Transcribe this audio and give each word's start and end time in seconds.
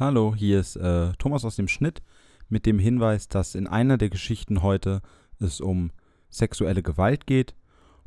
Hallo, 0.00 0.32
hier 0.32 0.60
ist 0.60 0.76
äh, 0.76 1.12
Thomas 1.18 1.44
aus 1.44 1.56
dem 1.56 1.66
Schnitt 1.66 2.02
mit 2.48 2.66
dem 2.66 2.78
Hinweis, 2.78 3.26
dass 3.26 3.56
in 3.56 3.66
einer 3.66 3.98
der 3.98 4.10
Geschichten 4.10 4.62
heute 4.62 5.02
es 5.40 5.60
um 5.60 5.90
sexuelle 6.30 6.84
Gewalt 6.84 7.26
geht 7.26 7.56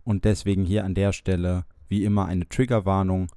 und 0.05 0.23
deswegen 0.23 0.63
hier 0.63 0.85
an 0.85 0.95
der 0.95 1.11
Stelle 1.11 1.65
wie 1.89 2.05
immer 2.05 2.27
eine 2.27 2.47
Triggerwarnung, 2.47 3.27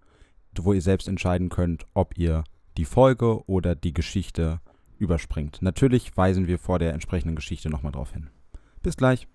wo 0.56 0.72
ihr 0.72 0.82
selbst 0.82 1.08
entscheiden 1.08 1.48
könnt, 1.48 1.84
ob 1.94 2.16
ihr 2.16 2.44
die 2.76 2.84
Folge 2.84 3.44
oder 3.48 3.74
die 3.74 3.92
Geschichte 3.92 4.60
überspringt. 4.98 5.60
Natürlich 5.60 6.16
weisen 6.16 6.46
wir 6.46 6.60
vor 6.60 6.78
der 6.78 6.92
entsprechenden 6.92 7.34
Geschichte 7.34 7.70
nochmal 7.70 7.90
drauf 7.90 8.12
hin. 8.12 8.30
Bis 8.84 8.96
gleich. 8.96 9.26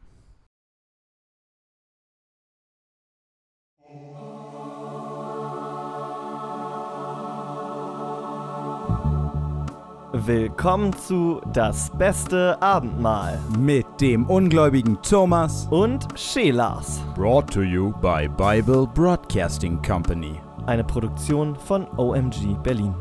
Willkommen 10.11 10.91
zu 10.93 11.39
Das 11.53 11.91
beste 11.91 12.59
Abendmahl 12.61 13.37
Mit 13.59 13.85
dem 14.01 14.25
ungläubigen 14.25 14.97
Thomas. 15.01 15.67
und 15.69 16.07
Schelas, 16.15 16.99
Brought 17.15 17.53
to 17.53 17.61
you 17.61 17.91
by 18.01 18.27
Bible 18.27 18.87
Broadcasting 18.93 19.79
Company. 19.83 20.39
eine 20.65 20.83
Produktion 20.83 21.55
von 21.55 21.87
OMG 21.97 22.55
Berlin. 22.63 22.93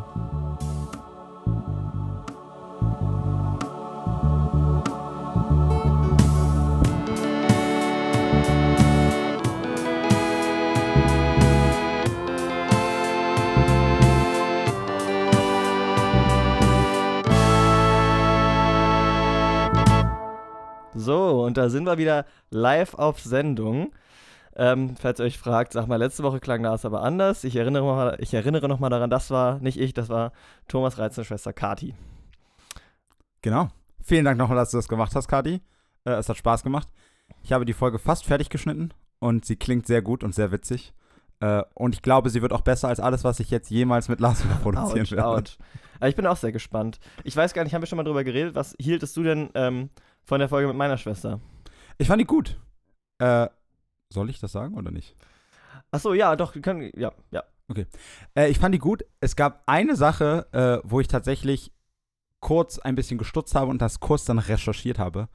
Da 21.58 21.68
sind 21.68 21.84
wir 21.84 21.98
wieder 21.98 22.24
live 22.50 22.94
auf 22.94 23.20
Sendung. 23.20 23.92
Ähm, 24.56 24.96
falls 25.00 25.20
ihr 25.20 25.24
euch 25.26 25.38
fragt, 25.38 25.72
sag 25.72 25.86
mal, 25.86 25.96
letzte 25.96 26.24
Woche 26.24 26.40
klang 26.40 26.62
das 26.62 26.84
aber 26.84 27.02
anders. 27.02 27.44
Ich 27.44 27.54
erinnere, 27.54 27.84
mal, 27.84 28.16
ich 28.18 28.34
erinnere 28.34 28.68
noch 28.68 28.80
mal 28.80 28.88
daran, 28.88 29.08
das 29.08 29.30
war 29.30 29.60
nicht 29.60 29.78
ich, 29.78 29.94
das 29.94 30.08
war 30.08 30.32
Thomas 30.66 30.98
reizende 30.98 31.24
Schwester 31.24 31.52
Kati. 31.52 31.94
Genau. 33.42 33.68
Vielen 34.02 34.24
Dank 34.24 34.38
nochmal, 34.38 34.56
dass 34.56 34.72
du 34.72 34.78
das 34.78 34.88
gemacht 34.88 35.14
hast, 35.14 35.28
Kati. 35.28 35.60
Äh, 36.04 36.12
es 36.12 36.28
hat 36.28 36.36
Spaß 36.36 36.64
gemacht. 36.64 36.88
Ich 37.42 37.52
habe 37.52 37.64
die 37.64 37.72
Folge 37.72 37.98
fast 37.98 38.24
fertig 38.24 38.50
geschnitten 38.50 38.92
und 39.20 39.44
sie 39.44 39.56
klingt 39.56 39.86
sehr 39.86 40.02
gut 40.02 40.24
und 40.24 40.34
sehr 40.34 40.50
witzig. 40.50 40.92
Äh, 41.40 41.62
und 41.74 41.94
ich 41.94 42.02
glaube, 42.02 42.30
sie 42.30 42.42
wird 42.42 42.52
auch 42.52 42.62
besser 42.62 42.88
als 42.88 43.00
alles, 43.00 43.22
was 43.22 43.38
ich 43.38 43.50
jetzt 43.50 43.70
jemals 43.70 44.08
mit 44.08 44.18
Lars 44.18 44.42
produzieren 44.62 45.02
Autsch, 45.02 45.12
werde. 45.12 45.50
Aber 46.00 46.08
ich 46.08 46.16
bin 46.16 46.26
auch 46.26 46.36
sehr 46.36 46.52
gespannt. 46.52 46.98
Ich 47.24 47.36
weiß 47.36 47.54
gar 47.54 47.64
nicht, 47.64 47.74
haben 47.74 47.82
wir 47.82 47.86
schon 47.86 47.96
mal 47.96 48.04
drüber 48.04 48.24
geredet? 48.24 48.54
Was 48.54 48.74
hieltest 48.80 49.16
du 49.16 49.22
denn 49.22 49.50
ähm, 49.54 49.90
von 50.28 50.40
der 50.40 50.48
Folge 50.50 50.68
mit 50.68 50.76
meiner 50.76 50.98
Schwester? 50.98 51.40
Ich 51.96 52.06
fand 52.06 52.20
die 52.20 52.26
gut. 52.26 52.60
Äh, 53.18 53.48
soll 54.10 54.28
ich 54.28 54.38
das 54.38 54.52
sagen 54.52 54.74
oder 54.74 54.90
nicht? 54.90 55.16
Achso, 55.90 56.12
ja, 56.12 56.36
doch, 56.36 56.54
wir 56.54 56.60
können, 56.60 56.90
ja, 56.94 57.12
ja. 57.30 57.42
Äh, 58.36 58.50
ich 58.50 58.58
fand 58.58 58.74
die 58.74 58.78
gut. 58.78 59.04
Es 59.20 59.36
gab 59.36 59.62
eine 59.66 59.96
Sache, 59.96 60.46
äh, 60.52 60.86
wo 60.88 61.00
ich 61.00 61.08
tatsächlich 61.08 61.72
kurz 62.40 62.78
ein 62.78 62.94
bisschen 62.94 63.16
gestutzt 63.16 63.54
habe 63.54 63.70
und 63.70 63.80
das 63.80 64.00
kurz 64.00 64.26
dann 64.26 64.38
recherchiert 64.38 64.98
habe. 64.98 65.28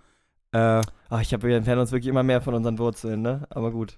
Äh, 0.52 0.82
Ach, 1.10 1.22
ich 1.22 1.34
habe, 1.34 1.48
wir 1.48 1.58
entfernen 1.58 1.82
uns 1.82 1.92
wirklich 1.92 2.10
immer 2.10 2.22
mehr 2.22 2.42
von 2.42 2.54
unseren 2.54 2.78
Wurzeln, 2.78 3.24
ne? 3.24 3.48
Aber 3.50 3.72
gut. 3.72 3.98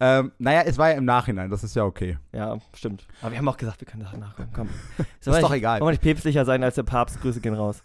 ähm, 0.00 0.32
naja, 0.38 0.62
es 0.66 0.76
war 0.76 0.90
ja 0.90 0.96
im 0.96 1.06
Nachhinein, 1.06 1.50
das 1.50 1.64
ist 1.64 1.74
ja 1.74 1.84
okay. 1.84 2.18
Ja, 2.32 2.58
stimmt. 2.74 3.06
Aber 3.22 3.30
wir 3.32 3.38
haben 3.38 3.48
auch 3.48 3.56
gesagt, 3.56 3.80
wir 3.80 3.86
können 3.86 4.06
da 4.10 4.16
nachkommen. 4.16 4.50
Komm. 4.54 4.68
Ist 5.20 5.26
doch 5.26 5.52
egal. 5.52 5.80
Wollen 5.80 5.88
wir 5.88 5.92
nicht 5.92 6.02
päpstlicher 6.02 6.44
sein 6.44 6.62
als 6.62 6.74
der 6.74 6.82
Papst? 6.82 7.20
Grüße 7.22 7.40
gehen 7.40 7.54
raus. 7.54 7.82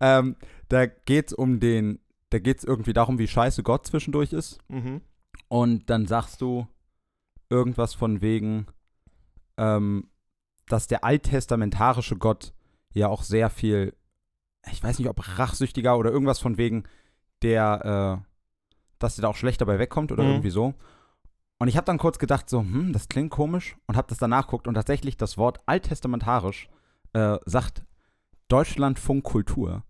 Ähm, 0.00 0.36
da 0.68 0.86
geht's 0.86 1.32
um 1.32 1.60
den, 1.60 1.98
da 2.30 2.38
geht's 2.38 2.64
irgendwie 2.64 2.92
darum, 2.92 3.18
wie 3.18 3.28
scheiße 3.28 3.62
Gott 3.62 3.86
zwischendurch 3.86 4.32
ist. 4.32 4.58
Mhm. 4.68 5.00
Und 5.48 5.90
dann 5.90 6.06
sagst 6.06 6.40
du 6.40 6.66
irgendwas 7.50 7.94
von 7.94 8.20
wegen, 8.20 8.66
ähm, 9.56 10.08
dass 10.66 10.86
der 10.86 11.04
alttestamentarische 11.04 12.16
Gott 12.16 12.52
ja 12.92 13.08
auch 13.08 13.22
sehr 13.22 13.50
viel, 13.50 13.94
ich 14.70 14.82
weiß 14.82 14.98
nicht, 14.98 15.08
ob 15.08 15.38
rachsüchtiger 15.38 15.98
oder 15.98 16.10
irgendwas 16.10 16.38
von 16.38 16.56
wegen, 16.56 16.84
der, 17.42 18.22
äh, 18.22 18.26
dass 18.98 19.16
der 19.16 19.22
da 19.22 19.28
auch 19.28 19.36
schlecht 19.36 19.60
dabei 19.60 19.78
wegkommt 19.78 20.10
oder 20.12 20.22
Mhm. 20.24 20.30
irgendwie 20.30 20.50
so. 20.50 20.74
Und 21.58 21.68
ich 21.68 21.76
habe 21.76 21.84
dann 21.84 21.98
kurz 21.98 22.18
gedacht, 22.18 22.48
so, 22.50 22.60
hm, 22.60 22.92
das 22.92 23.08
klingt 23.08 23.30
komisch 23.30 23.76
und 23.86 23.96
habe 23.96 24.08
das 24.08 24.18
danach 24.18 24.46
geguckt 24.46 24.66
und 24.66 24.74
tatsächlich 24.74 25.16
das 25.16 25.38
Wort 25.38 25.60
alttestamentarisch 25.66 26.68
äh, 27.12 27.38
sagt 27.44 27.84
Deutschlandfunk 28.48 29.24
Kultur 29.24 29.84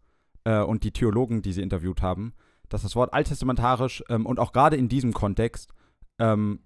äh, 0.44 0.60
und 0.60 0.84
die 0.84 0.92
Theologen, 0.92 1.42
die 1.42 1.52
sie 1.52 1.62
interviewt 1.62 2.02
haben, 2.02 2.34
dass 2.68 2.82
das 2.82 2.96
Wort 2.96 3.12
alttestamentarisch 3.12 4.02
ähm, 4.08 4.26
und 4.26 4.38
auch 4.38 4.52
gerade 4.52 4.76
in 4.76 4.88
diesem 4.88 5.12
Kontext 5.12 5.72
ähm, 6.18 6.60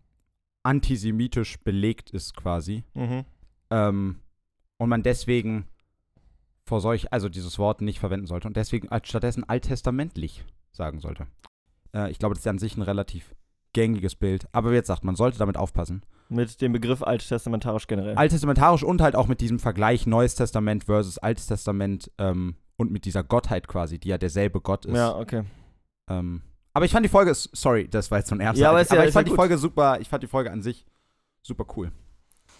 antisemitisch 0.63 1.59
belegt 1.61 2.11
ist 2.11 2.37
quasi. 2.37 2.85
Mhm. 2.95 3.25
Ähm, 3.71 4.21
und 4.77 4.89
man 4.89 5.03
deswegen 5.03 5.67
vor 6.65 6.81
solch, 6.81 7.13
also 7.13 7.29
dieses 7.29 7.59
Wort 7.59 7.81
nicht 7.81 7.99
verwenden 7.99 8.27
sollte 8.27 8.47
und 8.47 8.57
deswegen 8.57 8.89
als 8.91 9.09
stattdessen 9.09 9.45
alttestamentlich 9.49 10.45
sagen 10.71 11.01
sollte. 11.01 11.27
Äh, 11.95 12.11
ich 12.11 12.19
glaube, 12.19 12.35
das 12.35 12.43
ist 12.43 12.49
an 12.49 12.59
sich 12.59 12.77
ein 12.77 12.83
relativ 12.83 13.35
gängiges 13.73 14.15
Bild. 14.15 14.47
Aber 14.53 14.71
wie 14.71 14.75
jetzt 14.75 14.87
sagt, 14.89 15.05
man 15.05 15.17
sollte 15.17 15.39
damit 15.39 15.57
aufpassen. 15.57 16.03
Mit 16.29 16.61
dem 16.61 16.73
Begriff 16.73 17.03
alttestamentarisch 17.03 17.87
generell. 17.87 18.15
Alttestamentarisch 18.17 18.83
und 18.83 19.01
halt 19.01 19.17
auch 19.17 19.29
mit 19.29 19.41
diesem 19.41 19.59
Vergleich 19.59 20.07
Neues 20.07 20.35
Testament 20.35 20.85
versus 20.85 21.19
Altes 21.19 21.47
Testament 21.47 22.11
ähm, 22.19 22.57
und 22.77 22.91
mit 22.91 23.05
dieser 23.07 23.25
Gottheit 23.25 23.67
quasi, 23.69 23.99
die 23.99 24.09
ja 24.09 24.19
derselbe 24.19 24.61
Gott 24.61 24.85
ist. 24.85 24.95
ja, 24.97 25.17
okay. 25.17 25.45
Ähm, 26.11 26.43
aber 26.75 26.85
ich 26.85 26.93
fand 26.93 27.05
die 27.05 27.11
Folge, 27.11 27.33
sorry, 27.35 27.89
das 27.89 28.11
war 28.11 28.19
jetzt 28.19 28.29
so 28.29 28.35
ein 28.37 28.41
ernster. 28.41 28.63
Ja, 28.63 28.69
aber 28.71 28.79
ja- 28.79 28.83
ich 28.83 28.91
ist 28.91 28.95
ja 28.97 29.11
fand 29.13 29.27
die 29.27 29.31
gut. 29.31 29.37
Folge 29.37 29.59
super, 29.59 29.99
ich 30.01 30.09
fand 30.09 30.23
die 30.23 30.27
Folge 30.29 30.51
an 30.51 30.63
sich 30.63 30.85
super 31.43 31.65
cool. 31.77 31.91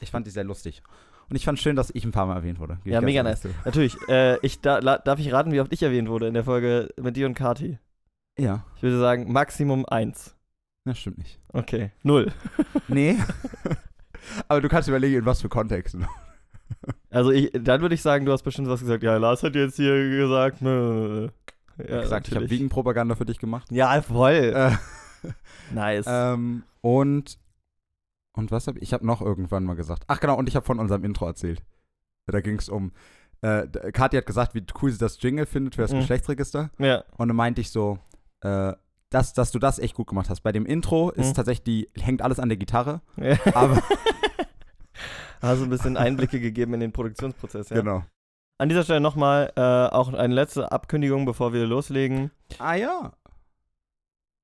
Ich 0.01 0.11
fand 0.11 0.27
die 0.27 0.31
sehr 0.31 0.45
lustig. 0.45 0.83
Und 1.29 1.37
ich 1.37 1.45
fand 1.45 1.59
schön, 1.59 1.77
dass 1.77 1.91
ich 1.95 2.05
ein 2.05 2.11
paar 2.13 2.25
Mal 2.27 2.37
erwähnt 2.37 2.59
wurde. 2.59 2.79
Ich 2.85 2.93
Ja, 2.93 3.03
mega 3.03 3.23
nice. 3.23 3.43
zu. 3.43 3.49
Natürlich. 3.67 3.97
Äh, 4.09 4.39
ich, 4.41 4.61
da, 4.63 4.79
la, 4.79 4.97
darf 4.97 5.19
ich 5.21 5.31
raten, 5.31 5.53
wie 5.53 5.61
oft 5.61 5.71
ich 5.73 5.83
erwähnt 5.83 6.09
wurde 6.09 6.27
in 6.27 6.33
der 6.35 6.45
Folge 6.45 6.89
mit 6.99 7.17
dir 7.17 7.27
und 7.27 7.35
Kati? 7.35 7.79
Ja, 8.39 8.65
Ich 8.77 8.83
würde 8.83 8.99
sagen, 8.99 9.31
Maximum 9.31 9.85
eins. 9.85 10.35
Das 10.89 10.99
stimmt 10.99 11.19
nicht. 11.19 11.39
Okay. 11.53 11.91
Null. 12.03 12.33
Nee. 12.89 13.19
aber 14.49 14.61
du 14.61 14.69
kannst 14.69 14.89
überlegen, 14.89 15.19
in 15.19 15.27
was 15.27 15.41
für 15.43 15.49
Kontexten. 15.49 16.07
Also 17.11 17.31
ich, 17.31 17.51
dann 17.53 17.81
würde 17.81 17.95
ich 17.95 18.03
sagen, 18.03 18.25
du 18.27 18.33
hast 18.33 18.43
bestimmt 18.43 18.69
was 18.69 18.81
gesagt. 18.81 19.03
Ja, 19.03 19.17
Lars 19.17 19.43
hat 19.43 19.55
jetzt 19.55 19.77
hier 19.77 20.09
gesagt. 20.11 20.61
Nö. 20.63 21.29
Ja, 21.79 22.01
gesagt, 22.01 22.29
ich 22.29 22.35
habe 22.35 22.43
natürlich. 22.45 22.51
Wiegenpropaganda 22.51 23.15
für 23.15 23.25
dich 23.25 23.39
gemacht. 23.39 23.69
Ja, 23.71 24.01
voll. 24.03 24.33
Äh, 24.33 24.73
nice. 25.75 26.07
ähm, 26.09 26.65
und 26.81 27.39
und 28.35 28.51
was 28.51 28.67
habe 28.67 28.79
ich? 28.79 28.85
Ich 28.85 28.93
habe 28.93 29.07
noch 29.07 29.21
irgendwann 29.23 29.65
mal 29.65 29.75
gesagt. 29.77 30.05
Ach 30.09 30.21
genau, 30.21 30.37
und 30.37 30.49
ich 30.49 30.57
habe 30.57 30.67
von 30.67 30.79
unserem 30.79 31.05
Intro 31.05 31.27
erzählt. 31.27 31.63
Da 32.27 32.41
ging 32.41 32.57
es 32.59 32.69
um. 32.69 32.93
Äh, 33.41 33.67
Kathi 33.93 34.17
hat 34.17 34.27
gesagt, 34.27 34.55
wie 34.55 34.65
cool 34.83 34.91
sie 34.91 34.99
das 34.99 35.21
Jingle 35.23 35.47
findet 35.47 35.77
für 35.77 35.83
das 35.83 35.93
Mhm. 35.93 35.99
Geschlechtsregister. 36.01 36.71
ja. 36.79 37.05
Und 37.17 37.29
dann 37.29 37.37
meinte 37.37 37.61
ich 37.61 37.71
so, 37.71 37.99
äh, 38.43 38.73
dass, 39.11 39.33
dass 39.33 39.51
du 39.51 39.59
das 39.59 39.79
echt 39.79 39.95
gut 39.95 40.07
gemacht 40.09 40.29
hast. 40.31 40.41
Bei 40.43 40.53
dem 40.53 40.67
Intro 40.67 41.11
ist 41.11 41.29
Mhm. 41.31 41.35
tatsächlich, 41.35 41.65
die, 41.65 42.03
hängt 42.03 42.23
alles 42.23 42.39
an 42.39 42.49
der 42.49 42.59
Gitarre. 42.59 43.01
ja. 43.17 43.37
Aber 43.55 43.83
Hast 45.41 45.61
du 45.61 45.65
ein 45.65 45.71
bisschen 45.71 45.97
Einblicke 45.97 46.41
gegeben 46.41 46.75
in 46.75 46.81
den 46.81 46.93
Produktionsprozess, 46.93 47.69
ja. 47.71 47.77
genau. 47.77 48.03
An 48.59 48.69
dieser 48.69 48.83
Stelle 48.83 49.01
nochmal 49.01 49.53
äh, 49.55 49.61
auch 49.61 50.13
eine 50.13 50.35
letzte 50.35 50.73
Abkündigung, 50.73 51.25
bevor 51.27 51.53
wir 51.53 51.65
loslegen. 51.65 52.33
Ah 52.59 52.75
ja. 52.75 53.13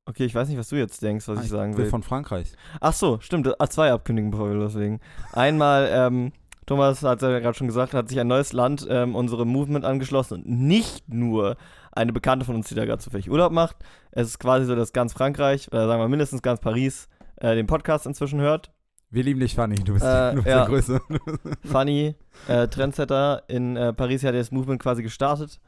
Okay, 0.07 0.25
ich 0.25 0.35
weiß 0.35 0.49
nicht, 0.49 0.59
was 0.59 0.69
du 0.69 0.77
jetzt 0.77 1.03
denkst, 1.03 1.27
was 1.27 1.39
Ah, 1.39 1.43
ich 1.43 1.49
sagen 1.49 1.77
will 1.77 1.85
will. 1.85 1.91
von 1.91 2.03
Frankreich. 2.05 2.53
Ach 2.81 2.93
so, 2.93 3.19
stimmt. 3.21 3.51
Ah, 3.61 3.67
zwei 3.69 3.91
Abkündigungen, 3.91 4.31
bevor 4.31 4.51
wir 4.51 4.55
loslegen. 4.57 5.01
Einmal, 5.33 5.89
ähm, 5.91 6.33
Thomas 6.67 7.03
hat 7.03 7.23
es 7.23 7.29
ja 7.29 7.41
gerade 7.41 7.57
schon 7.59 7.67
gesagt, 7.67 7.93
hat 7.95 8.09
sich 8.09 8.21
ein 8.21 8.27
neues 8.29 8.53
Land 8.53 8.87
ähm, 8.89 9.17
unserem 9.17 9.49
Movement 9.49 9.85
angeschlossen 9.85 10.35
und 10.43 10.47
nicht 10.49 11.09
nur 11.09 11.57
eine 11.97 12.13
Bekannte 12.13 12.45
von 12.45 12.55
uns, 12.57 12.69
die 12.69 12.75
da 12.75 12.85
gerade 12.85 13.03
zufällig 13.03 13.31
Urlaub 13.31 13.53
macht. 13.53 13.77
Es 14.11 14.29
ist 14.29 14.39
quasi 14.39 14.67
so, 14.67 14.75
dass 14.75 14.93
ganz 14.93 15.13
Frankreich, 15.13 15.69
oder 15.73 15.87
sagen 15.87 16.01
wir 16.01 16.09
mindestens 16.09 16.43
ganz 16.43 16.61
Paris, 16.61 17.09
äh, 17.37 17.55
den 17.55 17.67
Podcast 17.67 18.07
inzwischen 18.07 18.41
hört. 18.41 18.73
Wir 19.11 19.23
lieben 19.23 19.41
dich, 19.41 19.55
Fanny. 19.55 19.77
Du 19.77 19.93
bist, 19.95 20.05
Äh, 20.05 20.33
bist 20.35 20.47
ja. 20.47 20.59
der 20.59 20.67
Größte. 20.67 21.01
Funny, 21.65 22.15
äh, 22.49 22.69
Trendsetter 22.69 23.45
in 23.49 23.77
äh, 23.77 23.93
Paris 23.93 24.25
hat 24.25 24.35
das 24.35 24.51
Movement 24.51 24.83
quasi 24.83 25.03
gestartet. 25.03 25.61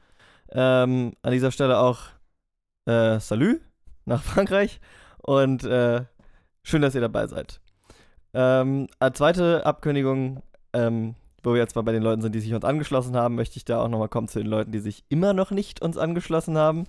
Ähm, 0.51 1.13
an 1.23 1.33
dieser 1.33 1.51
Stelle 1.51 1.79
auch 1.79 2.01
äh, 2.87 3.19
Salut 3.21 3.61
nach 4.05 4.23
Frankreich 4.23 4.81
und 5.19 5.65
äh, 5.65 6.05
schön, 6.63 6.83
dass 6.83 6.95
ihr 6.95 7.01
dabei 7.01 7.27
seid. 7.27 7.61
Ähm, 8.35 8.89
als 8.99 9.19
zweite 9.19 9.65
Abkündigung, 9.65 10.43
ähm, 10.73 11.15
wo 11.47 11.53
wir 11.53 11.61
jetzt 11.61 11.77
mal 11.77 11.83
bei 11.83 11.93
den 11.93 12.03
Leuten 12.03 12.23
sind, 12.23 12.35
die 12.35 12.41
sich 12.41 12.53
uns 12.53 12.65
angeschlossen 12.65 13.15
haben, 13.15 13.37
möchte 13.37 13.57
ich 13.57 13.65
da 13.65 13.81
auch 13.81 13.89
nochmal 13.89 14.09
kommen 14.09 14.27
zu 14.27 14.41
den 14.41 14.49
Leuten, 14.49 14.73
die 14.73 14.81
sich 14.81 15.05
immer 15.09 15.33
noch 15.33 15.53
nicht 15.53 15.81
uns 15.81 15.97
angeschlossen 15.97 16.59
haben. 16.59 16.85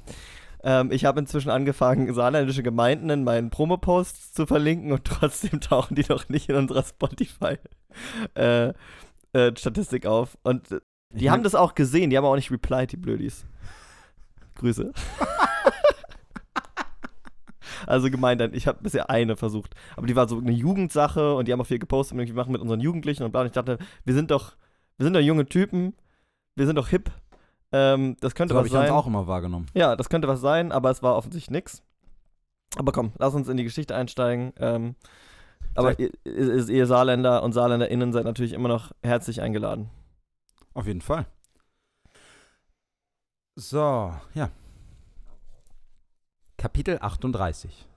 Ähm, 0.63 0.92
ich 0.92 1.06
habe 1.06 1.19
inzwischen 1.19 1.51
angefangen, 1.51 2.12
saarländische 2.12 2.63
Gemeinden 2.63 3.12
in 3.12 3.24
meinen 3.24 3.51
Promo-Posts 3.51 4.33
zu 4.33 4.48
verlinken 4.48 4.92
und 4.92 5.04
trotzdem 5.06 5.62
tauchen 5.62 5.94
die 5.94 6.06
noch 6.09 6.27
nicht 6.30 6.50
in 6.50 6.56
unserer 6.56 6.83
Spotify. 6.83 7.57
Äh, 8.33 8.74
äh, 9.33 10.07
auf. 10.07 10.38
Und 10.42 10.81
Die 11.13 11.25
Ich 11.25 11.30
haben 11.30 11.44
das 11.44 11.54
auch 11.54 11.75
gesehen, 11.75 12.09
die 12.09 12.18
haben 12.18 12.25
auch 12.25 12.36
nicht 12.36 12.50
replied, 12.50 12.92
die 12.92 12.98
Blödis. 12.98 13.45
Grüße. 14.56 14.92
also 17.88 18.10
gemeint, 18.12 18.42
ich 18.54 18.68
habe 18.68 18.80
bisher 18.81 19.10
eine 19.10 19.36
versucht. 19.36 19.74
Aber 19.95 20.07
die 20.07 20.16
war 20.16 20.28
so 20.28 20.38
eine 20.38 20.51
Jugendsache 20.51 21.36
und 21.36 21.48
die 21.48 21.54
haben 21.54 21.62
auch 21.62 21.66
viel 21.68 21.80
gepostet 21.80 22.13
und 22.13 22.19
irgendwie 22.19 22.36
machen 22.38 22.51
mit 22.51 22.62
unseren 22.62 22.80
Jugendlichen 22.80 23.24
und 23.24 23.31
bla. 23.31 23.42
Und 23.42 23.48
ich 23.48 23.54
dachte, 23.54 23.78
wir 24.06 24.13
sind 24.13 24.31
doch, 24.31 24.56
wir 24.98 25.06
sind 25.06 25.13
doch 25.13 25.19
junge 25.22 25.45
Typen, 25.48 25.94
wir 26.56 26.66
sind 26.66 26.75
doch 26.75 26.88
hip. 26.89 27.12
Ähm, 27.72 28.16
das 28.22 28.36
könnte 28.36 28.54
So 28.54 28.57
habe 28.60 28.69
was 28.69 28.74
ich 28.74 28.80
sein. 28.80 28.89
auch 28.92 29.07
immer 29.07 29.28
wahrgenommen. 29.28 29.66
Ja, 29.74 29.95
das 29.95 30.10
könnte 30.10 30.28
was 30.28 30.39
sein, 30.42 30.72
aber 30.72 30.89
es 30.92 31.04
war 31.04 31.16
offensichtlich 31.16 31.51
nix. 31.51 31.81
Aber 32.78 32.92
komm, 32.92 33.12
lass 33.18 33.34
uns 33.34 33.48
in 33.48 33.57
die 33.57 33.63
Geschichte 33.63 33.95
einsteigen. 33.95 34.54
Ähm, 34.60 34.95
aber 35.75 36.00
ihr, 36.00 36.12
ihr, 36.25 36.69
ihr 36.69 36.86
Saarländer 36.88 37.44
und 37.44 37.54
SaarländerInnen 37.54 38.12
seid 38.13 38.25
natürlich 38.25 38.54
immer 38.54 38.69
noch 38.69 38.92
herzlich 39.04 39.42
eingeladen. 39.42 39.90
Auf 40.74 40.88
jeden 40.88 41.01
Fall. 41.01 41.25
So, 43.56 44.13
ja. 44.33 44.50
Kapitel 46.59 46.98
38 47.00 47.88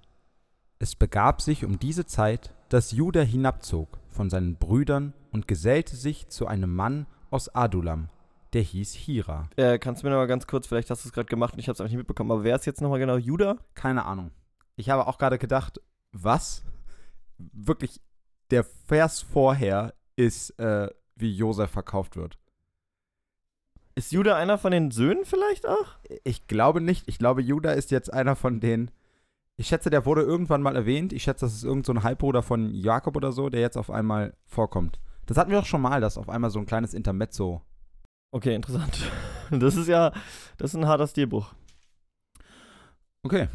Es 0.79 0.95
begab 0.95 1.41
sich 1.41 1.65
um 1.65 1.79
diese 1.79 2.05
Zeit, 2.05 2.53
dass 2.69 2.93
Judah 2.93 3.23
hinabzog 3.23 3.99
von 4.11 4.29
seinen 4.29 4.57
Brüdern 4.57 5.15
und 5.33 5.49
gesellte 5.49 5.97
sich 5.97 6.29
zu 6.29 6.47
einem 6.47 6.77
Mann 6.77 7.07
aus 7.31 7.49
Adulam, 7.49 8.11
der 8.53 8.61
hieß 8.61 8.93
Hira. 8.93 9.49
Äh, 9.57 9.79
kannst 9.79 10.03
du 10.03 10.07
mir 10.07 10.11
noch 10.11 10.19
mal 10.19 10.27
ganz 10.27 10.47
kurz, 10.47 10.67
vielleicht 10.67 10.91
hast 10.91 11.07
du 11.07 11.09
es 11.09 11.15
gerade 11.15 11.31
gemacht 11.31 11.55
und 11.55 11.61
ich 11.61 11.69
habe 11.69 11.73
es 11.73 11.81
einfach 11.81 11.91
nicht 11.91 11.97
mitbekommen, 11.97 12.33
aber 12.33 12.45
wer 12.45 12.55
ist 12.55 12.67
jetzt 12.67 12.83
nochmal 12.83 12.99
genau? 12.99 13.17
Judah? 13.17 13.57
Keine 13.73 14.05
Ahnung. 14.05 14.31
Ich 14.77 14.91
habe 14.91 15.07
auch 15.07 15.17
gerade 15.17 15.39
gedacht, 15.39 15.81
was? 16.13 16.63
Wirklich, 17.39 18.03
der 18.51 18.65
Vers 18.65 19.23
vorher 19.23 19.95
ist, 20.17 20.51
äh, 20.59 20.91
wie 21.17 21.35
Josef 21.35 21.71
verkauft 21.71 22.15
wird. 22.17 22.39
Ist 23.95 24.13
Judah 24.13 24.37
einer 24.37 24.59
von 24.59 24.73
den 24.73 24.91
Söhnen 24.91 25.25
vielleicht 25.25 25.67
auch? 25.67 25.99
Ich 26.25 26.47
glaube 26.47 26.81
nicht. 26.81 27.09
Ich 27.09 27.19
glaube, 27.19 27.43
Judah 27.43 27.73
ist 27.73 27.91
jetzt 27.91 28.13
einer 28.13 28.37
von 28.37 28.61
den. 28.61 28.91
Ich 29.57 29.69
schätze, 29.69 29.91
der 29.91 30.07
wurde 30.07 30.23
irgendwann 30.23 30.63
mal 30.63 30.77
erwähnt. 30.77 31.13
Ich 31.13 31.25
schätze, 31.25 31.45
das 31.45 31.55
ist 31.55 31.65
irgend 31.65 31.85
so 31.85 31.93
ein 31.93 32.03
Halbbruder 32.03 32.43
von 32.43 32.73
Jakob 32.73 33.17
oder 33.17 33.33
so, 33.33 33.51
der 33.51 33.61
jetzt 33.61 33.77
auf 33.77 33.91
einmal 33.91 34.35
vorkommt. 34.47 35.01
Das 35.27 35.37
hatten 35.37 35.51
wir 35.51 35.59
doch 35.59 35.67
schon 35.67 35.83
mal, 35.83 36.01
dass 36.01 36.19
auf 36.19 36.29
einmal 36.29 36.51
so 36.51 36.59
ein 36.59 36.67
kleines 36.67 36.95
Intermezzo. 36.95 37.63
Okay, 38.33 38.55
interessant. 38.55 39.11
Das 39.53 39.75
ist 39.75 39.89
ja, 39.89 40.13
das 40.59 40.75
ist 40.75 40.77
ein 40.77 40.87
harter 40.87 41.09
Stilbruch. 41.09 41.55
Okay. 43.25 43.49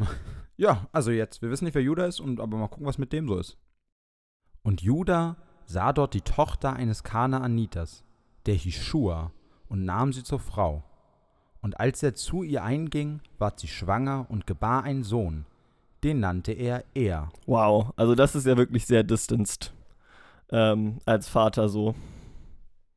Ja, 0.58 0.88
also 0.92 1.10
jetzt. 1.10 1.42
Wir 1.42 1.50
wissen 1.50 1.64
nicht, 1.64 1.74
wer 1.74 1.82
Judah 1.82 2.06
ist, 2.06 2.20
und, 2.20 2.42
aber 2.42 2.58
mal 2.58 2.68
gucken, 2.68 2.86
was 2.86 2.98
mit 2.98 3.14
dem 3.14 3.30
so 3.30 3.40
ist. 3.40 3.58
Und 4.62 4.82
Judah 4.82 5.38
sah 5.66 5.94
dort 5.94 6.14
die 6.14 6.22
Tochter 6.22 6.74
eines 6.74 7.04
Kanaaniters, 7.04 8.04
der 8.46 8.56
hieß 8.56 8.76
Shua, 8.76 9.32
und 9.70 9.86
nahm 9.86 10.14
sie 10.14 10.24
zur 10.24 10.40
Frau. 10.40 10.84
Und 11.62 11.80
als 11.80 12.04
er 12.04 12.14
zu 12.14 12.44
ihr 12.44 12.64
einging, 12.64 13.22
ward 13.40 13.60
sie 13.60 13.68
schwanger 13.68 14.26
und 14.30 14.46
gebar 14.46 14.84
einen 14.84 15.04
Sohn. 15.04 15.46
Den 16.04 16.20
nannte 16.20 16.52
er 16.52 16.84
Er. 16.94 17.30
Wow, 17.48 17.92
also 17.96 18.14
das 18.14 18.36
ist 18.36 18.46
ja 18.46 18.56
wirklich 18.58 18.86
sehr 18.86 19.04
distanced. 19.04 19.74
Ähm, 20.52 21.00
als 21.06 21.28
Vater 21.28 21.68
so. 21.70 21.96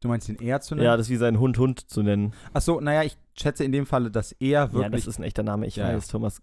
Du 0.00 0.08
meinst 0.08 0.28
den 0.28 0.38
Er 0.38 0.60
zu 0.60 0.74
nennen? 0.74 0.84
Ja, 0.84 0.96
das 0.96 1.06
ist 1.06 1.10
wie 1.10 1.16
sein 1.16 1.40
Hund 1.40 1.58
Hund 1.58 1.90
zu 1.90 2.02
nennen. 2.02 2.32
Achso, 2.52 2.80
naja, 2.80 3.02
ich 3.02 3.16
schätze 3.36 3.64
in 3.64 3.72
dem 3.72 3.84
Falle, 3.86 4.10
dass 4.12 4.30
er 4.32 4.48
Ja, 4.48 4.66
das 4.66 4.74
wirklich. 4.74 5.06
ist 5.08 5.18
ein 5.18 5.24
echter 5.24 5.42
Name. 5.42 5.66
Ich 5.66 5.74
Ja, 5.76 5.88
weiß, 5.88 6.06
Thomas. 6.08 6.40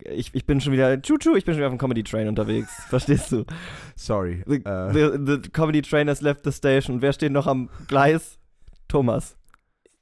Ich, 0.00 0.34
ich 0.34 0.44
bin 0.44 0.60
schon 0.60 0.72
wieder, 0.74 1.00
Chuchu, 1.00 1.34
ich 1.36 1.44
bin 1.46 1.54
schon 1.54 1.58
wieder 1.60 1.68
auf 1.68 1.72
dem 1.72 1.78
Comedy 1.78 2.02
Train 2.02 2.28
unterwegs. 2.28 2.70
Verstehst 2.88 3.32
du? 3.32 3.44
sorry. 3.96 4.42
The, 4.46 4.56
Äh, 4.56 4.92
the, 4.92 5.18
the 5.42 5.50
Comedy 5.50 5.80
Train 5.80 6.08
has 6.08 6.20
left 6.20 6.44
the 6.44 6.52
station. 6.52 7.00
Wer 7.00 7.12
steht 7.14 7.32
noch 7.32 7.46
am 7.46 7.70
Gleis? 7.86 8.38
Thomas. 8.88 9.37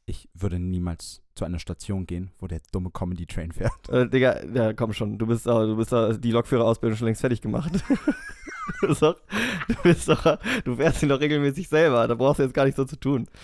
Ich 0.07 0.29
würde 0.35 0.59
niemals 0.59 1.21
zu 1.35 1.45
einer 1.45 1.59
Station 1.59 2.07
gehen, 2.07 2.31
wo 2.39 2.47
der 2.47 2.61
dumme 2.73 2.91
Comedy 2.91 3.27
Train 3.27 3.53
fährt. 3.53 3.89
Äh, 3.89 4.09
Digga, 4.09 4.45
ja, 4.47 4.73
komm 4.73 4.93
schon. 4.93 5.19
Du 5.19 5.27
bist, 5.27 5.47
äh, 5.47 5.51
du 5.51 5.77
bist 5.77 5.93
äh, 5.93 6.19
die 6.19 6.31
Lokführerausbildung 6.31 6.97
schon 6.97 7.07
längst 7.07 7.21
fertig 7.21 7.43
gemacht. 7.43 7.73
du, 8.81 8.87
bist 8.87 9.03
doch, 9.03 9.21
du 9.69 9.75
bist 9.83 10.09
doch, 10.09 10.39
du 10.65 10.77
fährst 10.77 11.03
ihn 11.03 11.09
doch 11.09 11.21
regelmäßig 11.21 11.69
selber. 11.69 12.07
Da 12.07 12.15
brauchst 12.15 12.39
du 12.39 12.45
jetzt 12.45 12.55
gar 12.55 12.65
nicht 12.65 12.77
so 12.77 12.85
zu 12.85 12.99
tun. 12.99 13.27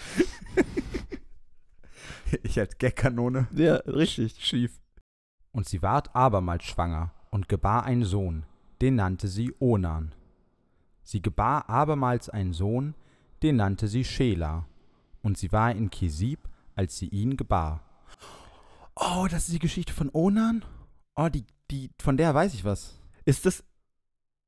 Ich 2.45 2.59
als 2.59 2.79
Gagkanone. 2.79 3.47
Ja, 3.55 3.75
richtig. 3.87 4.37
Schief. 4.43 4.81
Und 5.53 5.69
sie 5.69 5.83
ward 5.83 6.17
abermals 6.17 6.65
schwanger 6.65 7.13
und 7.31 7.47
gebar 7.47 7.85
einen 7.85 8.05
Sohn, 8.05 8.45
den 8.81 8.95
nannte 8.95 9.29
sie 9.29 9.53
Onan. 9.59 10.15
Sie 11.03 11.21
gebar 11.21 11.69
abermals 11.69 12.31
einen 12.31 12.55
Sohn, 12.55 12.95
den 13.43 13.57
nannte 13.57 13.87
sie 13.87 14.05
Schela. 14.05 14.65
Und 15.23 15.37
sie 15.37 15.53
war 15.53 15.73
in 15.73 15.91
Kisib, 15.91 16.49
als 16.75 16.97
sie 16.99 17.09
ihn 17.09 17.37
gebar. 17.37 17.81
Oh, 18.97 19.27
das 19.31 19.45
ist 19.45 19.53
die 19.53 19.59
Geschichte 19.59 19.93
von 19.93 20.11
Onan? 20.13 20.65
Oh, 21.17 21.29
die, 21.29 21.45
die, 21.71 21.91
von 22.01 22.17
der 22.17 22.35
weiß 22.35 22.55
ich 22.55 22.65
was. 22.65 22.95
Ist 23.25 23.47
das, 23.47 23.63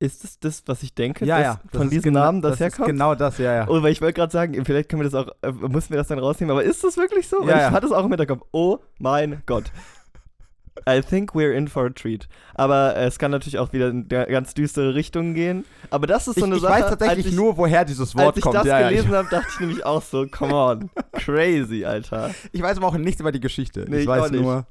ist 0.00 0.24
das 0.24 0.38
das, 0.38 0.62
was 0.66 0.82
ich 0.82 0.94
denke? 0.94 1.24
Ja, 1.24 1.36
dass 1.38 1.44
ja. 1.46 1.60
das 1.70 1.78
Von 1.80 1.90
diesem 1.90 2.12
gena- 2.14 2.20
Namen 2.24 2.42
das, 2.42 2.52
das 2.52 2.60
herkommt? 2.60 2.88
Ist 2.88 2.92
genau 2.92 3.14
das, 3.14 3.38
ja, 3.38 3.54
ja. 3.54 3.68
Oh, 3.68 3.82
weil 3.82 3.92
ich 3.92 4.00
wollte 4.02 4.14
gerade 4.14 4.32
sagen, 4.32 4.64
vielleicht 4.64 4.88
können 4.88 5.02
wir 5.02 5.10
das 5.10 5.14
auch, 5.14 5.30
äh, 5.42 5.52
müssen 5.52 5.90
wir 5.90 5.96
das 5.96 6.08
dann 6.08 6.18
rausnehmen, 6.18 6.50
aber 6.52 6.62
ist 6.64 6.84
das 6.84 6.96
wirklich 6.96 7.28
so? 7.28 7.38
Weil 7.40 7.48
Ja, 7.50 7.56
ich 7.56 7.62
ja. 7.62 7.70
hatte 7.70 7.86
es 7.86 7.92
auch 7.92 8.04
im 8.04 8.10
Hinterkopf. 8.10 8.42
Oh 8.52 8.78
mein 8.98 9.42
Gott. 9.46 9.70
I 10.88 11.00
think 11.00 11.34
we're 11.34 11.52
in 11.52 11.68
for 11.68 11.86
a 11.86 11.90
treat. 11.90 12.28
Aber 12.54 12.96
es 12.96 13.18
kann 13.18 13.30
natürlich 13.30 13.58
auch 13.58 13.72
wieder 13.72 13.88
in 13.88 14.08
der 14.08 14.26
ganz 14.26 14.54
düstere 14.54 14.94
Richtung 14.94 15.34
gehen. 15.34 15.64
Aber 15.90 16.06
das 16.06 16.26
ist 16.28 16.34
so 16.34 16.40
ich, 16.40 16.44
eine 16.44 16.56
ich 16.56 16.62
Sache. 16.62 16.72
weiß 16.72 16.86
tatsächlich 16.90 17.26
ich, 17.26 17.32
nur, 17.34 17.56
woher 17.56 17.84
dieses 17.84 18.14
Wort 18.16 18.26
als 18.28 18.36
ich 18.38 18.42
kommt. 18.42 18.56
das 18.56 18.66
ja, 18.66 18.80
ja, 18.80 18.88
gelesen 18.88 19.10
ich, 19.10 19.14
habe, 19.14 19.28
dachte 19.30 19.46
ich 19.52 19.60
nämlich 19.60 19.86
auch 19.86 20.02
so, 20.02 20.26
come 20.26 20.54
on. 20.54 20.90
Crazy, 21.12 21.84
Alter. 21.84 22.30
ich 22.52 22.60
weiß 22.60 22.78
aber 22.78 22.88
auch 22.88 22.96
nichts 22.96 23.20
über 23.20 23.32
die 23.32 23.40
Geschichte. 23.40 23.86
Nee, 23.88 23.98
ich 23.98 24.02
ich 24.02 24.08
weiß 24.08 24.30
nur. 24.32 24.66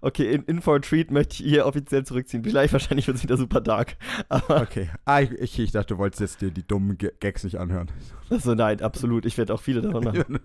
Okay, 0.00 0.32
in, 0.32 0.42
in 0.44 0.62
for 0.62 0.76
a 0.76 0.78
treat 0.78 1.10
möchte 1.10 1.34
ich 1.42 1.50
hier 1.50 1.66
offiziell 1.66 2.04
zurückziehen. 2.04 2.42
Vielleicht 2.42 2.72
wahrscheinlich 2.72 3.06
wird 3.06 3.18
es 3.18 3.22
wieder 3.22 3.36
super 3.36 3.60
dark. 3.60 3.96
Aber 4.28 4.62
Okay. 4.62 4.90
Ah, 5.04 5.20
ich, 5.20 5.30
ich, 5.32 5.58
ich 5.58 5.72
dachte, 5.72 5.94
du 5.94 5.98
wolltest 5.98 6.20
jetzt 6.20 6.40
dir 6.40 6.50
die 6.50 6.66
dummen 6.66 6.96
Gags 7.20 7.44
nicht 7.44 7.58
anhören. 7.58 7.90
also 8.30 8.54
nein, 8.54 8.80
absolut. 8.80 9.26
Ich 9.26 9.36
werde 9.38 9.52
auch 9.54 9.60
viele 9.60 9.82
davon 9.82 10.04
machen. 10.04 10.40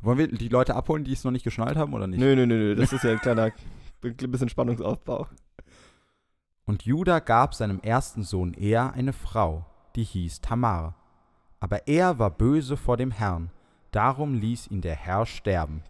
Wollen 0.00 0.18
wir 0.18 0.28
die 0.28 0.48
Leute 0.48 0.74
abholen, 0.76 1.04
die 1.04 1.12
es 1.14 1.24
noch 1.24 1.30
nicht 1.30 1.44
geschnallt 1.44 1.76
haben 1.76 1.94
oder 1.94 2.06
nicht? 2.06 2.20
Nö, 2.20 2.36
nö, 2.36 2.46
nö, 2.46 2.56
nö. 2.56 2.74
Das 2.74 2.92
ist 2.92 3.02
ja 3.04 3.12
ein 3.12 3.20
kleiner 3.20 3.50
ein 4.04 4.30
bisschen 4.30 4.48
Spannungsaufbau. 4.48 5.26
Und 6.66 6.84
Judah 6.84 7.20
gab 7.20 7.54
seinem 7.54 7.80
ersten 7.80 8.22
Sohn 8.22 8.54
Er 8.54 8.92
eine 8.94 9.12
Frau, 9.12 9.66
die 9.96 10.04
hieß 10.04 10.40
Tamar. 10.40 10.94
Aber 11.60 11.88
er 11.88 12.18
war 12.18 12.30
böse 12.30 12.76
vor 12.76 12.96
dem 12.96 13.10
Herrn, 13.10 13.50
darum 13.90 14.34
ließ 14.34 14.68
ihn 14.70 14.80
der 14.80 14.96
Herr 14.96 15.26
sterben. 15.26 15.82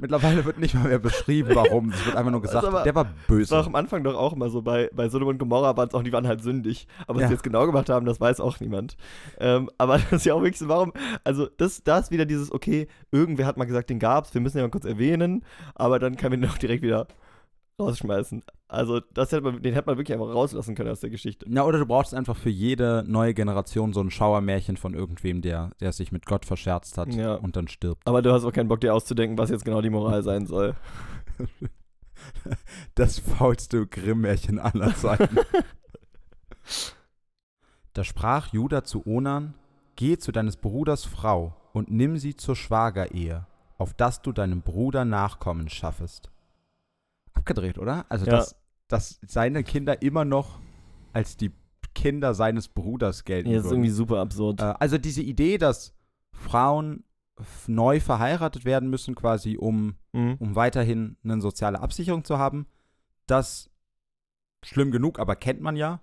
Mittlerweile 0.00 0.44
wird 0.44 0.58
nicht 0.58 0.74
mal 0.74 0.84
mehr 0.88 0.98
beschrieben, 1.00 1.50
warum. 1.54 1.90
Es 1.90 2.06
wird 2.06 2.14
einfach 2.16 2.30
nur 2.30 2.40
gesagt, 2.40 2.64
aber- 2.64 2.84
der 2.84 2.94
war 2.94 3.04
Das 3.04 3.12
war 3.12 3.24
auch 3.24 3.26
böse. 3.28 3.66
am 3.66 3.74
Anfang 3.74 4.04
doch 4.04 4.14
auch 4.16 4.32
immer 4.32 4.48
so, 4.48 4.62
bei, 4.62 4.88
bei 4.94 5.08
Sodom 5.08 5.28
und 5.28 5.38
Gomorra 5.38 5.76
waren 5.76 5.88
es 5.88 5.94
auch, 5.94 6.02
die 6.04 6.12
waren 6.12 6.26
halt 6.28 6.42
sündig. 6.42 6.86
Aber 7.06 7.16
was 7.16 7.22
Ja. 7.22 7.28
sie 7.28 7.34
jetzt 7.34 7.42
genau 7.42 7.66
gemacht 7.66 7.88
haben, 7.90 8.06
das 8.06 8.20
weiß 8.20 8.40
auch 8.40 8.60
niemand. 8.60 8.96
Ähm, 9.40 9.68
aber 9.76 9.98
das 10.10 10.12
ist 10.12 10.26
ja 10.26 10.34
auch 10.34 10.40
wirklich 10.42 10.58
so, 10.58 10.68
warum, 10.68 10.92
also 11.24 11.46
das, 11.56 11.82
da 11.82 11.98
ist 11.98 12.10
wieder 12.12 12.26
dieses, 12.26 12.52
okay, 12.52 12.86
irgendwer 13.10 13.46
hat 13.46 13.56
mal 13.56 13.64
gesagt, 13.64 13.90
den 13.90 13.98
gab's, 13.98 14.32
wir 14.34 14.40
müssen 14.40 14.58
ja 14.58 14.62
mal 14.64 14.70
kurz 14.70 14.84
erwähnen, 14.84 15.44
aber 15.74 15.98
dann 15.98 16.16
kann 16.16 16.30
man 16.30 16.42
ihn 16.42 16.48
auch 16.48 16.58
direkt 16.58 16.82
wieder 16.82 17.08
rausschmeißen. 17.80 18.42
Also 18.70 19.00
das 19.00 19.32
hätte 19.32 19.42
man, 19.42 19.62
den 19.62 19.72
hätte 19.72 19.86
man 19.86 19.96
wirklich 19.96 20.14
einfach 20.14 20.32
rauslassen 20.32 20.74
können 20.74 20.90
aus 20.90 21.00
der 21.00 21.08
Geschichte. 21.08 21.46
Ja, 21.48 21.64
oder 21.64 21.78
du 21.78 21.86
brauchst 21.86 22.12
einfach 22.14 22.36
für 22.36 22.50
jede 22.50 23.02
neue 23.06 23.32
Generation 23.32 23.94
so 23.94 24.00
ein 24.00 24.10
Schauermärchen 24.10 24.76
von 24.76 24.92
irgendwem, 24.92 25.40
der, 25.40 25.70
der 25.80 25.92
sich 25.92 26.12
mit 26.12 26.26
Gott 26.26 26.44
verscherzt 26.44 26.98
hat 26.98 27.14
Ja. 27.14 27.36
und 27.36 27.56
dann 27.56 27.68
stirbt. 27.68 28.06
Aber 28.06 28.20
du 28.20 28.30
hast 28.30 28.44
auch 28.44 28.52
keinen 28.52 28.68
Bock, 28.68 28.82
dir 28.82 28.94
auszudenken, 28.94 29.38
was 29.38 29.48
jetzt 29.48 29.64
genau 29.64 29.80
die 29.80 29.88
Moral 29.90 30.22
sein 30.22 30.46
soll. 30.46 30.74
Das 32.96 33.20
faulste 33.20 33.86
Grimm-Märchen 33.86 34.58
aller 34.58 34.92
Zeiten. 34.96 35.38
da 37.94 38.02
sprach 38.04 38.52
Judah 38.52 38.82
zu 38.82 39.06
Onan: 39.06 39.54
Geh 39.94 40.18
zu 40.18 40.32
deines 40.32 40.56
Bruders 40.56 41.04
Frau 41.04 41.54
und 41.72 41.92
nimm 41.92 42.18
sie 42.18 42.34
zur 42.36 42.56
Schwagerehe, 42.56 43.46
auf 43.78 43.94
dass 43.94 44.20
du 44.20 44.32
deinem 44.32 44.62
Bruder 44.62 45.04
Nachkommen 45.04 45.68
schaffest. 45.68 46.28
Abgedreht, 47.34 47.78
oder? 47.78 48.06
Also, 48.08 48.26
Ja. 48.26 48.32
dass, 48.32 48.56
dass 48.88 49.20
seine 49.26 49.62
Kinder 49.64 50.02
immer 50.02 50.24
noch 50.24 50.60
als 51.12 51.36
die 51.36 51.52
Kinder 51.94 52.34
seines 52.34 52.68
Bruders 52.68 53.24
gelten. 53.24 53.48
Ja, 53.50 53.56
das 53.56 53.64
ist 53.64 53.70
würden. 53.70 53.78
irgendwie 53.84 53.90
super 53.96 54.18
absurd. 54.20 54.60
Äh, 54.60 54.74
also 54.78 54.98
diese 54.98 55.22
Idee, 55.22 55.58
dass 55.58 55.94
Frauen 56.32 57.04
neu 57.66 58.00
verheiratet 58.00 58.64
werden 58.64 58.90
müssen, 58.90 59.14
quasi 59.14 59.56
um 59.56 59.96
Mhm. 60.12 60.36
um 60.38 60.54
weiterhin 60.56 61.16
eine 61.22 61.40
soziale 61.40 61.80
Absicherung 61.80 62.24
zu 62.24 62.38
haben. 62.38 62.66
Das 63.26 63.70
schlimm 64.64 64.90
genug, 64.90 65.18
aber 65.18 65.36
kennt 65.36 65.60
man 65.60 65.76
ja. 65.76 66.00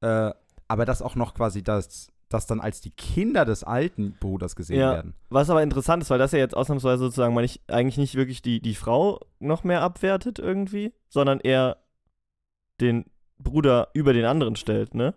Äh, 0.00 0.32
aber 0.68 0.84
das 0.84 1.00
auch 1.02 1.14
noch 1.14 1.34
quasi 1.34 1.62
das, 1.62 2.10
das 2.28 2.46
dann 2.46 2.60
als 2.60 2.80
die 2.80 2.90
Kinder 2.90 3.44
des 3.44 3.64
alten 3.64 4.16
Bruders 4.20 4.54
gesehen 4.56 4.78
Ja. 4.80 4.92
werden. 4.92 5.14
Was 5.30 5.50
aber 5.50 5.62
interessant 5.62 6.02
ist, 6.02 6.10
weil 6.10 6.18
das 6.18 6.32
ja 6.32 6.38
jetzt 6.38 6.56
ausnahmsweise 6.56 7.04
sozusagen 7.04 7.34
mal 7.34 7.40
nicht, 7.42 7.62
eigentlich 7.68 7.98
nicht 7.98 8.14
wirklich 8.14 8.42
die, 8.42 8.60
die 8.60 8.74
Frau 8.74 9.20
noch 9.38 9.64
mehr 9.64 9.82
abwertet 9.82 10.38
irgendwie, 10.38 10.92
sondern 11.08 11.40
eher 11.40 11.78
den 12.80 13.06
Bruder 13.38 13.88
über 13.94 14.12
den 14.12 14.24
anderen 14.24 14.56
stellt, 14.56 14.94
ne? 14.94 15.14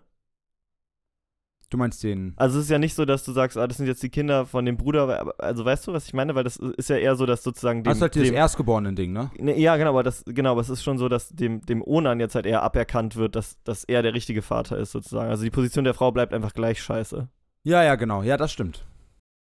Du 1.72 1.78
meinst 1.78 2.04
den. 2.04 2.34
Also 2.36 2.58
es 2.58 2.66
ist 2.66 2.70
ja 2.70 2.78
nicht 2.78 2.94
so, 2.94 3.06
dass 3.06 3.24
du 3.24 3.32
sagst, 3.32 3.56
ah, 3.56 3.66
das 3.66 3.78
sind 3.78 3.86
jetzt 3.86 4.02
die 4.02 4.10
Kinder 4.10 4.44
von 4.44 4.66
dem 4.66 4.76
Bruder, 4.76 5.32
also 5.38 5.64
weißt 5.64 5.86
du, 5.86 5.94
was 5.94 6.04
ich 6.04 6.12
meine? 6.12 6.34
Weil 6.34 6.44
das 6.44 6.58
ist 6.58 6.90
ja 6.90 6.96
eher 6.96 7.16
so, 7.16 7.24
dass 7.24 7.42
sozusagen 7.42 7.78
dem, 7.78 7.84
Das 7.84 7.96
ist 7.96 8.02
halt 8.02 8.14
dieses 8.14 8.28
dem 8.28 8.34
Erstgeborenen-Ding, 8.34 9.10
ne? 9.10 9.30
Ne, 9.38 9.58
ja, 9.58 9.78
genau, 9.78 9.88
aber 9.88 10.02
das, 10.02 10.22
genau, 10.26 10.50
aber 10.50 10.60
es 10.60 10.68
ist 10.68 10.82
schon 10.82 10.98
so, 10.98 11.08
dass 11.08 11.30
dem, 11.30 11.62
dem 11.62 11.80
Onan 11.82 12.20
jetzt 12.20 12.34
halt 12.34 12.44
eher 12.44 12.62
aberkannt 12.62 13.16
wird, 13.16 13.36
dass, 13.36 13.56
dass 13.64 13.84
er 13.84 14.02
der 14.02 14.12
richtige 14.12 14.42
Vater 14.42 14.76
ist, 14.76 14.92
sozusagen. 14.92 15.30
Also 15.30 15.44
die 15.44 15.50
Position 15.50 15.84
der 15.84 15.94
Frau 15.94 16.12
bleibt 16.12 16.34
einfach 16.34 16.52
gleich 16.52 16.82
scheiße. 16.82 17.28
Ja, 17.62 17.82
ja, 17.82 17.94
genau. 17.94 18.22
Ja, 18.22 18.36
das 18.36 18.52
stimmt. 18.52 18.84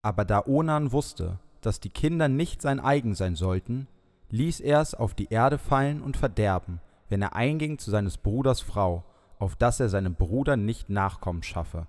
Aber 0.01 0.23
da 0.23 0.43
Onan 0.45 0.93
wusste, 0.93 1.39
dass 1.59 1.81
die 1.81 1.89
Kinder 1.89 2.29
nicht 2.29 2.61
sein 2.61 2.79
eigen 2.79 3.15
sein 3.15 3.35
sollten, 3.35 3.87
ließ 4.29 4.61
er 4.61 4.79
es 4.79 4.95
auf 4.95 5.13
die 5.13 5.27
Erde 5.29 5.57
fallen 5.57 6.01
und 6.01 6.15
verderben, 6.15 6.79
wenn 7.09 7.21
er 7.21 7.35
einging 7.35 7.79
zu 7.79 7.91
seines 7.91 8.17
Bruders 8.17 8.61
Frau, 8.61 9.03
auf 9.39 9.57
dass 9.57 9.81
er 9.81 9.89
seinem 9.89 10.15
Bruder 10.15 10.55
nicht 10.55 10.89
Nachkommen 10.89 11.43
schaffe. 11.43 11.87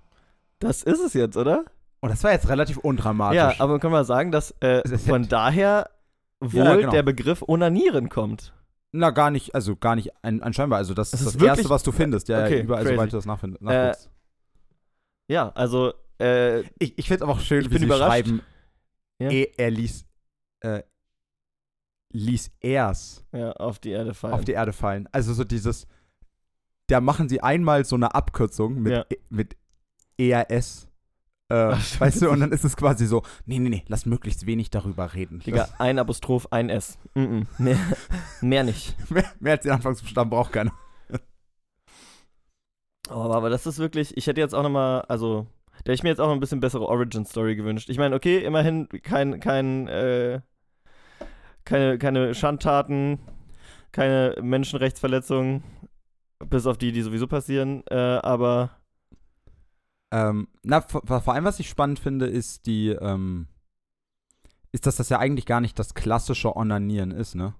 Das 0.59 0.83
ist 0.83 0.99
es 0.99 1.13
jetzt, 1.13 1.37
oder? 1.37 1.65
Und 2.01 2.09
das 2.09 2.23
war 2.23 2.31
jetzt 2.31 2.47
relativ 2.49 2.77
undramatisch. 2.77 3.37
Ja, 3.37 3.53
aber 3.59 3.79
können 3.79 3.93
wir 3.93 4.03
sagen, 4.05 4.31
dass 4.31 4.51
äh, 4.61 4.97
von 4.97 5.27
daher 5.27 5.89
wohl 6.39 6.63
Ja, 6.63 6.75
genau. 6.75 6.91
der 6.91 7.03
Begriff 7.03 7.41
Onanieren 7.47 8.09
kommt. 8.09 8.53
Na, 8.91 9.09
gar 9.09 9.31
nicht, 9.31 9.55
also 9.55 9.75
gar 9.75 9.95
nicht 9.95 10.11
ein, 10.23 10.41
anscheinbar. 10.41 10.77
Also 10.77 10.93
das 10.93 11.11
Das 11.11 11.19
ist 11.21 11.25
das 11.27 11.33
wirklich- 11.35 11.49
Erste, 11.49 11.69
was 11.69 11.83
du 11.83 11.91
findest. 11.91 12.27
Ja, 12.29 12.43
Okay, 12.45 12.57
ja 12.57 12.63
überall, 12.63 12.83
crazy. 12.83 12.93
sobald 12.95 13.11
du 13.13 13.17
das 13.17 13.25
nachfindest. 13.25 13.61
nachguckst. 13.63 14.09
Ja, 15.27 15.49
also, 15.55 15.93
äh, 16.19 16.61
ich 16.79 16.97
ich 16.97 17.07
finde 17.07 17.15
es 17.15 17.21
aber 17.23 17.31
auch 17.33 17.39
schön, 17.39 17.61
ich 17.61 17.65
wie 17.65 17.69
bin 17.71 17.79
sie 17.79 17.85
überrascht. 17.85 18.07
schreiben, 18.11 18.41
Ja. 19.19 19.29
er, 19.31 19.59
er 19.59 19.71
ließ, 19.71 20.05
äh, 20.61 20.83
ließ 22.13 22.51
er's 22.61 23.25
ja, 23.33 23.51
auf 23.53 23.79
die 23.79 23.89
Erde 23.91 24.13
fallen. 24.13 24.33
auf 24.33 24.45
die 24.45 24.53
Erde 24.53 24.71
fallen. 24.71 25.09
Also 25.11 25.33
so 25.33 25.43
dieses, 25.43 25.87
da 26.87 27.01
machen 27.01 27.27
sie 27.27 27.41
einmal 27.41 27.83
so 27.85 27.95
eine 27.95 28.13
Abkürzung 28.15 28.81
mit, 28.81 28.93
Ja. 28.93 29.05
E- 29.09 29.17
mit 29.29 29.57
ERS. 30.17 30.87
Äh, 31.47 31.75
weißt 31.99 32.23
du, 32.23 32.31
und 32.31 32.39
dann 32.39 32.51
ist 32.51 32.63
es 32.63 32.75
quasi 32.75 33.05
so, 33.05 33.21
nee, 33.45 33.59
nee, 33.59 33.69
nee, 33.69 33.83
lass 33.87 34.07
möglichst 34.07 34.47
wenig 34.47 34.71
darüber 34.71 35.13
reden. 35.13 35.39
Digga, 35.39 35.69
ein 35.77 35.99
Apostroph, 35.99 36.47
ein 36.51 36.69
S. 36.69 36.97
Mm 37.13 37.19
-mm. 37.19 37.45
Mehr, 37.59 37.77
mehr 38.41 38.63
nicht. 38.63 38.95
Mehr, 39.11 39.25
mehr 39.39 39.53
als 39.53 39.63
den 39.63 39.71
Anfangsbuchstaben 39.71 40.29
braucht 40.29 40.53
keiner. 40.53 40.73
Oh, 43.09 43.21
aber, 43.21 43.35
aber 43.35 43.49
das 43.51 43.67
ist 43.67 43.77
wirklich, 43.77 44.17
ich 44.17 44.25
hätte 44.25 44.41
jetzt 44.41 44.55
auch 44.55 44.63
nochmal, 44.63 45.01
also, 45.01 45.45
da 45.71 45.77
hätte 45.79 45.93
ich 45.93 46.03
mir 46.03 46.09
jetzt 46.09 46.19
auch 46.19 46.27
noch 46.27 46.33
ein 46.33 46.39
bisschen 46.39 46.59
bessere 46.59 46.87
Origin-Story 46.87 47.55
gewünscht. 47.55 47.89
Ich 47.89 47.99
meine, 47.99 48.15
okay, 48.15 48.39
immerhin 48.43 48.89
kein, 49.03 49.39
kein, 49.39 49.87
äh, 49.87 50.41
keine, 51.65 51.99
keine 51.99 52.33
Schandtaten, 52.33 53.19
keine 53.91 54.35
Menschenrechtsverletzungen, 54.41 55.63
bis 56.49 56.65
auf 56.65 56.79
die, 56.79 56.91
die 56.91 57.03
sowieso 57.03 57.27
passieren, 57.27 57.83
äh, 57.91 57.95
aber 57.95 58.71
Ähm, 60.15 60.47
na, 60.63 60.79
vor, 60.79 61.01
vor 61.05 61.33
allem, 61.33 61.43
was 61.43 61.59
ich 61.59 61.67
spannend 61.67 61.99
finde, 61.99 62.27
ist 62.27 62.67
die, 62.67 62.87
ähm, 62.89 63.47
ist, 64.71 64.87
dass 64.87 64.95
das 64.95 65.09
ja 65.09 65.19
eigentlich 65.19 65.45
gar 65.45 65.59
nicht 65.59 65.77
das 65.77 65.93
klassische 65.93 66.55
Onanieren 66.55 67.11
ist, 67.11 67.35
ne? 67.35 67.53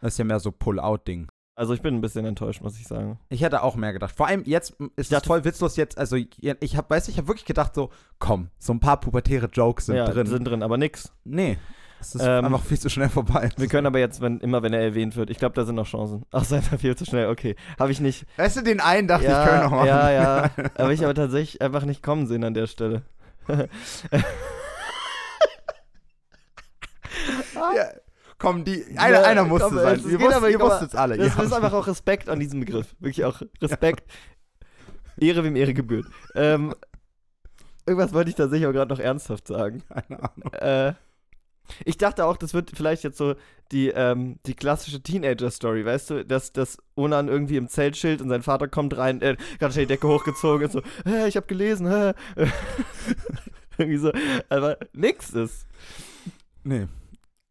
Das 0.00 0.14
ist 0.14 0.18
ja 0.18 0.24
mehr 0.24 0.40
so 0.40 0.50
Pull-Out-Ding. 0.50 1.28
also 1.54 1.74
ich 1.74 1.82
bin 1.82 1.94
ein 1.94 2.00
bisschen 2.00 2.26
enttäuscht, 2.26 2.60
muss 2.60 2.76
ich 2.78 2.88
sagen. 2.88 3.20
Ich 3.28 3.40
hätte 3.40 3.62
auch 3.62 3.76
mehr 3.76 3.92
gedacht. 3.92 4.16
Vor 4.16 4.26
allem 4.26 4.42
jetzt 4.44 4.76
ist 4.96 5.12
Ja, 5.12 5.20
das 5.20 5.28
voll 5.28 5.44
witzlos 5.44 5.76
jetzt. 5.76 5.96
Also 5.96 6.16
ich 6.16 6.76
habe, 6.76 6.90
weiß 6.90 7.06
ich, 7.06 7.18
habe 7.18 7.28
wirklich 7.28 7.46
gedacht 7.46 7.74
so, 7.76 7.90
komm, 8.18 8.50
so 8.58 8.72
ein 8.72 8.80
paar 8.80 8.98
pubertäre 8.98 9.46
Jokes 9.46 9.86
sind 9.86 9.96
ja, 9.96 10.06
drin. 10.06 10.26
sind 10.26 10.44
drin, 10.44 10.64
aber 10.64 10.78
nix. 10.78 11.12
nee, 11.24 11.56
es 12.00 12.14
ist 12.14 12.22
Ähm, 12.22 12.44
einfach 12.44 12.62
viel 12.64 12.78
zu 12.78 12.88
schnell 12.88 13.08
vorbei. 13.08 13.50
Wir 13.56 13.68
können 13.68 13.86
aber 13.86 13.98
jetzt, 13.98 14.20
wenn, 14.20 14.40
immer 14.40 14.62
wenn 14.62 14.72
er 14.72 14.80
erwähnt 14.80 15.16
wird, 15.16 15.30
ich 15.30 15.38
glaube, 15.38 15.54
da 15.54 15.64
sind 15.64 15.74
noch 15.76 15.86
Chancen. 15.86 16.24
Ach, 16.32 16.44
sei 16.44 16.60
mal 16.70 16.78
viel 16.78 16.96
zu 16.96 17.04
schnell, 17.04 17.28
okay. 17.28 17.56
Habe 17.78 17.92
ich 17.92 18.00
nicht. 18.00 18.26
Weißt 18.36 18.56
du, 18.58 18.62
den 18.62 18.80
einen 18.80 19.08
dachte 19.08 19.26
ja, 19.26 19.42
ich, 19.44 19.48
können 19.50 19.62
noch 19.64 19.70
machen. 19.70 19.86
ja, 19.86 20.10
ja. 20.10 20.50
Habe 20.78 20.94
ich 20.94 21.04
aber 21.04 21.14
tatsächlich 21.14 21.62
einfach 21.62 21.84
nicht 21.84 22.02
kommen 22.02 22.26
sehen 22.26 22.44
an 22.44 22.54
der 22.54 22.66
Stelle. 22.66 23.02
ja. 23.48 23.66
Komm, 28.38 28.64
die, 28.64 28.84
einer, 28.98 29.20
Ja, 29.20 29.26
einer 29.26 29.44
musste 29.44 29.68
komm, 29.68 29.78
sein. 29.78 29.98
es 29.98 30.04
Ihr 30.06 30.20
wusst, 30.20 30.36
aber- 30.36 30.50
ihr 30.50 30.60
wusstet 30.60 30.90
es 30.90 30.94
alle. 30.94 31.16
Das 31.16 31.36
ihr 31.36 31.42
ist 31.42 31.52
einfach 31.52 31.72
auch 31.72 31.86
Respekt 31.86 32.28
an 32.28 32.38
diesem 32.38 32.60
Begriff. 32.60 32.94
Wirklich 33.00 33.24
auch 33.24 33.40
Respekt. 33.62 34.04
Ehre 35.18 35.42
wem 35.44 35.56
Ehre 35.56 35.72
gebührt. 35.72 36.06
Ähm, 36.34 36.74
irgendwas 37.86 38.12
wollte 38.12 38.28
ich 38.28 38.36
tatsächlich 38.36 38.68
auch 38.68 38.72
gerade 38.72 38.92
noch 38.92 39.00
ernsthaft 39.00 39.48
sagen. 39.48 39.82
Keine 39.88 40.22
Ahnung. 40.22 40.52
Äh, 40.52 40.92
ich 41.84 41.96
dachte 41.98 42.24
auch, 42.26 42.36
das 42.36 42.54
wird 42.54 42.70
vielleicht 42.74 43.04
jetzt 43.04 43.18
so 43.18 43.34
die, 43.72 43.88
ähm, 43.88 44.38
die 44.46 44.54
klassische 44.54 45.02
Teenager-Story, 45.02 45.84
weißt 45.84 46.10
du, 46.10 46.24
dass, 46.24 46.52
dass 46.52 46.78
Onan 46.94 47.28
irgendwie 47.28 47.56
im 47.56 47.68
Zelt 47.68 47.94
chillt 47.94 48.20
und 48.22 48.28
sein 48.28 48.42
Vater 48.42 48.68
kommt 48.68 48.96
rein, 48.96 49.20
äh, 49.22 49.36
ganz 49.58 49.74
schnell 49.74 49.86
die 49.86 49.94
Decke 49.94 50.08
hochgezogen 50.08 50.66
und 50.66 50.72
so, 50.72 50.82
hä, 51.04 51.26
ich 51.26 51.36
hab 51.36 51.48
gelesen, 51.48 51.88
hä. 51.90 52.12
irgendwie 53.78 53.98
so, 53.98 54.12
aber 54.48 54.78
nix 54.92 55.30
ist. 55.30 55.66
Nee. 56.64 56.86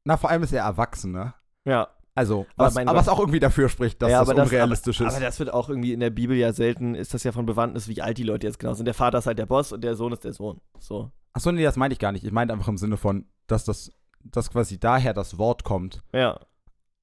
Na, 0.03 0.17
vor 0.17 0.29
allem 0.29 0.43
ist 0.43 0.51
er 0.53 0.63
erwachsen, 0.63 1.11
ne? 1.11 1.33
Ja, 1.65 1.87
Also, 2.13 2.45
Aber 2.57 2.67
was, 2.67 2.77
aber 2.77 2.95
was 2.95 3.09
auch 3.09 3.19
irgendwie 3.19 3.39
dafür 3.39 3.69
spricht, 3.69 4.01
dass 4.01 4.11
Ja, 4.11 4.19
das 4.19 4.29
aber 4.29 4.41
das- 4.41 4.49
unrealistisch 4.51 5.01
ist. 5.01 5.07
aber 5.13 5.19
das 5.19 5.39
wird 5.39 5.51
auch 5.53 5.69
irgendwie 5.69 5.93
in 5.93 5.99
der 5.99 6.09
Bibel 6.11 6.35
ja 6.37 6.53
selten, 6.53 6.95
ist 6.95 7.13
das 7.13 7.23
ja 7.23 7.31
von 7.31 7.45
Bewandtnis, 7.45 7.87
wie 7.87 8.01
alt 8.01 8.17
die 8.17 8.23
Leute 8.23 8.47
jetzt 8.47 8.59
genau 8.59 8.73
sind. 8.73 8.85
Der 8.85 8.93
Vater 8.93 9.17
ist 9.19 9.25
halt 9.27 9.39
der 9.39 9.45
Boss 9.47 9.71
und 9.71 9.83
der 9.83 9.95
Sohn 9.95 10.13
ist 10.13 10.23
der 10.23 10.33
Sohn. 10.33 10.61
So. 10.79 11.11
Achso, 11.33 11.51
nee, 11.51 11.63
das 11.63 11.75
meinte 11.75 11.93
ich 11.93 11.99
gar 11.99 12.11
nicht. 12.11 12.23
Ich 12.23 12.31
meinte 12.31 12.53
einfach 12.53 12.67
im 12.67 12.77
Sinne 12.77 12.97
von, 12.97 13.25
dass 13.47 13.65
das 13.65 13.91
dass 14.25 14.49
quasi 14.49 14.79
daher 14.79 15.13
das 15.13 15.37
Wort 15.37 15.63
kommt, 15.63 16.03
Ja. 16.13 16.39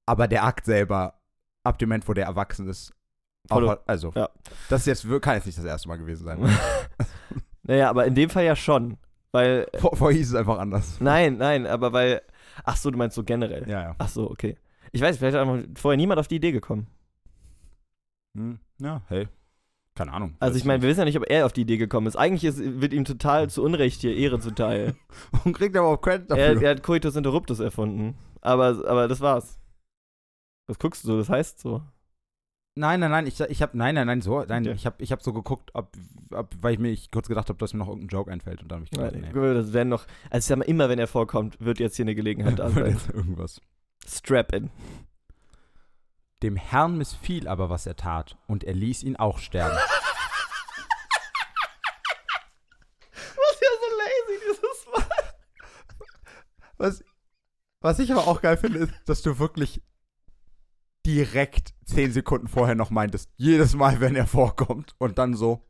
aber 0.07 0.29
der 0.29 0.45
Akt 0.45 0.64
selber, 0.67 1.21
ab 1.64 1.79
dem 1.79 1.88
Moment, 1.88 2.09
wo 2.09 2.12
der 2.12 2.26
erwachsen 2.26 2.69
ist, 2.69 2.93
auch, 3.49 3.76
also, 3.87 4.12
ja. 4.14 4.29
das 4.69 4.87
jetzt, 4.87 5.07
kann 5.21 5.35
jetzt 5.35 5.47
nicht 5.47 5.59
das 5.59 5.64
erste 5.64 5.88
Mal 5.88 5.97
gewesen 5.99 6.25
sein. 6.25 6.38
Naja, 7.64 7.91
aber 7.91 8.07
in 8.07 8.14
dem 8.17 8.29
Fall 8.29 8.45
ja 8.45 8.57
schon. 8.57 8.99
Weil, 9.31 9.69
Vor, 9.79 9.97
vorher 9.97 10.19
hieß 10.19 10.31
es 10.31 10.35
einfach 10.35 10.59
anders. 10.59 11.00
nein, 11.00 11.37
nein, 11.38 11.64
aber 11.67 11.93
weil, 11.93 12.23
ach 12.64 12.76
so, 12.76 12.91
du 12.91 12.99
meinst 12.99 13.14
so 13.14 13.23
generell. 13.23 13.69
Ja, 13.69 13.83
ja. 13.83 13.95
Ach 13.99 14.09
so, 14.09 14.29
okay. 14.31 14.59
Ich 14.91 15.00
weiß, 15.00 15.17
vielleicht 15.17 15.37
hat 15.37 15.49
einfach 15.49 15.64
vorher 15.76 15.97
niemand 15.97 16.19
auf 16.19 16.26
die 16.29 16.37
Idee 16.37 16.50
gekommen. 16.52 16.88
Hm, 18.37 18.59
ja, 18.81 19.02
hey. 19.09 19.29
Keine 19.94 20.12
Ahnung. 20.12 20.34
Also 20.40 20.56
ich 20.56 20.64
meine, 20.64 20.82
wir 20.82 20.88
wissen 20.88 21.00
ja 21.00 21.04
nicht, 21.04 21.18
ob 21.18 21.28
er 21.28 21.44
auf 21.44 21.52
die 21.52 21.62
Idee 21.62 21.76
gekommen 21.76 22.06
ist. 22.06 22.16
Eigentlich 22.16 22.44
ist, 22.44 22.58
wird 22.80 22.94
ihm 22.94 23.04
total 23.04 23.50
zu 23.50 23.62
Unrecht 23.62 24.00
hier 24.00 24.16
Ehre 24.16 24.40
zuteil. 24.40 24.94
Und 25.44 25.52
kriegt 25.52 25.76
aber 25.76 25.88
auch 25.88 26.00
Credit 26.00 26.30
dafür. 26.30 26.44
er, 26.44 26.62
er 26.62 26.70
hat 26.70 26.82
Coitus 26.82 27.14
Interruptus 27.16 27.61
erfunden. 27.61 28.16
Aber, 28.40 28.68
aber 28.88 29.06
das 29.08 29.20
war's. 29.20 29.58
Was 30.66 30.78
guckst 30.78 31.04
du 31.04 31.08
so? 31.08 31.18
Das 31.18 31.28
heißt 31.28 31.61
so. 31.61 31.82
Nein, 32.75 33.00
nein, 33.00 33.11
nein, 33.11 33.26
ich, 33.26 33.38
ich 33.38 33.61
habe, 33.61 33.76
nein, 33.76 33.94
nein, 33.94 34.06
nein, 34.06 34.22
so, 34.22 34.42
nein, 34.44 34.62
Okay. 34.66 34.75
ich 34.75 34.87
habe 34.87 34.96
ich 35.02 35.12
hab 35.12 35.20
so 35.22 35.34
geguckt, 35.34 35.72
ob, 35.75 35.90
ob, 36.30 36.54
weil 36.62 36.72
ich 36.72 36.78
mir 36.78 36.88
ich 36.88 37.11
kurz 37.11 37.28
gedacht 37.28 37.50
habe, 37.50 37.58
dass 37.58 37.75
mir 37.75 37.80
noch 37.80 37.88
irgendein 37.88 38.08
Joke 38.08 38.32
einfällt 38.32 38.62
und 38.62 38.72
dann 38.72 38.76
habe 38.76 38.84
ich 38.84 38.90
gedacht, 38.90 39.12
Nein, 39.12 39.30
nee. 39.34 39.54
Das 39.54 39.75
werden 39.75 39.90
noch. 39.90 40.06
Also 40.30 40.38
ich 40.38 40.44
sag 40.46 40.56
mal, 40.56 40.64
immer 40.64 40.88
wenn 40.88 40.99
er 40.99 41.06
vorkommt, 41.06 41.61
wird 41.61 41.80
jetzt 41.80 41.96
hier 41.96 42.04
eine 42.04 42.14
Gelegenheit 42.14 42.58
da 42.58 42.70
sein. 42.70 42.96
Irgendwas. 43.12 43.61
Strap 44.08 44.54
in. 44.54 44.70
Dem 46.42 46.56
Herrn 46.56 46.99
missfiel 46.99 47.46
aber, 47.46 47.70
was 47.70 47.87
er 47.87 47.94
tat, 47.94 48.37
und 48.49 48.64
er 48.64 48.75
ließ 48.75 49.04
ihn 49.04 49.16
auch 49.16 49.38
sterben. 49.38 49.76
Was 53.12 53.61
ja 53.61 53.68
so 53.80 53.87
lazy 53.96 54.40
dieses 54.44 54.87
Mal. 54.92 55.06
Was, 56.78 57.04
was 57.80 57.99
ich 58.00 58.11
aber 58.11 58.26
auch 58.26 58.42
geil 58.42 58.56
finde, 58.56 58.80
ist, 58.80 58.92
dass 59.06 59.22
du 59.22 59.38
wirklich 59.38 59.82
direkt 61.06 61.75
zehn 61.84 62.12
Sekunden 62.12 62.49
vorher 62.49 62.75
noch 62.75 62.90
meintest, 62.90 63.30
jedes 63.37 63.75
Mal, 63.75 64.00
wenn 64.00 64.16
er 64.16 64.26
vorkommt, 64.26 64.96
und 64.99 65.18
dann 65.18 65.34
so, 65.34 65.64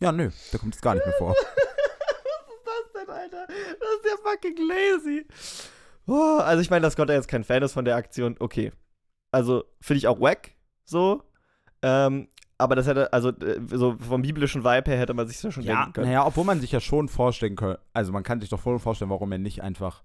ja, 0.00 0.10
nö, 0.10 0.30
der 0.52 0.58
kommt 0.58 0.74
jetzt 0.74 0.82
gar 0.82 0.94
nicht 0.94 1.04
mehr 1.04 1.16
vor. 1.18 1.34
Was 1.34 1.38
ist 1.38 2.64
das 2.64 2.92
denn, 2.94 3.10
Alter? 3.10 3.46
Das 3.46 3.56
ist 3.56 4.06
ja 4.06 4.16
fucking 4.22 4.56
lazy. 4.68 5.26
Oh, 6.06 6.38
also 6.38 6.62
ich 6.62 6.70
meine, 6.70 6.82
dass 6.82 6.96
Gott 6.96 7.10
jetzt 7.10 7.28
kein 7.28 7.44
Fan 7.44 7.62
ist 7.62 7.72
von 7.72 7.84
der 7.84 7.96
Aktion, 7.96 8.36
okay. 8.40 8.72
Also 9.34 9.64
finde 9.80 9.98
ich 9.98 10.06
auch 10.08 10.20
wack, 10.20 10.52
so. 10.84 11.22
Ähm, 11.82 12.28
aber 12.56 12.76
das 12.76 12.86
hätte, 12.86 13.12
also 13.12 13.30
äh, 13.30 13.60
so 13.66 13.96
vom 13.98 14.22
biblischen 14.22 14.62
Vibe 14.62 14.90
her 14.90 14.98
hätte 14.98 15.12
man 15.12 15.26
sich 15.26 15.40
das 15.40 15.52
schon 15.52 15.64
Ja, 15.64 15.76
denken 15.76 15.92
können. 15.94 16.06
naja, 16.06 16.24
obwohl 16.24 16.44
man 16.44 16.60
sich 16.60 16.70
ja 16.70 16.80
schon 16.80 17.08
vorstellen 17.08 17.56
kann, 17.56 17.76
also 17.92 18.12
man 18.12 18.22
kann 18.22 18.40
sich 18.40 18.48
doch 18.48 18.60
voll 18.60 18.78
vorstellen, 18.78 19.10
warum 19.10 19.32
er 19.32 19.38
nicht 19.38 19.62
einfach 19.62 20.04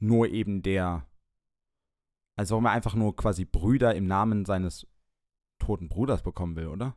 nur 0.00 0.28
eben 0.28 0.62
der, 0.62 1.04
also 2.36 2.52
warum 2.54 2.66
er 2.66 2.72
einfach 2.72 2.94
nur 2.94 3.16
quasi 3.16 3.44
Brüder 3.44 3.94
im 3.94 4.06
Namen 4.06 4.44
seines 4.44 4.86
toten 5.58 5.88
Bruders 5.88 6.22
bekommen 6.22 6.54
will, 6.56 6.68
oder? 6.68 6.94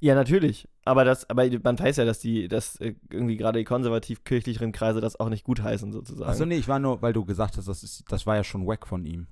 Ja, 0.00 0.14
natürlich. 0.14 0.68
Aber 0.84 1.04
das, 1.04 1.28
aber 1.30 1.44
man 1.62 1.78
weiß 1.78 1.96
ja, 1.96 2.04
dass 2.04 2.18
die, 2.20 2.46
dass 2.48 2.76
äh, 2.76 2.94
irgendwie 3.10 3.36
gerade 3.36 3.58
die 3.58 3.64
konservativ-kirchlicheren 3.64 4.72
Kreise 4.72 5.00
das 5.00 5.18
auch 5.18 5.28
nicht 5.28 5.44
gutheißen, 5.44 5.92
sozusagen. 5.92 6.30
Achso, 6.30 6.46
nee, 6.46 6.56
ich 6.56 6.68
war 6.68 6.78
nur, 6.78 7.00
weil 7.02 7.12
du 7.12 7.24
gesagt 7.24 7.56
hast, 7.56 7.68
das, 7.68 7.82
ist, 7.82 8.04
das 8.10 8.26
war 8.26 8.36
ja 8.36 8.44
schon 8.44 8.66
wack 8.66 8.86
von 8.86 9.04
ihm. 9.04 9.26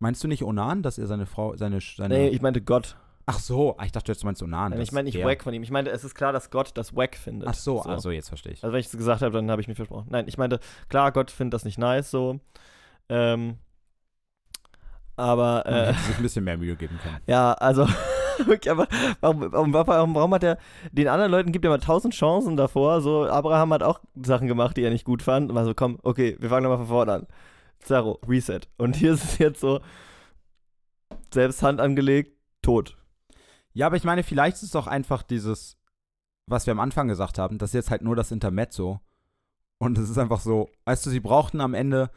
Meinst 0.00 0.22
du 0.24 0.28
nicht 0.28 0.42
Onan, 0.44 0.82
dass 0.82 0.98
er 0.98 1.06
seine 1.06 1.26
Frau, 1.26 1.56
seine, 1.56 1.80
seine 1.80 2.14
Nee, 2.14 2.28
ich 2.28 2.42
meinte 2.42 2.60
Gott. 2.60 2.96
Ach 3.26 3.38
so, 3.38 3.76
ah, 3.78 3.84
ich 3.86 3.92
dachte, 3.92 4.12
jetzt 4.12 4.22
meinst 4.24 4.42
du 4.42 4.44
Onan. 4.44 4.78
Ich 4.80 4.92
meine 4.92 5.04
nicht 5.06 5.16
der- 5.16 5.26
wack 5.26 5.42
von 5.42 5.54
ihm. 5.54 5.62
Ich 5.62 5.70
meinte, 5.70 5.90
es 5.90 6.04
ist 6.04 6.14
klar, 6.14 6.32
dass 6.32 6.50
Gott 6.50 6.72
das 6.74 6.94
wack 6.94 7.16
findet. 7.16 7.48
Ach 7.48 7.54
so, 7.54 7.80
also 7.80 8.10
jetzt 8.10 8.28
verstehe 8.28 8.52
ich. 8.52 8.62
Also 8.62 8.72
wenn 8.72 8.80
ich 8.80 8.86
es 8.86 8.92
gesagt 8.92 9.22
habe, 9.22 9.32
dann 9.32 9.50
habe 9.50 9.62
ich 9.62 9.68
mich 9.68 9.76
versprochen. 9.76 10.08
Nein, 10.10 10.26
ich 10.28 10.36
meinte, 10.36 10.60
klar, 10.88 11.10
Gott 11.12 11.30
findet 11.30 11.54
das 11.54 11.64
nicht 11.64 11.78
nice 11.78 12.10
so. 12.10 12.40
Ähm, 13.08 13.56
aber 15.16 15.64
äh, 15.66 15.94
sich 15.94 16.16
ein 16.16 16.22
bisschen 16.22 16.44
mehr 16.44 16.58
Mühe 16.58 16.76
geben 16.76 16.98
können. 17.02 17.18
ja, 17.26 17.52
also 17.54 17.84
aber 18.68 18.88
warum, 19.20 19.52
warum, 19.52 19.72
warum, 19.72 20.14
warum 20.14 20.34
hat 20.34 20.42
er 20.44 20.58
den 20.92 21.08
anderen 21.08 21.30
Leuten 21.30 21.52
gibt 21.52 21.64
er 21.64 21.70
mal 21.70 21.78
tausend 21.78 22.14
Chancen 22.14 22.56
davor? 22.56 23.00
So, 23.00 23.24
Abraham 23.26 23.72
hat 23.72 23.82
auch 23.82 24.00
Sachen 24.22 24.48
gemacht, 24.48 24.76
die 24.76 24.82
er 24.82 24.90
nicht 24.90 25.04
gut 25.04 25.22
fand. 25.22 25.50
Und 25.50 25.56
war 25.56 25.64
so, 25.64 25.72
komm, 25.74 25.98
okay, 26.02 26.36
wir 26.40 26.48
fangen 26.50 26.64
nochmal 26.64 26.78
von 26.78 26.88
vorne 26.88 27.12
an. 27.12 27.26
Zero, 27.80 28.18
Reset. 28.26 28.60
Und 28.78 28.96
hier 28.96 29.12
ist 29.14 29.24
es 29.24 29.38
jetzt 29.38 29.60
so, 29.60 29.80
selbst 31.32 31.62
Hand 31.62 31.80
angelegt, 31.80 32.32
tot. 32.62 32.96
Ja, 33.72 33.86
aber 33.86 33.96
ich 33.96 34.04
meine, 34.04 34.22
vielleicht 34.22 34.56
ist 34.56 34.62
es 34.62 34.70
doch 34.70 34.86
einfach 34.86 35.22
dieses, 35.22 35.76
was 36.46 36.66
wir 36.66 36.72
am 36.72 36.80
Anfang 36.80 37.08
gesagt 37.08 37.38
haben, 37.38 37.58
das 37.58 37.70
ist 37.70 37.74
jetzt 37.74 37.90
halt 37.90 38.02
nur 38.02 38.16
das 38.16 38.30
Intermezzo. 38.30 39.00
Und 39.78 39.98
es 39.98 40.08
ist 40.08 40.18
einfach 40.18 40.40
so, 40.40 40.68
weißt 40.84 41.04
du, 41.04 41.10
sie 41.10 41.20
brauchten 41.20 41.60
am 41.60 41.74
Ende, 41.74 42.10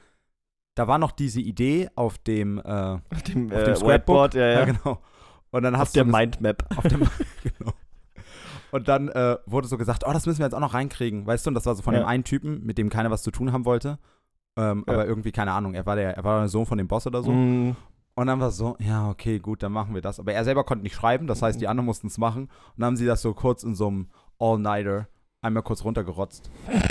da 0.76 0.88
war 0.88 1.00
noch 1.00 1.12
diese 1.12 1.42
Idee 1.42 1.90
auf 1.96 2.18
dem, 2.20 2.60
äh, 2.60 2.62
Auf 2.62 3.24
dem, 3.28 3.52
auf 3.52 3.58
äh, 3.58 3.64
dem 3.66 3.76
Scrapbook. 3.76 3.88
Whiteboard, 3.90 4.34
ja, 4.36 4.48
ja. 4.48 4.66
genau. 4.66 5.02
Und 5.50 5.64
dann 5.64 5.74
Auf 5.76 5.82
hast 5.82 5.96
der 5.96 6.04
du 6.04 6.12
das- 6.12 6.20
Mindmap. 6.20 6.78
auf 6.78 6.84
dem 6.88 7.00
genau. 7.44 7.74
Und 8.70 8.88
dann 8.90 9.08
äh, 9.08 9.38
wurde 9.46 9.68
so 9.68 9.78
gesagt, 9.78 10.04
oh, 10.06 10.12
das 10.14 10.26
müssen 10.26 10.40
wir 10.40 10.46
jetzt 10.46 10.54
auch 10.54 10.60
noch 10.60 10.74
reinkriegen, 10.74 11.26
weißt 11.26 11.46
du? 11.46 11.50
Und 11.50 11.56
das 11.56 11.66
war 11.66 11.74
so 11.74 11.82
von 11.82 11.94
Ja. 11.94 12.02
dem 12.02 12.06
einen 12.08 12.24
Typen, 12.26 12.64
mit 12.66 12.78
dem 12.78 12.90
keiner 12.90 13.10
was 13.10 13.24
zu 13.24 13.32
tun 13.32 13.54
haben 13.54 13.66
wollte. 13.66 13.98
Ähm, 14.58 14.84
Ja. 14.88 14.94
Aber 14.94 15.06
irgendwie, 15.06 15.32
keine 15.32 15.52
Ahnung, 15.54 15.74
er 15.76 15.86
war 15.86 15.96
der, 15.96 16.18
er 16.18 16.24
war 16.24 16.40
der 16.40 16.50
Sohn 16.50 16.66
von 16.66 16.78
dem 16.78 16.88
Boss 16.88 17.08
oder 17.08 17.22
so. 17.24 17.32
Mm, 17.32 17.76
Und 18.16 18.28
dann 18.28 18.40
war 18.40 18.48
es 18.50 18.58
so, 18.58 18.76
ja, 18.80 19.10
okay, 19.10 19.40
gut, 19.40 19.62
dann 19.64 19.72
machen 19.72 19.94
wir 19.94 20.02
das. 20.02 20.20
Aber 20.20 20.34
er 20.34 20.44
selber 20.44 20.64
konnte 20.64 20.84
nicht 20.84 20.96
schreiben, 20.96 21.28
das 21.28 21.42
heißt, 21.42 21.62
die 21.62 21.68
anderen 21.68 21.86
mussten 21.86 22.08
es 22.08 22.18
machen. 22.18 22.44
Und 22.46 22.52
dann 22.78 22.88
haben 22.88 22.96
sie 22.98 23.06
das 23.06 23.22
so 23.22 23.34
kurz 23.34 23.64
in 23.64 23.76
so 23.76 23.88
einem 23.88 24.08
All-Nighter 24.40 25.08
einmal 25.42 25.64
kurz 25.64 25.84
runtergerotzt. 25.84 26.50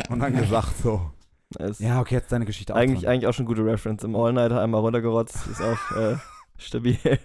Und 0.09 0.21
dann 0.21 0.35
gesagt 0.37 0.77
so, 0.79 1.11
ist 1.59 1.81
ja, 1.81 2.01
okay, 2.01 2.15
jetzt 2.17 2.31
deine 2.33 2.45
Geschichte 2.45 2.73
auch 2.75 2.79
eigentlich, 2.79 3.03
dran. 3.03 3.13
eigentlich 3.13 3.27
auch 3.27 3.35
schon 3.35 3.47
gute 3.47 3.65
Reference. 3.65 4.05
Im 4.05 4.15
All-Nighter 4.17 4.61
einmal 4.63 4.81
runtergerotzt, 4.81 5.47
ist 5.49 5.61
auch 5.61 5.97
äh, 5.97 6.17
stabil. 6.59 6.99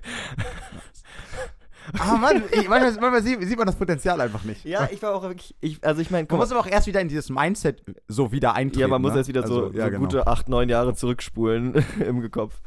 Ah, 2.00 2.18
Mann, 2.18 2.44
ich, 2.52 2.68
manchmal, 2.70 2.92
manchmal 2.94 3.24
sieht, 3.24 3.42
sieht 3.48 3.58
man 3.58 3.68
das 3.68 3.76
Potenzial 3.76 4.20
einfach 4.22 4.44
nicht. 4.44 4.66
ja, 4.66 4.88
ich 4.92 5.02
war 5.02 5.16
auch 5.16 5.24
wirklich, 5.24 5.56
ich, 5.62 5.84
also 5.86 6.02
ich 6.02 6.12
meine, 6.12 6.28
Man 6.30 6.40
muss 6.40 6.52
aber 6.52 6.60
auch 6.60 6.68
erst 6.68 6.88
wieder 6.88 7.02
in 7.02 7.08
dieses 7.08 7.30
Mindset 7.30 7.84
so 8.08 8.32
wieder 8.32 8.54
eintreten. 8.54 8.82
Ja, 8.82 8.88
man 8.88 9.02
muss 9.02 9.14
ne? 9.14 9.20
jetzt 9.20 9.28
wieder 9.28 9.46
so, 9.48 9.66
Also, 9.66 9.78
ja, 9.78 9.86
so 9.86 9.90
genau. 9.92 10.02
gute 10.02 10.28
acht, 10.28 10.50
neun 10.50 10.70
Jahre 10.70 10.94
zurückspulen 10.94 11.84
im 12.06 12.30
Kopf. 12.32 12.60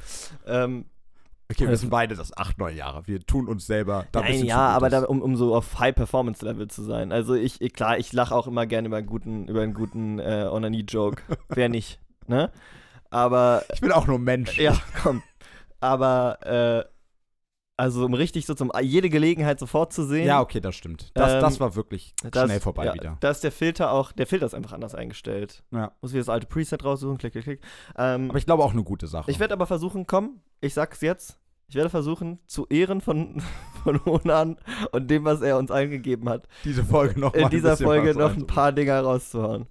Ähm, 0.47 0.87
Okay, 1.51 1.65
wir 1.65 1.73
wissen 1.73 1.91
beide, 1.91 2.17
das 2.17 2.35
acht, 2.37 2.59
neun 2.59 2.75
Jahre. 2.75 3.07
Wir 3.07 3.21
tun 3.21 3.49
uns 3.49 3.67
selber 3.67 4.07
da 4.13 4.21
ein 4.21 4.39
nein, 4.39 4.45
ja, 4.47 4.69
aber 4.69 4.89
da, 4.89 5.05
um, 5.05 5.21
um 5.21 5.37
so 5.37 5.55
auf 5.55 5.79
High-Performance-Level 5.79 6.69
zu 6.69 6.83
sein. 6.83 7.13
Also 7.13 7.35
ich, 7.35 7.61
ich 7.61 7.75
klar, 7.75 7.99
ich 7.99 8.13
lache 8.15 8.35
auch 8.35 8.47
immer 8.47 8.67
gerne 8.67 8.89
über 8.89 8.97
einen 8.97 9.07
guten, 9.07 9.47
über 9.47 9.61
einen 9.61 9.75
guten 9.75 10.19
äh, 10.19 10.49
Onanie-Joke. 10.51 11.23
Wer 11.51 11.69
nicht, 11.69 12.01
ne? 12.27 12.51
Aber, 13.11 13.63
Ich 13.75 13.83
bin 13.83 13.93
auch 13.93 14.07
nur 14.07 14.19
Mensch. 14.19 14.59
ja, 14.59 14.75
komm. 15.03 15.23
Aber, 15.81 16.39
äh, 16.47 16.94
also 17.77 18.05
um 18.05 18.15
richtig 18.15 18.47
so 18.47 18.55
zum, 18.55 18.71
jede 18.83 19.11
Gelegenheit 19.11 19.59
sofort 19.59 19.93
zu 19.93 20.05
sehen. 20.05 20.27
Ja, 20.27 20.41
okay, 20.41 20.61
das 20.61 20.75
stimmt. 20.77 21.11
Das, 21.15 21.33
Ähm, 21.35 21.41
das 21.41 21.59
war 21.61 21.75
wirklich 21.75 22.15
das- 22.31 22.45
schnell 22.45 22.61
vorbei 22.61 22.87
ja, 22.87 22.95
wieder. 22.95 23.17
Da 23.21 23.31
ist 23.31 23.43
der 23.43 23.53
Filter 23.53 23.91
auch, 23.93 24.13
der 24.13 24.27
Filter 24.27 24.47
ist 24.47 24.55
einfach 24.55 24.73
anders 24.73 24.95
eingestellt. 24.95 25.63
Ja. 25.73 25.93
Muss 26.01 26.13
wieder 26.13 26.21
das 26.21 26.29
alte 26.29 26.47
Preset 26.47 26.85
raussuchen, 26.85 27.19
klick, 27.19 27.33
klick, 27.33 27.45
klick. 27.45 27.61
Ähm, 27.97 28.31
Aber 28.31 28.39
ich 28.39 28.47
glaube 28.47 28.63
auch 28.63 28.73
eine 28.73 28.85
gute 28.85 29.07
Sache. 29.07 29.31
Ich 29.31 29.41
werde 29.41 29.55
aber 29.55 29.67
versuchen, 29.67 30.07
komm, 30.07 30.41
ich 30.61 30.75
sag's 30.75 31.01
jetzt. 31.01 31.39
Ich 31.67 31.75
werde 31.77 31.89
versuchen, 31.91 32.39
zu 32.47 32.67
Ehren 32.69 33.01
von, 33.01 33.43
von 33.83 34.05
Honan 34.05 34.57
und 34.93 35.11
dem, 35.11 35.25
was 35.25 35.41
er 35.41 35.57
uns 35.59 35.71
eingegeben 35.71 36.29
hat, 36.29 36.47
diese 36.65 36.85
Folge 36.85 37.19
noch 37.19 37.35
in 37.35 37.49
dieser 37.49 37.77
Folge 37.77 38.15
noch 38.15 38.35
ein 38.37 38.47
paar 38.47 38.71
Dinger 38.71 39.01
rauszuhauen. 39.01 39.67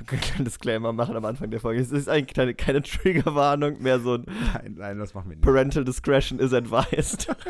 Wir 0.06 0.18
können 0.18 0.34
einen 0.36 0.44
Disclaimer 0.46 0.92
machen 0.92 1.16
am 1.16 1.24
Anfang 1.24 1.50
der 1.50 1.60
Folge. 1.60 1.80
Es 1.80 1.92
ist 1.92 2.08
eigentlich 2.08 2.34
keine, 2.34 2.54
keine 2.54 2.82
Triggerwarnung, 2.82 3.82
mehr 3.82 4.00
so 4.00 4.14
ein 4.14 4.24
Nein, 4.54 4.74
nein, 4.78 4.98
das 4.98 5.12
machen 5.12 5.28
wir 5.28 5.36
nicht. 5.36 5.44
Parental 5.44 5.84
Discretion 5.84 6.38
is 6.38 6.52
advised. 6.52 7.34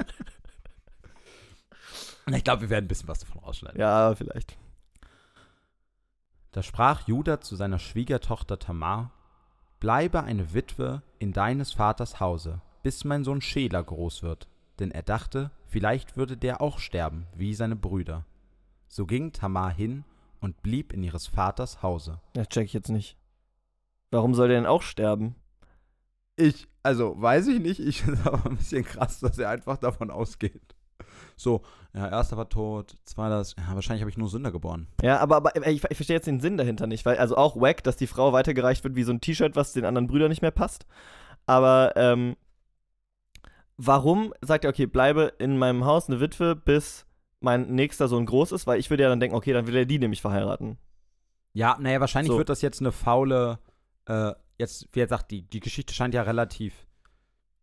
Ich 2.32 2.44
glaube, 2.44 2.62
wir 2.62 2.70
werden 2.70 2.84
ein 2.84 2.88
bisschen 2.88 3.08
was 3.08 3.18
davon 3.18 3.40
rausschneiden. 3.40 3.80
ja, 3.80 4.14
vielleicht. 4.14 4.56
Da 6.52 6.62
sprach 6.62 7.08
Judah 7.08 7.40
zu 7.40 7.56
seiner 7.56 7.80
Schwiegertochter 7.80 8.60
Tamar: 8.60 9.10
Bleibe 9.80 10.22
eine 10.22 10.54
Witwe 10.54 11.02
in 11.18 11.32
deines 11.32 11.72
Vaters 11.72 12.20
Hause, 12.20 12.60
bis 12.84 13.04
mein 13.04 13.24
Sohn 13.24 13.40
Schela 13.40 13.82
groß 13.82 14.22
wird. 14.22 14.46
Denn 14.78 14.92
er 14.92 15.02
dachte, 15.02 15.50
vielleicht 15.66 16.16
würde 16.16 16.36
der 16.36 16.60
auch 16.60 16.78
sterben, 16.78 17.26
wie 17.34 17.52
seine 17.52 17.74
Brüder. 17.74 18.24
So 18.86 19.06
ging 19.06 19.32
Tamar 19.32 19.72
hin 19.72 20.04
und 20.40 20.62
blieb 20.62 20.92
in 20.92 21.02
ihres 21.02 21.26
Vaters 21.26 21.82
Hause. 21.82 22.20
Ja, 22.36 22.44
check 22.44 22.66
ich 22.66 22.72
jetzt 22.72 22.90
nicht. 22.90 23.16
Warum 24.10 24.34
soll 24.34 24.48
der 24.48 24.58
denn 24.58 24.66
auch 24.66 24.82
sterben? 24.82 25.36
Ich, 26.36 26.68
also 26.82 27.20
weiß 27.20 27.48
ich 27.48 27.60
nicht, 27.60 27.80
ich 27.80 28.02
finde 28.02 28.20
es 28.20 28.26
aber 28.26 28.50
ein 28.50 28.56
bisschen 28.56 28.84
krass, 28.84 29.20
dass 29.20 29.38
er 29.38 29.50
einfach 29.50 29.76
davon 29.76 30.10
ausgeht. 30.10 30.74
So, 31.36 31.62
ja, 31.94 32.08
erster 32.08 32.36
war 32.36 32.48
tot, 32.48 32.96
zweiter 33.04 33.40
ist, 33.40 33.56
ja, 33.58 33.74
wahrscheinlich 33.74 34.02
habe 34.02 34.10
ich 34.10 34.18
nur 34.18 34.28
Sünder 34.28 34.52
geboren. 34.52 34.88
Ja, 35.02 35.18
aber, 35.18 35.36
aber 35.36 35.56
ey, 35.56 35.72
ich, 35.72 35.82
ich 35.84 35.96
verstehe 35.96 36.16
jetzt 36.16 36.26
den 36.26 36.40
Sinn 36.40 36.56
dahinter 36.56 36.86
nicht, 36.86 37.04
weil 37.06 37.18
also 37.18 37.36
auch 37.36 37.56
wack, 37.56 37.82
dass 37.82 37.96
die 37.96 38.06
Frau 38.06 38.32
weitergereicht 38.32 38.84
wird 38.84 38.94
wie 38.94 39.02
so 39.02 39.12
ein 39.12 39.20
T-Shirt, 39.20 39.56
was 39.56 39.72
den 39.72 39.84
anderen 39.84 40.06
Brüdern 40.06 40.28
nicht 40.28 40.42
mehr 40.42 40.50
passt. 40.50 40.86
Aber 41.46 41.92
ähm, 41.96 42.36
warum 43.76 44.34
sagt 44.42 44.64
er, 44.64 44.70
okay, 44.70 44.86
bleibe 44.86 45.32
in 45.38 45.58
meinem 45.58 45.84
Haus 45.84 46.08
eine 46.08 46.20
Witwe, 46.20 46.54
bis 46.54 47.06
mein 47.40 47.74
nächster 47.74 48.08
Sohn 48.08 48.26
groß 48.26 48.52
ist? 48.52 48.66
Weil 48.66 48.78
ich 48.80 48.90
würde 48.90 49.02
ja 49.04 49.08
dann 49.08 49.20
denken, 49.20 49.36
okay, 49.36 49.52
dann 49.52 49.66
will 49.66 49.76
er 49.76 49.86
die 49.86 49.98
nämlich 49.98 50.20
verheiraten. 50.20 50.78
Ja, 51.52 51.76
naja, 51.80 52.00
wahrscheinlich 52.00 52.32
So. 52.32 52.38
wird 52.38 52.48
das 52.48 52.62
jetzt 52.62 52.80
eine 52.80 52.92
faule, 52.92 53.58
äh, 54.06 54.32
jetzt, 54.58 54.88
wie 54.92 55.00
er 55.00 55.08
sagt, 55.08 55.30
die, 55.30 55.42
die 55.42 55.60
Geschichte 55.60 55.94
scheint 55.94 56.14
ja 56.14 56.22
relativ 56.22 56.86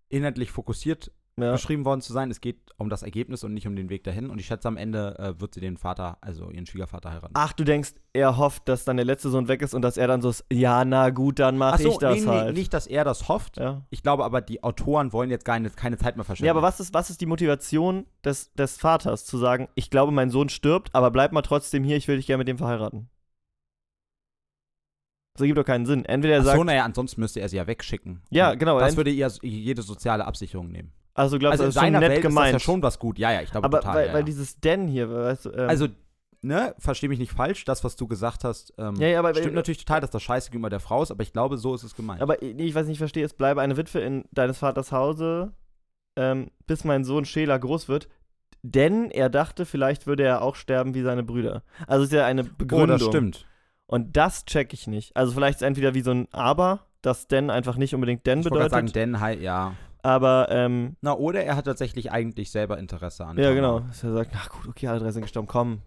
inhaltlich 0.10 0.52
fokussiert 0.52 1.12
Ja. 1.40 1.52
beschrieben 1.52 1.86
worden 1.86 2.02
zu 2.02 2.14
sein. 2.14 2.32
Es 2.32 2.42
geht 2.42 2.58
um 2.78 2.90
das 2.90 3.04
Ergebnis 3.04 3.44
und 3.44 3.54
nicht 3.54 3.68
um 3.68 3.76
den 3.76 3.90
Weg 3.90 4.04
dahin. 4.04 4.30
Und 4.32 4.40
ich 4.40 4.48
schätze, 4.48 4.68
am 4.68 4.76
Ende 4.76 5.18
äh, 5.20 5.40
wird 5.40 5.54
sie 5.54 5.60
den 5.62 5.78
Vater, 5.78 6.18
also 6.22 6.50
ihren 6.50 6.66
Schwiegervater 6.66 7.12
heiraten. 7.12 7.34
Ach, 7.36 7.54
du 7.54 7.64
denkst, 7.64 7.94
er 8.14 8.38
hofft, 8.38 8.68
dass 8.68 8.86
dann 8.86 8.98
der 8.98 9.06
letzte 9.06 9.30
Sohn 9.30 9.48
weg 9.48 9.62
ist 9.62 9.76
und 9.76 9.84
dass 9.84 9.98
er 9.98 10.08
dann 10.08 10.22
so 10.22 10.30
ist, 10.30 10.46
ja, 10.52 10.84
na 10.84 11.12
gut, 11.12 11.38
dann 11.38 11.58
mache 11.58 11.76
Ach 11.76 11.80
so, 11.80 11.90
ich 11.92 11.98
das 12.00 12.16
nee, 12.16 12.22
nee, 12.22 12.28
halt. 12.28 12.56
nicht, 12.56 12.74
dass 12.74 12.88
er 12.88 13.04
das 13.04 13.28
hofft. 13.28 13.58
ja. 13.58 13.86
Ich 13.92 14.02
glaube 14.02 14.26
aber, 14.26 14.42
die 14.42 14.64
Autoren 14.64 15.14
wollen 15.14 15.30
jetzt 15.30 15.48
nicht, 15.48 15.78
keine 15.78 15.98
Zeit 15.98 16.16
mehr 16.18 16.26
verschwenden. 16.26 16.48
Ja, 16.48 16.54
aber 16.54 16.64
was 16.64 16.80
ist, 16.80 16.94
was 16.96 17.12
ist 17.12 17.22
die 17.22 17.28
Motivation 17.28 18.08
des, 18.26 18.52
des 18.54 18.78
Vaters, 18.78 19.26
zu 19.26 19.38
sagen, 19.38 19.68
ich 19.76 19.92
glaube, 19.92 20.12
mein 20.12 20.32
Sohn 20.32 20.50
stirbt, 20.50 20.90
aber 20.96 21.12
bleib 21.12 21.34
mal 21.34 21.44
trotzdem 21.44 21.84
hier, 21.84 21.98
ich 21.98 22.08
will 22.08 22.18
dich 22.18 22.26
gerne 22.26 22.40
mit 22.40 22.48
dem 22.48 22.58
verheiraten? 22.58 23.10
Das 25.34 25.42
ergibt 25.42 25.60
doch 25.60 25.66
keinen 25.66 25.86
Sinn. 25.86 26.04
Entweder 26.04 26.34
er 26.34 26.42
Ach 26.42 26.46
sagt, 26.46 26.58
so, 26.58 26.64
naja, 26.64 26.84
ansonsten 26.84 27.22
müsste 27.22 27.42
er 27.42 27.48
sie 27.50 27.58
ja 27.58 27.68
wegschicken. 27.68 28.24
Ja, 28.32 28.56
genau, 28.56 28.80
Das 28.80 28.98
würde 28.98 29.12
ihr 29.12 29.32
jede 29.44 29.84
soziale 29.84 30.26
Absicherung 30.26 30.72
nehmen. 30.72 30.92
Also 31.18 31.40
glaubst, 31.40 31.60
also 31.60 31.66
das 31.66 31.76
ist 31.76 31.82
schon 31.82 31.92
nett 31.92 32.10
Welt 32.10 32.22
gemeint. 32.22 32.48
ist 32.48 32.54
das 32.54 32.62
ja 32.62 32.66
schon 32.74 32.82
was 32.84 33.00
gut. 33.00 33.20
Ja, 33.20 33.32
ja, 33.32 33.42
ich 33.42 33.52
glaube 33.52 33.66
aber 33.66 33.80
total. 33.82 33.96
weil, 33.96 34.08
ja, 34.08 34.14
weil 34.14 34.20
ja. 34.22 34.26
dieses 34.26 34.60
Den 34.60 34.88
hier, 34.88 35.10
weißt 35.10 35.46
du, 35.46 35.52
ähm, 35.52 35.70
Also, 35.70 35.88
ne, 36.42 36.76
versteh 36.78 37.08
mich 37.08 37.20
nicht 37.20 37.32
falsch, 37.32 37.66
das, 37.66 37.84
was 37.84 37.96
du 37.96 38.08
gesagt 38.08 38.44
hast, 38.44 38.74
ähm, 38.78 38.96
Ja, 38.96 39.08
ja, 39.08 39.20
aber- 39.20 39.34
stimmt 39.36 39.56
natürlich 39.56 39.84
total, 39.84 40.02
dass 40.02 40.12
das 40.12 40.24
scheiße 40.24 40.50
gegenüber 40.52 40.70
der 40.70 40.80
Frau 40.80 41.02
ist, 41.04 41.12
aber 41.12 41.24
ich 41.24 41.34
glaube, 41.34 41.58
so 41.58 41.76
ist 41.76 41.84
es 41.84 41.96
gemeint. 41.96 42.22
aber 42.22 42.38
nee, 42.42 42.64
ich 42.66 42.76
weiß 42.76 42.86
nicht, 42.86 42.94
ich 42.96 43.00
verstehe, 43.00 43.26
es 43.26 43.34
bleibe 43.34 43.62
eine 43.62 43.76
Witwe 43.78 44.00
in 44.00 44.26
deines 44.32 44.60
Vaters 44.60 44.92
Hause, 44.92 45.54
ähm, 46.16 46.52
bis 46.66 46.84
mein 46.84 47.04
Sohn 47.04 47.26
Schela 47.26 47.58
groß 47.58 47.88
wird, 47.90 48.08
denn 48.64 49.12
er 49.12 49.30
dachte, 49.30 49.66
vielleicht 49.66 50.08
würde 50.08 50.24
er 50.24 50.42
auch 50.42 50.56
sterben 50.56 50.94
wie 50.94 51.02
seine 51.02 51.24
Brüder. 51.24 51.64
Also 51.88 52.04
es 52.04 52.10
ist 52.10 52.16
ja 52.16 52.26
eine 52.26 52.44
oh, 52.44 52.50
Begründung. 52.58 52.98
das 52.98 53.08
stimmt. 53.08 53.46
Und 53.86 54.18
das 54.18 54.46
check 54.46 54.74
ich 54.74 54.88
nicht. 54.88 55.16
Also 55.16 55.32
vielleicht 55.32 55.58
ist 55.58 55.62
entweder 55.62 55.94
wie 55.94 56.02
so 56.02 56.12
ein 56.12 56.28
Aber, 56.32 56.88
dass 57.02 57.28
denn 57.28 57.50
einfach 57.50 57.78
nicht 57.78 57.96
unbedingt 57.96 58.26
denn 58.26 58.40
Ich 58.40 58.46
wollte 58.46 58.66
bedeutet, 58.66 58.72
sagen, 58.72 58.92
denn 58.92 59.20
halt, 59.22 59.42
ja. 59.42 59.76
Aber 60.08 60.48
ähm, 60.50 60.96
Na, 61.02 61.14
oder 61.14 61.44
er 61.44 61.56
hat 61.56 61.66
tatsächlich 61.66 62.12
eigentlich 62.12 62.52
selber 62.52 62.78
Interesse 62.78 63.26
an 63.26 63.38
ja 63.38 63.44
Tamar. 63.44 63.56
genau, 63.56 63.80
dass 63.82 64.04
er 64.04 64.14
sagt, 64.14 64.32
ach 64.36 64.50
gut, 64.50 64.68
okay, 64.68 64.88
alle 64.88 65.00
drei 65.00 65.12
sind 65.12 65.24
gestorben, 65.24 65.48
komm. 65.48 65.82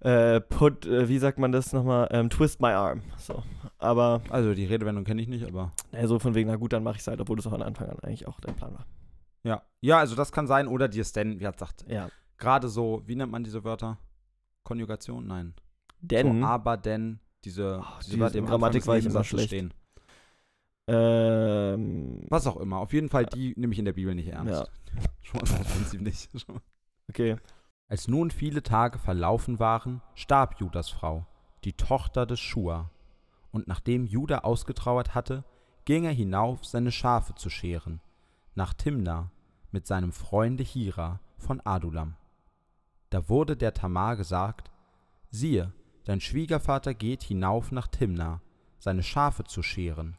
Äh, 0.00 0.40
put, 0.40 0.86
äh, 0.86 1.08
wie 1.08 1.18
sagt 1.18 1.38
man 1.38 1.52
das 1.52 1.72
nochmal? 1.74 2.08
Ähm, 2.10 2.30
twist 2.30 2.60
my 2.62 2.68
arm. 2.68 3.02
So. 3.18 3.42
Aber 3.78 4.22
Also, 4.30 4.54
die 4.54 4.64
Redewendung 4.64 5.04
kenne 5.04 5.20
ich 5.20 5.28
nicht, 5.28 5.44
aber 5.46 5.72
äh, 5.92 6.06
so 6.06 6.18
von 6.18 6.34
wegen, 6.34 6.48
na 6.48 6.56
gut, 6.56 6.72
dann 6.72 6.82
mache 6.82 6.94
ich 6.96 7.00
es 7.02 7.06
halt, 7.06 7.20
obwohl 7.20 7.36
das 7.36 7.46
auch 7.46 7.50
von 7.50 7.62
Anfang 7.62 7.88
an 7.90 7.98
eigentlich 8.00 8.26
auch 8.26 8.40
dein 8.40 8.56
Plan 8.56 8.72
war. 8.72 8.86
ja. 9.42 9.62
Ja, 9.82 9.98
also 9.98 10.14
das 10.14 10.30
kann 10.32 10.46
sein, 10.46 10.68
oder 10.68 10.88
die 10.88 11.00
ist 11.00 11.16
denn, 11.16 11.38
wie 11.40 11.44
er 11.44 11.54
sagt, 11.58 11.84
Ja. 11.88 12.08
gerade 12.38 12.68
so, 12.68 13.02
wie 13.06 13.14
nennt 13.16 13.32
man 13.32 13.44
diese 13.44 13.62
Wörter? 13.64 13.98
Konjugation? 14.62 15.26
Nein. 15.26 15.54
Denn, 16.00 16.40
So, 16.40 16.46
aber 16.46 16.76
denn, 16.78 17.20
diese, 17.44 17.80
Oh, 17.82 17.86
diese 18.06 18.16
diese 18.16 18.42
Grammatik 18.42 18.86
war 18.86 18.96
ich 18.96 19.04
immer 19.06 19.24
schlecht. 19.24 19.48
stehen. 19.48 19.74
Ähm, 20.90 22.22
Was 22.28 22.46
auch 22.46 22.56
immer. 22.56 22.78
Auf 22.78 22.92
jeden 22.92 23.08
Fall, 23.08 23.26
die 23.26 23.54
nehme 23.56 23.72
ich 23.72 23.78
in 23.78 23.84
der 23.84 23.92
Bibel 23.92 24.14
nicht 24.14 24.28
ernst. 24.28 24.52
Ja. 24.94 25.02
Schon 25.22 25.40
mal 25.40 25.58
das 25.58 25.72
Prinzip 25.72 26.00
nicht. 26.00 26.30
okay. 27.08 27.36
Als 27.88 28.08
nun 28.08 28.30
viele 28.30 28.62
Tage 28.62 28.98
verlaufen 28.98 29.58
waren, 29.58 30.00
starb 30.14 30.60
Judas 30.60 30.90
Frau, 30.90 31.26
die 31.64 31.72
Tochter 31.72 32.26
des 32.26 32.40
Schua. 32.40 32.90
Und 33.50 33.66
nachdem 33.66 34.06
Juda 34.06 34.38
ausgetrauert 34.38 35.14
hatte, 35.14 35.44
ging 35.84 36.04
er 36.04 36.12
hinauf, 36.12 36.64
seine 36.64 36.92
Schafe 36.92 37.34
zu 37.34 37.50
scheren, 37.50 38.00
nach 38.54 38.74
Timna 38.74 39.32
mit 39.72 39.86
seinem 39.86 40.12
Freunde 40.12 40.62
Hira 40.62 41.20
von 41.36 41.60
Adulam. 41.60 42.14
Da 43.10 43.28
wurde 43.28 43.56
der 43.56 43.74
Tamar 43.74 44.16
gesagt, 44.16 44.70
siehe, 45.30 45.72
dein 46.04 46.20
Schwiegervater 46.20 46.94
geht 46.94 47.24
hinauf 47.24 47.72
nach 47.72 47.88
Timna, 47.88 48.40
seine 48.78 49.02
Schafe 49.02 49.44
zu 49.44 49.62
scheren. 49.62 50.16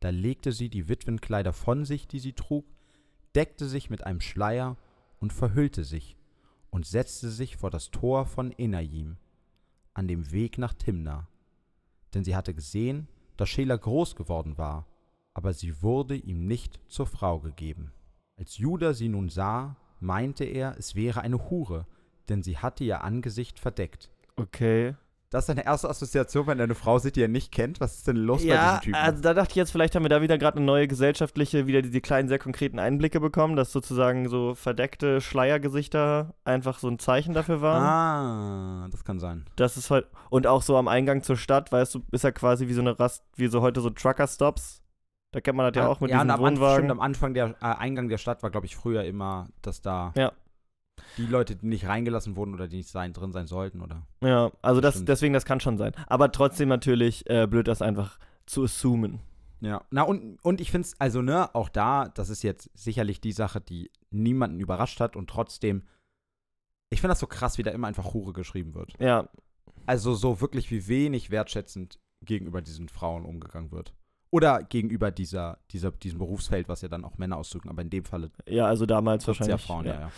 Da 0.00 0.10
legte 0.10 0.52
sie 0.52 0.68
die 0.68 0.88
Witwenkleider 0.88 1.52
von 1.52 1.84
sich, 1.84 2.06
die 2.06 2.20
sie 2.20 2.32
trug, 2.32 2.64
deckte 3.34 3.66
sich 3.66 3.90
mit 3.90 4.04
einem 4.04 4.20
Schleier 4.20 4.76
und 5.18 5.32
verhüllte 5.32 5.84
sich 5.84 6.16
und 6.70 6.86
setzte 6.86 7.30
sich 7.30 7.56
vor 7.56 7.70
das 7.70 7.90
Tor 7.90 8.26
von 8.26 8.52
Enajim, 8.52 9.16
an 9.94 10.06
dem 10.06 10.30
Weg 10.30 10.58
nach 10.58 10.74
Timna. 10.74 11.28
Denn 12.14 12.24
sie 12.24 12.36
hatte 12.36 12.54
gesehen, 12.54 13.08
dass 13.36 13.48
Schela 13.48 13.76
groß 13.76 14.16
geworden 14.16 14.58
war, 14.58 14.86
aber 15.34 15.52
sie 15.52 15.82
wurde 15.82 16.16
ihm 16.16 16.46
nicht 16.46 16.80
zur 16.88 17.06
Frau 17.06 17.40
gegeben. 17.40 17.92
Als 18.36 18.58
Judah 18.58 18.94
sie 18.94 19.08
nun 19.08 19.28
sah, 19.28 19.76
meinte 20.00 20.44
er, 20.44 20.76
es 20.78 20.94
wäre 20.94 21.22
eine 21.22 21.50
Hure, 21.50 21.86
denn 22.28 22.42
sie 22.42 22.58
hatte 22.58 22.84
ihr 22.84 23.02
Angesicht 23.02 23.58
verdeckt. 23.58 24.10
Okay. 24.36 24.94
Das 25.30 25.42
ist 25.44 25.48
deine 25.50 25.66
erste 25.66 25.90
Assoziation, 25.90 26.46
wenn 26.46 26.58
er 26.58 26.64
eine 26.64 26.74
Frau 26.74 26.98
sieht, 26.98 27.16
die 27.16 27.22
er 27.22 27.28
nicht 27.28 27.52
kennt. 27.52 27.80
Was 27.80 27.96
ist 27.96 28.08
denn 28.08 28.16
los 28.16 28.40
bei 28.42 28.48
Ja, 28.48 28.64
diesem 28.78 28.80
Typen? 28.80 28.94
also 28.94 29.20
da 29.22 29.34
dachte 29.34 29.50
ich 29.50 29.56
jetzt, 29.56 29.70
vielleicht 29.70 29.94
haben 29.94 30.02
wir 30.04 30.08
da 30.08 30.22
wieder 30.22 30.38
gerade 30.38 30.56
eine 30.56 30.64
neue 30.64 30.88
gesellschaftliche, 30.88 31.66
wieder 31.66 31.82
diese 31.82 32.00
kleinen, 32.00 32.28
sehr 32.28 32.38
konkreten 32.38 32.78
Einblicke 32.78 33.20
bekommen, 33.20 33.54
dass 33.54 33.70
sozusagen 33.70 34.28
so 34.30 34.54
verdeckte 34.54 35.20
Schleiergesichter 35.20 36.34
einfach 36.44 36.78
so 36.78 36.88
ein 36.88 36.98
Zeichen 36.98 37.34
dafür 37.34 37.60
waren. 37.60 37.82
ah, 37.84 38.88
das 38.90 39.04
kann 39.04 39.18
sein. 39.18 39.44
Das 39.56 39.76
ist 39.76 39.90
halt, 39.90 40.06
und 40.30 40.46
auch 40.46 40.62
so 40.62 40.76
am 40.78 40.88
Eingang 40.88 41.22
zur 41.22 41.36
Stadt, 41.36 41.70
weißt 41.72 41.94
du, 41.96 42.00
ist 42.10 42.24
ja 42.24 42.30
quasi 42.32 42.68
wie 42.68 42.72
so 42.74 42.80
eine 42.80 42.98
Rast, 42.98 43.22
wie 43.36 43.48
so 43.48 43.60
heute 43.60 43.80
so 43.82 43.90
Trucker-Stops. 43.90 44.82
Da 45.32 45.40
kennt 45.42 45.58
man 45.58 45.70
das 45.70 45.78
ja 45.82 45.88
auch 45.90 46.00
mit 46.00 46.10
ja, 46.10 46.16
diesen 46.24 46.30
und 46.30 46.34
am, 46.38 46.44
Anfang, 46.44 46.56
Wohnwagen. 46.62 46.76
stimmt, 46.78 46.90
am 46.92 47.00
Anfang 47.00 47.34
der 47.34 47.48
äh, 47.60 47.64
Eingang 47.66 48.08
der 48.08 48.16
Stadt 48.16 48.42
war, 48.42 48.48
glaube 48.50 48.64
ich, 48.64 48.76
früher 48.76 49.04
immer, 49.04 49.48
dass 49.60 49.82
da 49.82 50.12
Ja. 50.16 50.32
Die 51.16 51.26
Leute, 51.26 51.56
die 51.56 51.66
nicht 51.66 51.86
reingelassen 51.86 52.36
wurden 52.36 52.54
oder 52.54 52.68
die 52.68 52.76
nicht 52.76 52.88
sein, 52.88 53.12
drin 53.12 53.32
sein 53.32 53.46
sollten, 53.46 53.80
oder? 53.80 54.06
Ja, 54.22 54.52
also 54.62 54.80
das, 54.80 55.04
deswegen, 55.04 55.34
das 55.34 55.44
kann 55.44 55.60
schon 55.60 55.78
sein. 55.78 55.92
Aber 56.06 56.30
trotzdem 56.32 56.68
natürlich 56.68 57.28
äh, 57.28 57.46
blöd, 57.46 57.66
das 57.68 57.82
einfach 57.82 58.18
zu 58.46 58.64
assumen. 58.64 59.20
Ja. 59.60 59.84
Na, 59.90 60.02
und, 60.02 60.38
und 60.44 60.60
ich 60.60 60.70
finde 60.70 60.86
es, 60.86 61.00
also, 61.00 61.20
ne, 61.22 61.54
auch 61.54 61.68
da, 61.68 62.08
das 62.08 62.28
ist 62.28 62.42
jetzt 62.42 62.70
sicherlich 62.74 63.20
die 63.20 63.32
Sache, 63.32 63.60
die 63.60 63.90
niemanden 64.10 64.60
überrascht 64.60 65.00
hat 65.00 65.16
und 65.16 65.28
trotzdem, 65.28 65.82
ich 66.90 67.00
finde 67.00 67.12
das 67.12 67.20
so 67.20 67.26
krass, 67.26 67.58
wie 67.58 67.62
da 67.64 67.70
immer 67.72 67.88
einfach 67.88 68.14
Hure 68.14 68.32
geschrieben 68.32 68.74
wird. 68.74 68.94
Ja, 69.00 69.28
Also, 69.86 70.14
so 70.14 70.40
wirklich, 70.40 70.70
wie 70.70 70.86
wenig 70.86 71.30
wertschätzend 71.30 71.98
gegenüber 72.24 72.62
diesen 72.62 72.88
Frauen 72.88 73.24
umgegangen 73.24 73.72
wird. 73.72 73.94
Oder 74.30 74.62
gegenüber 74.62 75.10
dieser, 75.10 75.58
dieser, 75.70 75.90
diesem 75.90 76.18
Berufsfeld, 76.18 76.68
was 76.68 76.82
ja 76.82 76.88
dann 76.88 77.04
auch 77.04 77.16
Männer 77.18 77.36
ausdrücken, 77.38 77.68
aber 77.70 77.80
in 77.82 77.90
dem 77.90 78.04
Falle 78.04 78.30
ja, 78.46 78.66
also 78.66 78.84
damals 78.84 79.24
trifft's 79.24 79.46
ja 79.46 79.52
wahrscheinlich. 79.52 79.92
Frauen, 79.94 80.00
ja, 80.02 80.10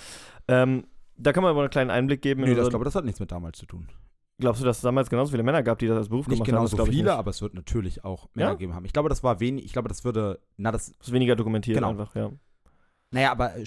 ja. 0.48 0.62
Ähm, 0.62 0.84
da 1.16 1.32
kann 1.32 1.42
man 1.44 1.50
aber 1.50 1.60
einen 1.60 1.70
kleinen 1.70 1.90
Einblick 1.90 2.22
geben. 2.22 2.42
in 2.42 2.48
Nee, 2.50 2.54
das, 2.56 2.70
glaube 2.70 2.84
das 2.84 2.94
hat 2.96 3.04
nichts 3.04 3.20
mit 3.20 3.30
damals 3.30 3.58
zu 3.58 3.66
tun. 3.66 3.88
Glaubst 4.38 4.62
du, 4.62 4.64
dass 4.64 4.78
es 4.78 4.82
damals 4.82 5.10
genauso 5.10 5.30
viele 5.32 5.42
Männer 5.42 5.62
gab, 5.62 5.78
die 5.78 5.86
das 5.86 5.98
als 5.98 6.08
Beruf 6.08 6.26
Nicht 6.26 6.38
gemacht 6.38 6.48
haben? 6.48 6.56
genauso 6.56 6.76
glaub 6.76 6.88
ich 6.88 6.94
viele, 6.94 7.10
nicht. 7.10 7.18
aber 7.18 7.30
es 7.30 7.42
wird 7.42 7.52
natürlich 7.54 8.04
auch 8.04 8.28
Männer 8.34 8.48
Ja? 8.48 8.54
gegeben 8.54 8.74
haben. 8.74 8.86
Ich 8.86 8.92
glaube, 8.94 9.10
das 9.10 9.22
war 9.22 9.38
wenig, 9.38 9.64
ich 9.66 9.72
glaube, 9.74 9.88
das 9.88 10.02
würde, 10.02 10.40
na, 10.56 10.72
das, 10.72 10.96
Das 10.96 11.08
ist 11.08 11.12
weniger 11.12 11.36
dokumentiert 11.36 11.76
Genau. 11.76 11.90
einfach, 11.90 12.14
ja. 12.16 12.30
naja, 13.10 13.30
aber 13.32 13.54
äh, 13.56 13.66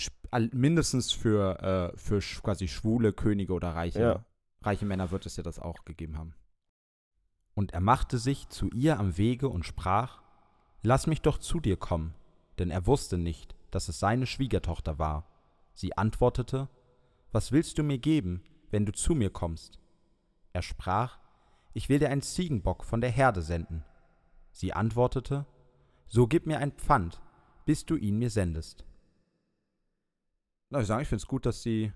mindestens 0.52 1.12
für, 1.12 1.92
äh, 1.94 1.98
für 1.98 2.20
quasi 2.42 2.68
schwule 2.68 3.14
Könige 3.14 3.54
oder 3.54 3.70
reiche, 3.70 4.00
Ja. 4.02 4.26
reiche 4.64 4.86
Männer 4.86 5.12
wird 5.12 5.28
es 5.28 5.38
ja 5.38 5.44
das 5.44 5.60
auch 5.60 5.86
gegeben 5.86 6.18
haben. 6.18 6.34
Und 7.54 7.72
er 7.74 7.82
machte 7.82 8.18
sich 8.18 8.50
zu 8.50 8.68
ihr 8.72 8.98
am 9.00 9.16
Wege 9.20 9.48
und 9.50 9.64
sprach, 9.66 10.23
Lass 10.86 11.08
mich 11.08 11.22
doch 11.22 11.38
zu 11.38 11.62
dir 11.62 11.78
kommen, 11.78 12.14
denn 12.60 12.70
er 12.70 12.86
wusste 12.86 13.18
nicht, 13.18 13.56
dass 13.72 13.88
es 13.88 14.00
seine 14.00 14.26
Schwiegertochter 14.28 15.00
war. 15.00 15.26
Sie 15.74 15.98
antwortete, 15.98 16.68
Was 17.32 17.54
willst 17.54 17.78
du 17.78 17.84
mir 17.84 17.98
geben, 17.98 18.44
wenn 18.70 18.86
du 18.86 18.92
zu 18.92 19.16
mir 19.16 19.30
kommst? 19.30 19.80
Er 20.52 20.62
sprach, 20.62 21.20
Ich 21.74 21.88
will 21.88 22.00
dir 22.00 22.10
einen 22.10 22.22
Ziegenbock 22.22 22.84
von 22.84 23.00
der 23.00 23.12
Herde 23.12 23.42
senden. 23.42 23.86
Sie 24.52 24.74
antwortete, 24.74 25.46
So 26.08 26.28
gib 26.28 26.46
mir 26.46 26.60
ein 26.60 26.74
Pfand, 26.74 27.22
bis 27.66 27.86
du 27.86 27.96
ihn 27.96 28.20
mir 28.20 28.30
sendest. 28.30 28.86
Na, 30.70 30.82
ich 30.82 30.88
sagen, 30.88 31.02
ich 31.02 31.08
finde 31.08 31.22
es 31.22 31.28
gut, 31.28 31.46
dass 31.46 31.64
sie, 31.64 31.94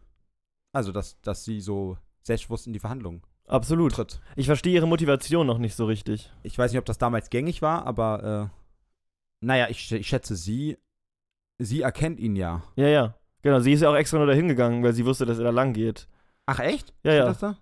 also 0.72 0.94
dass, 0.94 1.20
dass 1.22 1.44
sie 1.44 1.60
so 1.60 1.98
selbstbewusst 2.22 2.68
in 2.68 2.74
die 2.74 2.80
Verhandlungen 2.80 3.22
Absolut. 3.48 3.94
tritt. 3.94 4.22
Ich 4.38 4.46
verstehe 4.46 4.74
ihre 4.74 4.88
Motivation 4.88 5.46
noch 5.46 5.58
nicht 5.58 5.76
so 5.76 5.86
richtig. 5.86 6.32
Ich 6.44 6.58
weiß 6.58 6.72
nicht, 6.72 6.80
ob 6.80 6.86
das 6.86 6.98
damals 6.98 7.30
gängig 7.30 7.62
war, 7.62 7.86
aber 7.86 8.52
äh, 8.54 8.67
naja, 9.42 9.68
ich, 9.70 9.92
ich 9.92 10.08
schätze, 10.08 10.36
sie, 10.36 10.78
sie 11.60 11.82
erkennt 11.82 12.20
ihn 12.20 12.36
ja. 12.36 12.64
Ja, 12.76 12.88
ja. 12.88 13.16
Genau, 13.42 13.60
sie 13.60 13.72
ist 13.74 13.82
ja 13.82 13.90
auch 13.90 13.96
extra 13.96 14.18
nur 14.18 14.28
dahin 14.28 14.48
gegangen, 14.48 14.84
weil 14.84 14.94
sie 14.94 15.06
wusste, 15.06 15.26
dass 15.26 15.38
er 15.38 15.46
da 15.46 15.50
lang 15.52 15.74
geht. 15.74 16.08
Ach, 16.46 16.60
echt? 16.60 16.94
Ja, 17.04 17.12
Steht 17.12 17.20
ja. 17.20 17.26
Das 17.26 17.40
da? 17.40 17.58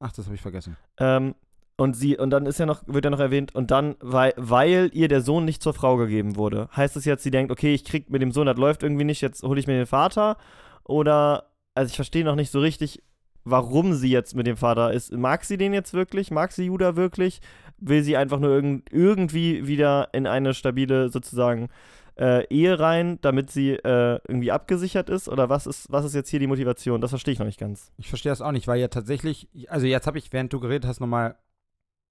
Ach, 0.00 0.12
das 0.12 0.26
habe 0.26 0.34
ich 0.34 0.42
vergessen. 0.42 0.76
Ähm, 0.98 1.34
und 1.76 1.94
sie, 1.94 2.18
und 2.18 2.30
dann 2.30 2.46
ist 2.46 2.58
ja 2.58 2.66
noch, 2.66 2.82
wird 2.86 3.04
ja 3.04 3.10
noch 3.10 3.20
erwähnt, 3.20 3.54
und 3.54 3.70
dann, 3.70 3.96
weil, 4.00 4.34
weil 4.36 4.90
ihr 4.92 5.08
der 5.08 5.20
Sohn 5.20 5.44
nicht 5.44 5.62
zur 5.62 5.74
Frau 5.74 5.96
gegeben 5.96 6.36
wurde, 6.36 6.68
heißt 6.76 6.96
es 6.96 7.04
jetzt, 7.04 7.22
sie 7.22 7.30
denkt, 7.30 7.52
okay, 7.52 7.72
ich 7.72 7.84
krieg 7.84 8.10
mit 8.10 8.20
dem 8.20 8.32
Sohn, 8.32 8.46
das 8.46 8.58
läuft 8.58 8.82
irgendwie 8.82 9.04
nicht, 9.04 9.20
jetzt 9.20 9.42
hole 9.42 9.60
ich 9.60 9.66
mir 9.66 9.76
den 9.76 9.86
Vater. 9.86 10.36
Oder, 10.84 11.50
also 11.74 11.90
ich 11.90 11.96
verstehe 11.96 12.24
noch 12.24 12.34
nicht 12.34 12.50
so 12.50 12.60
richtig, 12.60 13.02
warum 13.44 13.94
sie 13.94 14.10
jetzt 14.10 14.34
mit 14.34 14.46
dem 14.46 14.56
Vater 14.56 14.92
ist. 14.92 15.12
Mag 15.12 15.44
sie 15.44 15.56
den 15.56 15.72
jetzt 15.72 15.94
wirklich? 15.94 16.30
Mag 16.30 16.52
sie 16.52 16.66
Judah 16.66 16.96
wirklich? 16.96 17.40
Will 17.80 18.02
sie 18.02 18.16
einfach 18.16 18.40
nur 18.40 18.50
irgend, 18.50 18.92
irgendwie 18.92 19.66
wieder 19.66 20.08
in 20.12 20.26
eine 20.26 20.54
stabile, 20.54 21.10
sozusagen, 21.10 21.68
äh, 22.16 22.44
Ehe 22.48 22.80
rein, 22.80 23.20
damit 23.20 23.50
sie 23.50 23.70
äh, 23.72 24.20
irgendwie 24.26 24.50
abgesichert 24.50 25.08
ist? 25.08 25.28
Oder 25.28 25.48
was 25.48 25.66
ist, 25.66 25.90
was 25.90 26.04
ist 26.04 26.14
jetzt 26.14 26.28
hier 26.28 26.40
die 26.40 26.48
Motivation? 26.48 27.00
Das 27.00 27.10
verstehe 27.10 27.32
ich 27.32 27.38
noch 27.38 27.46
nicht 27.46 27.60
ganz. 27.60 27.92
Ich 27.96 28.08
verstehe 28.08 28.32
das 28.32 28.42
auch 28.42 28.52
nicht, 28.52 28.66
weil 28.66 28.80
ja 28.80 28.88
tatsächlich, 28.88 29.48
also 29.68 29.86
jetzt 29.86 30.06
habe 30.06 30.18
ich, 30.18 30.32
während 30.32 30.52
du 30.52 30.58
geredet 30.58 30.86
hast, 30.86 30.98
nochmal 31.00 31.36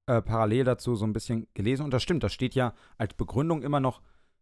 äh, 0.05 0.21
parallel 0.21 0.63
dazu 0.63 0.95
so 0.95 1.05
ein 1.05 1.11
bisschen 1.11 1.47
gelesen 1.53 1.83
und 1.83 1.91
das 1.91 2.01
stimmt, 2.01 2.23
da 2.23 2.29
steht 2.29 2.55
ja 2.55 2.73
als 2.97 3.13
Begründung 3.13 3.61
immer 3.61 3.81
noch, 3.81 4.01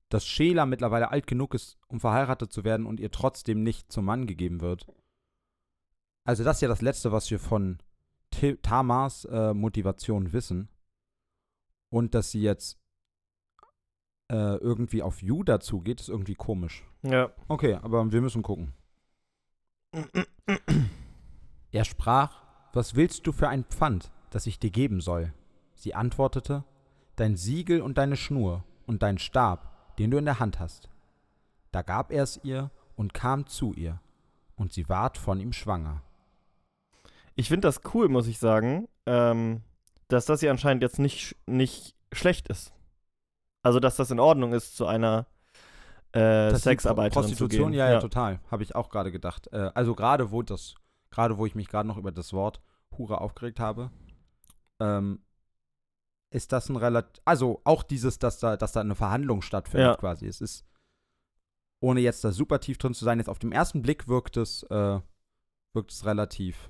dass 0.09 0.27
Sheila 0.27 0.67
mittlerweile 0.67 1.09
alt 1.09 1.25
genug 1.25 1.55
ist, 1.55 1.79
um 1.87 1.99
verheiratet 1.99 2.53
zu 2.53 2.63
werden 2.63 2.85
und 2.85 2.99
ihr 2.99 3.09
trotzdem 3.09 3.63
nicht 3.63 3.91
zum 3.91 4.05
Mann 4.05 4.27
gegeben 4.27 4.61
wird. 4.61 4.85
Also 6.27 6.43
das 6.43 6.57
ist 6.57 6.61
ja 6.61 6.67
das 6.67 6.83
Letzte, 6.83 7.11
was 7.11 7.31
wir 7.31 7.39
von 7.39 7.79
Ti- 8.29 8.57
Tamars 8.57 9.25
äh, 9.25 9.55
Motivation 9.55 10.31
wissen. 10.33 10.69
Und 11.95 12.13
dass 12.13 12.29
sie 12.29 12.41
jetzt 12.41 12.77
äh, 14.29 14.57
irgendwie 14.57 15.01
auf 15.01 15.21
Judah 15.21 15.61
zugeht, 15.61 16.01
ist 16.01 16.09
irgendwie 16.09 16.35
komisch. 16.35 16.83
Ja. 17.03 17.31
Okay, 17.47 17.75
aber 17.75 18.11
wir 18.11 18.19
müssen 18.19 18.43
gucken. 18.43 18.73
Er 21.71 21.85
sprach, 21.85 22.43
Was 22.73 22.95
willst 22.95 23.25
du 23.25 23.31
für 23.31 23.47
ein 23.47 23.63
Pfand, 23.63 24.11
das 24.29 24.45
ich 24.45 24.59
dir 24.59 24.71
geben 24.71 24.99
soll? 24.99 25.31
Sie 25.73 25.95
antwortete, 25.95 26.65
Dein 27.15 27.37
Siegel 27.37 27.81
und 27.81 27.97
deine 27.97 28.17
Schnur 28.17 28.65
und 28.87 29.01
dein 29.01 29.17
Stab, 29.17 29.95
den 29.97 30.11
du 30.11 30.17
in 30.17 30.25
der 30.25 30.41
Hand 30.41 30.59
hast. 30.59 30.89
Da 31.71 31.81
gab 31.81 32.11
er 32.11 32.23
es 32.23 32.41
ihr 32.43 32.71
und 32.97 33.13
kam 33.13 33.47
zu 33.47 33.71
ihr, 33.73 34.01
und 34.57 34.73
sie 34.73 34.89
ward 34.89 35.17
von 35.17 35.39
ihm 35.39 35.53
schwanger. 35.53 36.01
Ich 37.35 37.47
finde 37.47 37.69
das 37.69 37.79
cool, 37.93 38.09
muss 38.09 38.27
ich 38.27 38.37
sagen, 38.37 38.89
ähm, 39.05 39.61
dass 40.07 40.25
das 40.25 40.39
hier 40.39 40.51
anscheinend 40.51 40.83
jetzt 40.83 40.99
nicht, 40.99 41.35
nicht 41.45 41.95
schlecht 42.11 42.47
ist. 42.47 42.73
Also, 43.63 43.79
dass 43.79 43.95
das 43.95 44.11
in 44.11 44.19
Ordnung 44.19 44.53
ist, 44.53 44.77
zu 44.77 44.85
einer 44.85 45.25
äh, 46.11 46.53
Sexarbeiterin 46.55 47.23
Prostitution, 47.23 47.65
zu 47.65 47.69
gehen. 47.71 47.73
ja, 47.73 47.91
ja, 47.91 47.99
total. 47.99 48.39
Habe 48.51 48.63
ich 48.63 48.75
auch 48.75 48.89
gerade 48.89 49.11
gedacht. 49.11 49.47
Äh, 49.51 49.71
also 49.73 49.95
gerade 49.95 50.31
wo 50.31 50.41
das, 50.43 50.75
gerade 51.09 51.37
wo 51.37 51.45
ich 51.45 51.55
mich 51.55 51.67
gerade 51.67 51.87
noch 51.87 51.97
über 51.97 52.11
das 52.11 52.31
Wort 52.31 52.61
Hure 52.97 53.19
aufgeregt 53.21 53.59
habe, 53.59 53.91
ähm, 54.79 55.19
ist 56.29 56.51
das 56.51 56.69
ein 56.69 56.75
relativ, 56.75 57.21
also 57.25 57.61
auch 57.63 57.83
dieses, 57.83 58.19
dass 58.19 58.39
da, 58.39 58.55
dass 58.57 58.71
da 58.73 58.81
eine 58.81 58.95
Verhandlung 58.95 59.41
stattfindet 59.41 59.87
Ja. 59.87 59.95
quasi. 59.97 60.27
Es 60.27 60.41
ist, 60.41 60.65
ohne 61.79 62.01
jetzt 62.01 62.23
da 62.23 62.31
super 62.31 62.59
tief 62.59 62.77
drin 62.77 62.93
zu 62.93 63.03
sein, 63.05 63.19
jetzt 63.19 63.29
auf 63.29 63.39
dem 63.39 63.51
ersten 63.51 63.81
Blick 63.81 64.07
wirkt 64.07 64.37
es, 64.37 64.63
äh, 64.63 64.99
wirkt 65.73 65.91
es 65.91 66.05
relativ. 66.05 66.69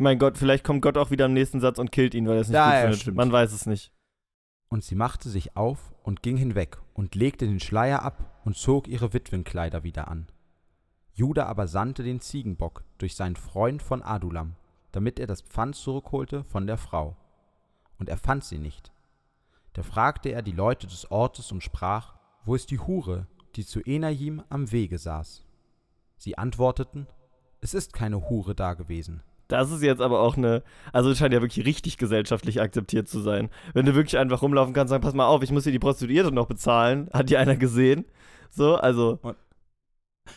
Mein 0.00 0.18
Gott, 0.18 0.38
vielleicht 0.38 0.64
kommt 0.64 0.80
Gott 0.80 0.96
auch 0.96 1.10
wieder 1.10 1.26
im 1.26 1.34
nächsten 1.34 1.60
Satz 1.60 1.78
und 1.78 1.92
killt 1.92 2.14
ihn, 2.14 2.26
weil 2.26 2.36
er 2.36 2.40
es 2.40 2.48
nicht 2.48 2.54
Ja, 2.54 2.64
gut 2.68 2.74
ja, 2.74 2.80
findet. 2.84 3.00
stimmt. 3.00 3.16
Man 3.18 3.32
weiß 3.32 3.52
es 3.52 3.66
nicht. 3.66 3.92
Und 4.70 4.82
sie 4.82 4.94
machte 4.94 5.28
sich 5.28 5.58
auf 5.58 5.92
und 6.02 6.22
ging 6.22 6.38
hinweg 6.38 6.78
und 6.94 7.14
legte 7.14 7.46
den 7.46 7.60
Schleier 7.60 8.02
ab 8.02 8.40
und 8.46 8.56
zog 8.56 8.88
ihre 8.88 9.12
Witwenkleider 9.12 9.82
wieder 9.84 10.08
an. 10.08 10.26
Judah 11.12 11.44
aber 11.46 11.66
sandte 11.68 12.02
den 12.02 12.20
Ziegenbock 12.20 12.82
durch 12.96 13.14
seinen 13.14 13.36
Freund 13.36 13.82
von 13.82 14.02
Adulam, 14.02 14.56
damit 14.92 15.20
er 15.20 15.26
das 15.26 15.42
Pfand 15.42 15.76
zurückholte 15.76 16.44
von 16.44 16.66
der 16.66 16.78
Frau. 16.78 17.14
Und 17.98 18.08
er 18.08 18.16
fand 18.16 18.42
sie 18.42 18.58
nicht. 18.58 18.92
Da 19.74 19.82
fragte 19.82 20.30
er 20.30 20.40
die 20.40 20.52
Leute 20.52 20.86
des 20.86 21.10
Ortes 21.10 21.52
und 21.52 21.62
sprach, 21.62 22.14
Wo 22.46 22.54
ist 22.54 22.70
die 22.70 22.78
Hure, 22.78 23.26
die 23.54 23.66
zu 23.66 23.80
Enajim 23.84 24.42
am 24.48 24.72
Wege 24.72 24.96
saß? 24.96 25.44
Sie 26.16 26.38
antworteten, 26.38 27.06
Es 27.60 27.74
ist 27.74 27.92
keine 27.92 28.30
Hure 28.30 28.54
da 28.54 28.72
gewesen. 28.72 29.22
Das 29.50 29.70
ist 29.70 29.82
jetzt 29.82 30.00
aber 30.00 30.20
auch 30.20 30.36
eine, 30.36 30.62
also 30.92 31.10
es 31.10 31.18
scheint 31.18 31.34
ja 31.34 31.42
wirklich 31.42 31.66
richtig 31.66 31.98
gesellschaftlich 31.98 32.60
akzeptiert 32.60 33.08
zu 33.08 33.20
sein. 33.20 33.50
Wenn 33.74 33.86
du 33.86 33.94
wirklich 33.94 34.18
einfach 34.18 34.42
rumlaufen 34.42 34.74
kannst 34.74 34.90
und 34.90 34.94
sagen, 34.94 35.02
pass 35.02 35.14
mal 35.14 35.26
auf, 35.26 35.42
ich 35.42 35.50
muss 35.50 35.64
hier 35.64 35.72
die 35.72 35.78
Prostituierte 35.78 36.32
noch 36.32 36.46
bezahlen, 36.46 37.08
hat 37.12 37.30
die 37.30 37.36
einer 37.36 37.56
gesehen? 37.56 38.04
So, 38.50 38.76
also, 38.76 39.18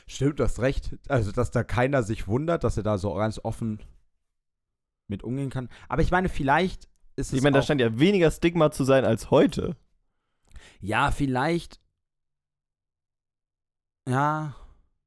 Stimmt, 0.07 0.39
du 0.39 0.43
hast 0.43 0.59
recht. 0.59 0.97
Also, 1.07 1.31
dass 1.31 1.51
da 1.51 1.63
keiner 1.63 2.03
sich 2.03 2.27
wundert, 2.27 2.63
dass 2.63 2.77
er 2.77 2.83
da 2.83 2.97
so 2.97 3.13
ganz 3.13 3.39
offen 3.43 3.79
mit 5.07 5.23
umgehen 5.23 5.49
kann. 5.49 5.69
Aber 5.89 6.01
ich 6.01 6.11
meine, 6.11 6.29
vielleicht 6.29 6.85
ist 7.15 7.27
es. 7.27 7.33
ich 7.33 7.41
meine, 7.43 7.57
da 7.57 7.61
scheint 7.61 7.81
ja 7.81 7.99
weniger 7.99 8.31
Stigma 8.31 8.71
zu 8.71 8.83
sein 8.83 9.05
als 9.05 9.29
heute. 9.29 9.75
Ja, 10.79 11.11
vielleicht. 11.11 11.79
Ja, 14.07 14.55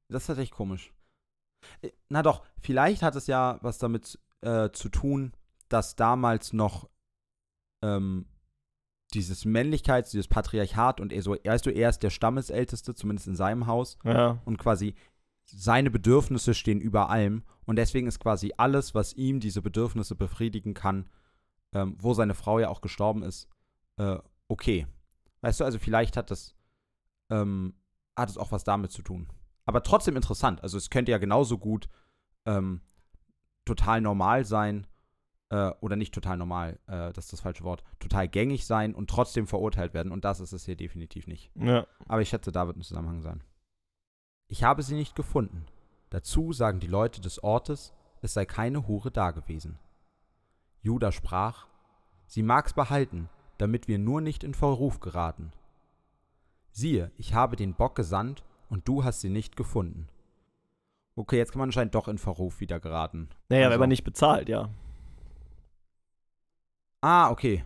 das 0.09 0.29
ist 0.29 0.37
echt 0.37 0.53
komisch. 0.53 0.93
Äh, 1.81 1.91
Na 2.09 2.21
doch, 2.23 2.43
vielleicht 2.59 3.01
hat 3.01 3.15
es 3.15 3.27
ja 3.27 3.59
was 3.61 3.77
damit 3.77 4.19
äh, 4.41 4.69
zu 4.71 4.89
tun, 4.89 5.33
dass 5.69 5.95
damals 5.95 6.53
noch 6.53 6.89
ähm, 7.81 8.25
dieses 9.13 9.45
Männlichkeits-, 9.45 10.11
dieses 10.11 10.27
Patriarchat 10.27 10.99
und 10.99 11.13
er 11.13 11.21
so, 11.21 11.31
weißt 11.31 11.65
du, 11.65 11.69
er 11.71 11.89
ist 11.89 12.03
der 12.03 12.09
Stammesälteste, 12.09 12.93
zumindest 12.95 13.27
in 13.27 13.35
seinem 13.35 13.67
Haus, 13.67 13.97
Ja. 14.03 14.41
und 14.45 14.57
quasi 14.57 14.95
seine 15.45 15.89
Bedürfnisse 15.91 16.53
stehen 16.53 16.81
über 16.81 17.09
allem 17.09 17.43
und 17.65 17.77
deswegen 17.77 18.07
ist 18.07 18.19
quasi 18.19 18.53
alles, 18.57 18.93
was 18.95 19.13
ihm 19.13 19.39
diese 19.39 19.61
Bedürfnisse 19.61 20.15
befriedigen 20.15 20.73
kann, 20.73 21.09
ähm, 21.73 21.95
wo 21.99 22.13
seine 22.13 22.33
Frau 22.33 22.59
ja 22.59 22.67
auch 22.69 22.81
gestorben 22.81 23.23
ist, 23.23 23.47
äh, 23.97 24.17
okay. 24.49 24.87
Weißt 25.41 25.59
du, 25.61 25.63
also 25.65 25.79
vielleicht 25.79 26.17
hat 26.17 26.31
das, 26.31 26.55
ähm, 27.29 27.75
hat 28.17 28.29
es 28.29 28.37
auch 28.37 28.51
was 28.51 28.63
damit 28.65 28.91
zu 28.91 29.01
tun. 29.03 29.27
Aber 29.67 29.83
trotzdem 29.83 30.15
interessant. 30.15 30.63
Also 30.63 30.77
es 30.77 30.89
könnte 30.89 31.11
ja 31.11 31.19
genauso 31.19 31.57
gut 31.59 31.89
ähm, 32.45 32.81
total 33.65 34.01
normal 34.01 34.45
sein, 34.45 34.87
äh, 35.49 35.71
oder 35.81 35.95
nicht 35.95 36.13
total 36.13 36.37
normal, 36.37 36.79
äh, 36.87 37.13
das 37.13 37.25
ist 37.25 37.33
das 37.33 37.41
falsche 37.41 37.63
Wort, 37.63 37.83
total 37.99 38.27
gängig 38.27 38.65
sein 38.65 38.95
und 38.95 39.09
trotzdem 39.09 39.45
verurteilt 39.45 39.93
werden. 39.93 40.11
Und 40.11 40.25
das 40.25 40.39
ist 40.39 40.53
es 40.53 40.65
hier 40.65 40.77
definitiv 40.77 41.27
nicht. 41.27 41.51
Ja. 41.55 41.85
Aber 42.07 42.21
ich 42.21 42.29
schätze, 42.29 42.51
da 42.51 42.65
wird 42.65 42.77
ein 42.77 42.81
Zusammenhang 42.81 43.21
sein. 43.21 43.43
Ich 44.47 44.63
habe 44.63 44.81
sie 44.81 44.95
nicht 44.95 45.15
gefunden. 45.15 45.65
Dazu 46.09 46.53
sagen 46.53 46.79
die 46.79 46.87
Leute 46.87 47.19
des 47.19 47.43
Ortes, 47.43 47.93
es 48.21 48.33
sei 48.33 48.45
keine 48.45 48.87
Hure 48.87 49.11
dagewesen. 49.11 49.77
Judah 50.81 51.11
sprach, 51.11 51.67
sie 52.25 52.43
mag's 52.43 52.73
behalten, 52.73 53.29
damit 53.57 53.89
wir 53.89 53.99
nur 53.99 54.21
nicht 54.21 54.45
in 54.45 54.53
Verruf 54.53 55.01
geraten. 55.01 55.51
Siehe, 56.71 57.11
ich 57.17 57.33
habe 57.33 57.57
den 57.57 57.73
Bock 57.73 57.95
gesandt 57.95 58.43
und 58.69 58.87
du 58.87 59.03
hast 59.03 59.21
sie 59.21 59.29
nicht 59.29 59.55
gefunden. 59.55 60.07
Okay, 61.15 61.37
jetzt 61.37 61.51
kann 61.51 61.59
man 61.59 61.69
anscheinend 61.69 61.95
doch 61.95 62.07
in 62.07 62.17
Verruf 62.17 62.59
wieder 62.59 62.79
geraten. 62.79 63.29
Naja, 63.49 63.65
Also- 63.65 63.73
wenn 63.73 63.79
man 63.79 63.89
nicht 63.89 64.03
bezahlt, 64.03 64.49
ja. 64.49 64.69
Ah, 67.01 67.29
okay. 67.31 67.63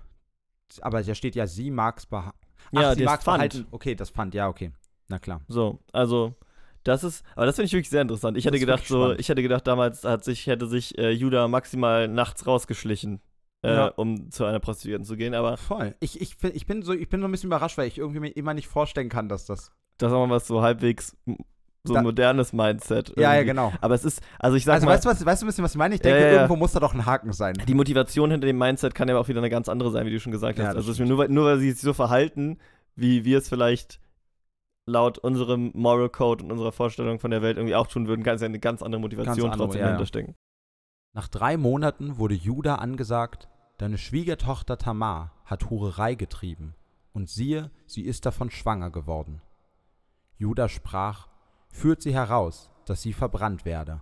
Aber 0.81 1.01
da 1.03 1.15
steht 1.15 1.35
ja, 1.35 1.47
sie 1.47 1.71
mag's 1.71 2.05
behalten. 2.05 2.37
Ja, 2.71 2.95
sie 2.95 3.03
Pfand. 3.05 3.23
behalten. 3.25 3.67
Okay, 3.71 3.95
das 3.95 4.09
Pfand, 4.09 4.33
ja, 4.33 4.47
okay. 4.47 4.71
Na 5.09 5.19
klar. 5.19 5.41
So, 5.47 5.79
also 5.91 6.35
das 6.83 7.03
ist, 7.03 7.25
aber 7.35 7.45
das 7.45 7.55
finde 7.55 7.65
ich 7.67 7.73
wirklich 7.73 7.89
sehr 7.89 8.01
interessant. 8.01 8.37
Ich 8.37 8.45
hätte 8.45 8.53
Das 8.53 8.59
gedacht, 8.61 8.85
so, 8.87 9.01
spannend. 9.01 9.19
ich 9.19 9.29
hätte 9.29 9.41
gedacht, 9.41 9.67
damals 9.67 10.03
hat 10.03 10.23
sich, 10.23 10.47
hätte 10.47 10.67
sich 10.67 10.97
äh, 10.97 11.11
Judah 11.11 11.47
maximal 11.47 12.07
nachts 12.07 12.47
rausgeschlichen, 12.47 13.19
äh, 13.63 13.73
Ja. 13.73 13.87
um 13.89 14.31
zu 14.31 14.45
einer 14.45 14.59
Prostituierten 14.59 15.05
zu 15.05 15.17
gehen. 15.17 15.33
Aber 15.33 15.57
Voll. 15.57 15.95
Ich, 15.99 16.21
ich, 16.21 16.37
bin- 16.37 16.55
ich, 16.55 16.65
bin 16.65 16.81
so, 16.83 16.93
ich 16.93 17.09
bin 17.09 17.19
so 17.19 17.27
ein 17.27 17.31
bisschen 17.31 17.47
überrascht, 17.49 17.77
weil 17.77 17.87
ich 17.87 17.97
irgendwie 17.97 18.21
mir 18.21 18.29
immer 18.29 18.53
nicht 18.53 18.67
vorstellen 18.67 19.09
kann, 19.09 19.27
dass 19.27 19.45
das. 19.45 19.71
Das 20.01 20.11
ist 20.11 20.15
auch 20.15 20.25
mal 20.27 20.35
was 20.35 20.47
so 20.47 20.61
halbwegs 20.61 21.15
so 21.83 21.95
ein 21.95 22.03
modernes 22.03 22.53
Mindset. 22.53 23.09
Ja, 23.15 23.21
ja, 23.21 23.33
irgendwie. 23.33 23.47
genau. 23.47 23.73
Aber 23.81 23.95
es 23.95 24.05
ist, 24.05 24.21
also 24.37 24.55
ich 24.55 24.65
sag 24.65 24.75
Also 24.75 24.85
mal, 24.85 24.93
weißt 24.93 25.05
du, 25.05 25.09
was, 25.09 25.25
weißt 25.25 25.41
du 25.41 25.45
ein 25.45 25.47
bisschen, 25.47 25.63
was 25.63 25.71
ich 25.71 25.77
meine? 25.77 25.95
Ich 25.95 26.01
Ja, 26.03 26.11
denke, 26.11 26.19
ja, 26.21 26.27
ja. 26.27 26.33
irgendwo 26.33 26.55
muss 26.55 26.73
da 26.73 26.79
doch 26.79 26.93
ein 26.93 27.05
Haken 27.07 27.33
sein. 27.33 27.55
die 27.67 27.73
Motivation 27.73 28.29
hinter 28.29 28.45
dem 28.45 28.57
Mindset 28.59 28.93
kann 28.93 29.09
ja 29.09 29.17
auch 29.17 29.27
wieder 29.27 29.39
eine 29.39 29.49
ganz 29.49 29.67
andere 29.67 29.89
sein, 29.91 30.05
wie 30.05 30.11
du 30.11 30.19
schon 30.19 30.31
gesagt 30.31 30.59
Ja, 30.59 30.65
hast. 30.65 30.75
Also 30.75 30.81
es 30.81 30.87
ist 30.89 30.95
stimmt. 30.97 31.09
nur, 31.09 31.17
weil, 31.17 31.29
nur 31.29 31.45
weil 31.45 31.57
sie 31.59 31.71
sich 31.71 31.81
so 31.81 31.93
verhalten, 31.93 32.59
wie 32.95 33.25
wir 33.25 33.39
es 33.39 33.49
vielleicht 33.49 33.99
laut 34.85 35.17
unserem 35.17 35.71
Moral 35.73 36.09
Code 36.09 36.43
und 36.43 36.51
unserer 36.51 36.71
Vorstellung 36.71 37.19
von 37.19 37.31
der 37.31 37.41
Welt 37.41 37.57
irgendwie 37.57 37.75
auch 37.75 37.87
tun 37.87 38.07
würden, 38.07 38.23
kann 38.23 38.35
es 38.35 38.41
ja 38.41 38.47
eine 38.47 38.59
ganz 38.59 38.83
andere 38.83 39.01
Motivation 39.01 39.45
andere, 39.49 39.57
trotzdem 39.57 39.79
ja, 39.79 39.85
ja. 39.87 39.91
dahinter 39.93 40.05
stecken. 40.07 40.35
Nach 41.13 41.27
drei 41.27 41.57
Monaten 41.57 42.17
wurde 42.17 42.35
Judah 42.35 42.75
angesagt, 42.75 43.47
deine 43.79 43.97
Schwiegertochter 43.97 44.77
Tamar 44.77 45.31
hat 45.45 45.69
Hurerei 45.69 46.13
getrieben. 46.15 46.75
Und 47.13 47.29
siehe, 47.29 47.71
sie 47.87 48.03
ist 48.03 48.25
davon 48.25 48.49
schwanger 48.51 48.89
geworden. 48.91 49.41
Judah 50.41 50.69
sprach, 50.69 51.27
führt 51.71 52.01
sie 52.01 52.15
heraus, 52.15 52.71
dass 52.85 53.03
sie 53.03 53.13
verbrannt 53.13 53.63
werde. 53.63 54.01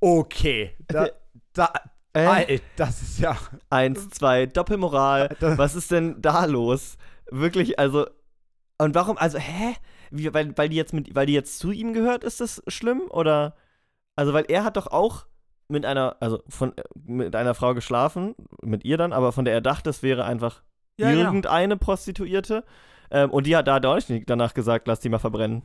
Okay, 0.00 0.74
da, 0.86 1.08
da, 1.52 1.72
Äh, 2.14 2.24
Alter, 2.24 2.62
das 2.76 3.02
ist 3.02 3.18
ja. 3.18 3.36
eins, 3.68 4.08
zwei, 4.08 4.46
Doppelmoral. 4.46 5.36
Was 5.40 5.74
ist 5.74 5.90
denn 5.90 6.22
da 6.22 6.46
los? 6.46 6.96
Wirklich, 7.30 7.78
also. 7.78 8.06
Und 8.78 8.94
warum, 8.94 9.18
also, 9.18 9.38
hä? 9.38 9.74
Wie, 10.10 10.32
weil, 10.32 10.56
weil 10.56 10.70
die 10.70 10.76
jetzt 10.76 10.94
mit, 10.94 11.14
weil 11.14 11.26
die 11.26 11.34
jetzt 11.34 11.58
zu 11.58 11.70
ihm 11.70 11.92
gehört, 11.92 12.24
ist 12.24 12.40
das 12.40 12.62
schlimm? 12.66 13.02
Oder? 13.10 13.56
Also, 14.16 14.32
weil 14.32 14.46
er 14.48 14.64
hat 14.64 14.78
doch 14.78 14.86
auch 14.86 15.26
mit 15.68 15.84
einer, 15.84 16.16
also 16.20 16.42
von 16.48 16.74
äh, 16.78 16.82
mit 16.94 17.36
einer 17.36 17.54
Frau 17.54 17.74
geschlafen, 17.74 18.34
mit 18.62 18.86
ihr 18.86 18.96
dann, 18.96 19.12
aber 19.12 19.32
von 19.32 19.44
der 19.44 19.52
er 19.52 19.60
dachte, 19.60 19.90
es 19.90 20.02
wäre 20.02 20.24
einfach 20.24 20.62
ja, 20.98 21.10
irgendeine 21.10 21.76
Prostituierte. 21.76 22.64
Ähm, 23.10 23.30
und 23.30 23.46
die 23.46 23.56
hat 23.56 23.66
da 23.68 23.78
auch 23.78 24.08
nicht 24.08 24.28
danach 24.28 24.54
gesagt, 24.54 24.86
lass 24.88 25.00
die 25.00 25.08
mal 25.08 25.18
verbrennen. 25.18 25.62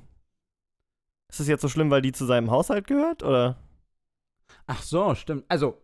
Ist 1.30 1.40
das 1.40 1.48
jetzt 1.48 1.62
so 1.62 1.70
schlimm, 1.70 1.90
weil 1.90 2.02
die 2.02 2.12
zu 2.12 2.26
seinem 2.26 2.52
Haushalt 2.52 2.88
gehört? 2.88 3.24
Oder? 3.24 3.58
Ach 4.68 4.82
so, 4.84 5.16
stimmt. 5.16 5.46
Also, 5.50 5.82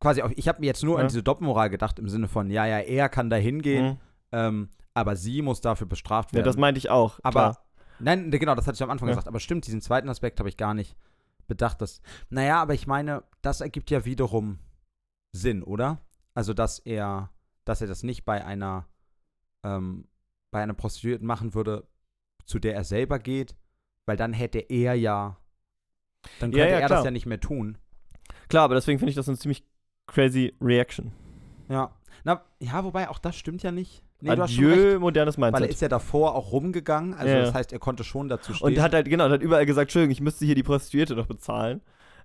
quasi, 0.00 0.22
ich 0.36 0.48
habe 0.48 0.60
mir 0.60 0.66
jetzt 0.66 0.84
nur 0.84 0.96
Ja. 0.96 1.02
an 1.02 1.08
diese 1.08 1.22
Doppelmoral 1.22 1.70
gedacht, 1.70 1.98
im 1.98 2.08
Sinne 2.08 2.28
von, 2.28 2.50
ja, 2.50 2.66
ja, 2.66 2.78
er 2.78 3.08
kann 3.08 3.28
da 3.30 3.36
hingehen, 3.36 3.90
Hm. 3.92 3.98
ähm, 4.32 4.68
aber 4.94 5.16
sie 5.16 5.42
muss 5.42 5.60
dafür 5.60 5.86
bestraft 5.86 6.30
Ja, 6.32 6.36
werden. 6.36 6.46
das 6.46 6.56
meinte 6.56 6.78
ich 6.78 6.88
auch. 6.90 7.18
aber, 7.22 7.32
klar. 7.52 7.64
nein, 7.98 8.28
ne, 8.28 8.38
genau, 8.38 8.54
das 8.54 8.66
hatte 8.66 8.76
ich 8.76 8.82
am 8.82 8.90
Anfang 8.90 9.08
Ja. 9.08 9.14
gesagt. 9.14 9.26
Aber 9.28 9.40
stimmt, 9.40 9.66
diesen 9.66 9.80
zweiten 9.80 10.08
Aspekt 10.08 10.38
habe 10.38 10.48
ich 10.48 10.56
gar 10.56 10.74
nicht 10.74 10.96
bedacht. 11.48 11.80
Dass, 11.82 12.00
naja, 12.30 12.60
aber 12.62 12.74
ich 12.74 12.86
meine, 12.86 13.24
das 13.42 13.60
ergibt 13.60 13.90
ja 13.90 14.04
wiederum 14.04 14.58
Sinn, 15.32 15.62
oder? 15.62 15.98
Also, 16.34 16.54
dass 16.54 16.78
er, 16.78 17.30
dass 17.64 17.80
er 17.80 17.86
das 17.88 18.02
nicht 18.02 18.24
bei 18.24 18.44
einer, 18.44 18.86
ähm, 19.64 20.06
bei 20.52 20.62
einer 20.62 20.74
Prostituierten 20.74 21.26
machen 21.26 21.54
würde, 21.54 21.88
zu 22.46 22.60
der 22.60 22.76
er 22.76 22.84
selber 22.84 23.18
geht, 23.18 23.56
weil 24.06 24.16
dann 24.16 24.32
hätte 24.32 24.58
er 24.60 24.94
ja, 24.94 25.36
dann 26.38 26.52
Ja, 26.52 26.58
könnte 26.58 26.74
ja, 26.74 26.80
er 26.80 26.86
klar. 26.86 26.98
das 26.98 27.04
ja 27.04 27.10
nicht 27.10 27.26
mehr 27.26 27.40
tun. 27.40 27.78
Klar, 28.48 28.64
aber 28.64 28.74
deswegen 28.76 29.00
finde 29.00 29.10
ich 29.10 29.16
das 29.16 29.28
eine 29.28 29.38
ziemlich 29.38 29.64
crazy 30.06 30.54
Reaction. 30.60 31.10
Ja. 31.68 31.90
Na, 32.24 32.42
ja, 32.60 32.84
wobei 32.84 33.08
auch 33.08 33.18
das 33.18 33.34
stimmt 33.36 33.62
ja 33.64 33.72
nicht. 33.72 34.04
Nee, 34.20 34.36
du 34.36 34.42
hast 34.42 34.52
schon 34.52 34.66
recht. 34.66 34.78
Adieu, 34.78 35.00
modernes 35.00 35.36
Weil 35.38 35.46
er 35.48 35.52
Mindset. 35.52 35.70
ist 35.72 35.80
ja 35.80 35.88
davor 35.88 36.36
auch 36.36 36.52
rumgegangen, 36.52 37.14
also 37.14 37.26
Ja, 37.28 37.38
ja. 37.38 37.44
das 37.46 37.54
heißt, 37.54 37.72
er 37.72 37.80
konnte 37.80 38.04
schon 38.04 38.28
dazu 38.28 38.54
stehen. 38.54 38.68
Und 38.68 38.80
hat 38.80 38.92
halt, 38.94 39.08
genau, 39.08 39.28
hat 39.28 39.42
überall 39.42 39.66
gesagt, 39.66 39.86
Entschuldigung, 39.86 40.12
ich 40.12 40.20
müsste 40.20 40.44
hier 40.44 40.54
die 40.54 40.62
Prostituierte 40.62 41.16
noch 41.16 41.26
bezahlen. 41.26 41.80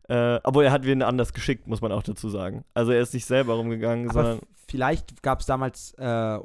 Äh, 0.10 0.40
obwohl 0.44 0.66
er 0.66 0.72
hat 0.72 0.86
wen 0.86 1.02
anders 1.02 1.34
geschickt, 1.34 1.68
muss 1.68 1.82
man 1.82 1.92
auch 1.92 2.04
dazu 2.04 2.30
sagen. 2.30 2.64
Also 2.74 2.92
er 2.92 3.02
ist 3.02 3.14
nicht 3.14 3.26
selber 3.26 3.56
rumgegangen, 3.56 4.10
Aber 4.10 4.24
sondern. 4.24 4.48
vielleicht 4.68 5.22
gab 5.24 5.40
es 5.42 5.46
damals 5.48 5.94
äh, 5.98 6.38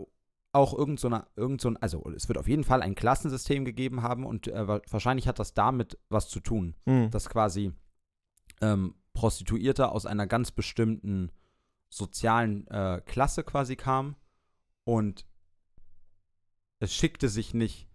auch 0.53 0.77
irgend 0.77 1.01
so, 1.01 1.09
eine, 1.09 1.27
irgend 1.35 1.61
so 1.61 1.69
ein, 1.71 1.77
also 1.79 2.05
es 2.15 2.29
wird 2.29 2.38
auf 2.38 2.47
jeden 2.49 2.65
Fall 2.65 2.83
ein 2.83 2.95
Klassensystem 2.95 3.65
gegeben 3.65 4.03
haben 4.03 4.27
und 4.27 4.49
äh, 4.49 4.69
wa- 4.69 4.83
wahrscheinlich 4.91 5.27
hat 5.27 5.38
das 5.38 5.55
damit 5.55 5.99
was 6.11 6.29
zu 6.29 6.41
tun, 6.41 6.75
Hm. 6.85 7.11
dass 7.11 7.29
quasi 7.31 7.73
ähm, 8.61 8.95
Prostituierte 9.15 9.91
aus 9.91 10.05
einer 10.07 10.27
ganz 10.27 10.51
bestimmten 10.51 11.31
sozialen 11.88 12.67
äh, 12.69 13.01
Klasse 13.05 13.45
quasi 13.45 13.77
kamen 13.77 14.17
und 14.85 15.27
es 16.81 16.95
schickte 16.95 17.29
sich 17.29 17.55
nicht. 17.55 17.88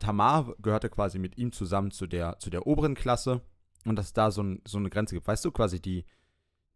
Tamar 0.00 0.54
gehörte 0.60 0.90
quasi 0.90 1.18
mit 1.20 1.38
ihm 1.38 1.52
zusammen 1.52 1.92
zu 1.92 2.06
der, 2.08 2.38
zu 2.40 2.50
der 2.50 2.66
oberen 2.66 2.94
Klasse 2.96 3.42
und 3.84 3.96
dass 3.96 4.12
da 4.12 4.32
so, 4.32 4.42
ein, 4.42 4.60
so 4.66 4.76
eine 4.78 4.90
Grenze 4.90 5.14
gibt. 5.14 5.28
Weißt 5.28 5.44
du, 5.44 5.52
quasi 5.52 5.80
die, 5.80 6.04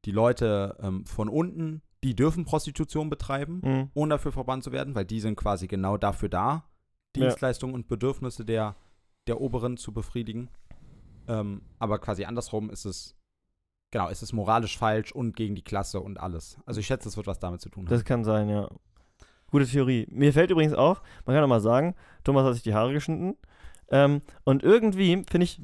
die 0.04 0.12
Leute 0.12 0.76
ähm, 0.80 1.04
von 1.04 1.28
unten, 1.28 1.82
die 2.04 2.14
dürfen 2.14 2.44
Prostitution 2.44 3.08
betreiben, 3.10 3.60
Hm. 3.64 3.90
ohne 3.94 4.14
dafür 4.14 4.32
verbannt 4.32 4.64
zu 4.64 4.72
werden, 4.72 4.94
weil 4.94 5.04
die 5.04 5.20
sind 5.20 5.36
quasi 5.36 5.66
genau 5.68 5.96
dafür 5.96 6.28
da, 6.28 6.50
Ja. 6.50 6.64
Dienstleistungen 7.14 7.74
und 7.74 7.88
Bedürfnisse 7.88 8.44
der, 8.44 8.74
der 9.26 9.40
Oberen 9.40 9.76
zu 9.76 9.92
befriedigen. 9.92 10.48
Ähm, 11.28 11.62
aber 11.78 11.98
quasi 11.98 12.24
andersrum 12.24 12.70
ist 12.70 12.84
es, 12.84 13.14
genau, 13.92 14.08
ist 14.08 14.22
es 14.22 14.32
moralisch 14.32 14.76
falsch 14.76 15.12
und 15.12 15.36
gegen 15.36 15.54
die 15.54 15.62
Klasse 15.62 16.00
und 16.00 16.18
alles. 16.18 16.58
Also 16.66 16.80
ich 16.80 16.86
schätze, 16.86 17.08
es 17.08 17.16
wird 17.16 17.26
was 17.26 17.38
damit 17.38 17.60
zu 17.60 17.68
tun 17.68 17.84
haben. 17.84 17.90
Das 17.90 18.04
kann 18.04 18.24
sein, 18.24 18.48
ja. 18.48 18.68
Gute 19.50 19.66
Theorie. 19.66 20.06
Mir 20.10 20.32
fällt 20.32 20.50
übrigens 20.50 20.72
auf, 20.72 21.02
man 21.26 21.36
kann 21.36 21.44
auch 21.44 21.48
mal 21.48 21.60
sagen, 21.60 21.94
Thomas 22.24 22.44
hat 22.44 22.54
sich 22.54 22.62
die 22.62 22.74
Haare 22.74 22.92
geschnitten. 22.92 23.36
Ähm, 23.90 24.22
und 24.44 24.62
irgendwie 24.62 25.22
finde 25.30 25.44
ich, 25.44 25.60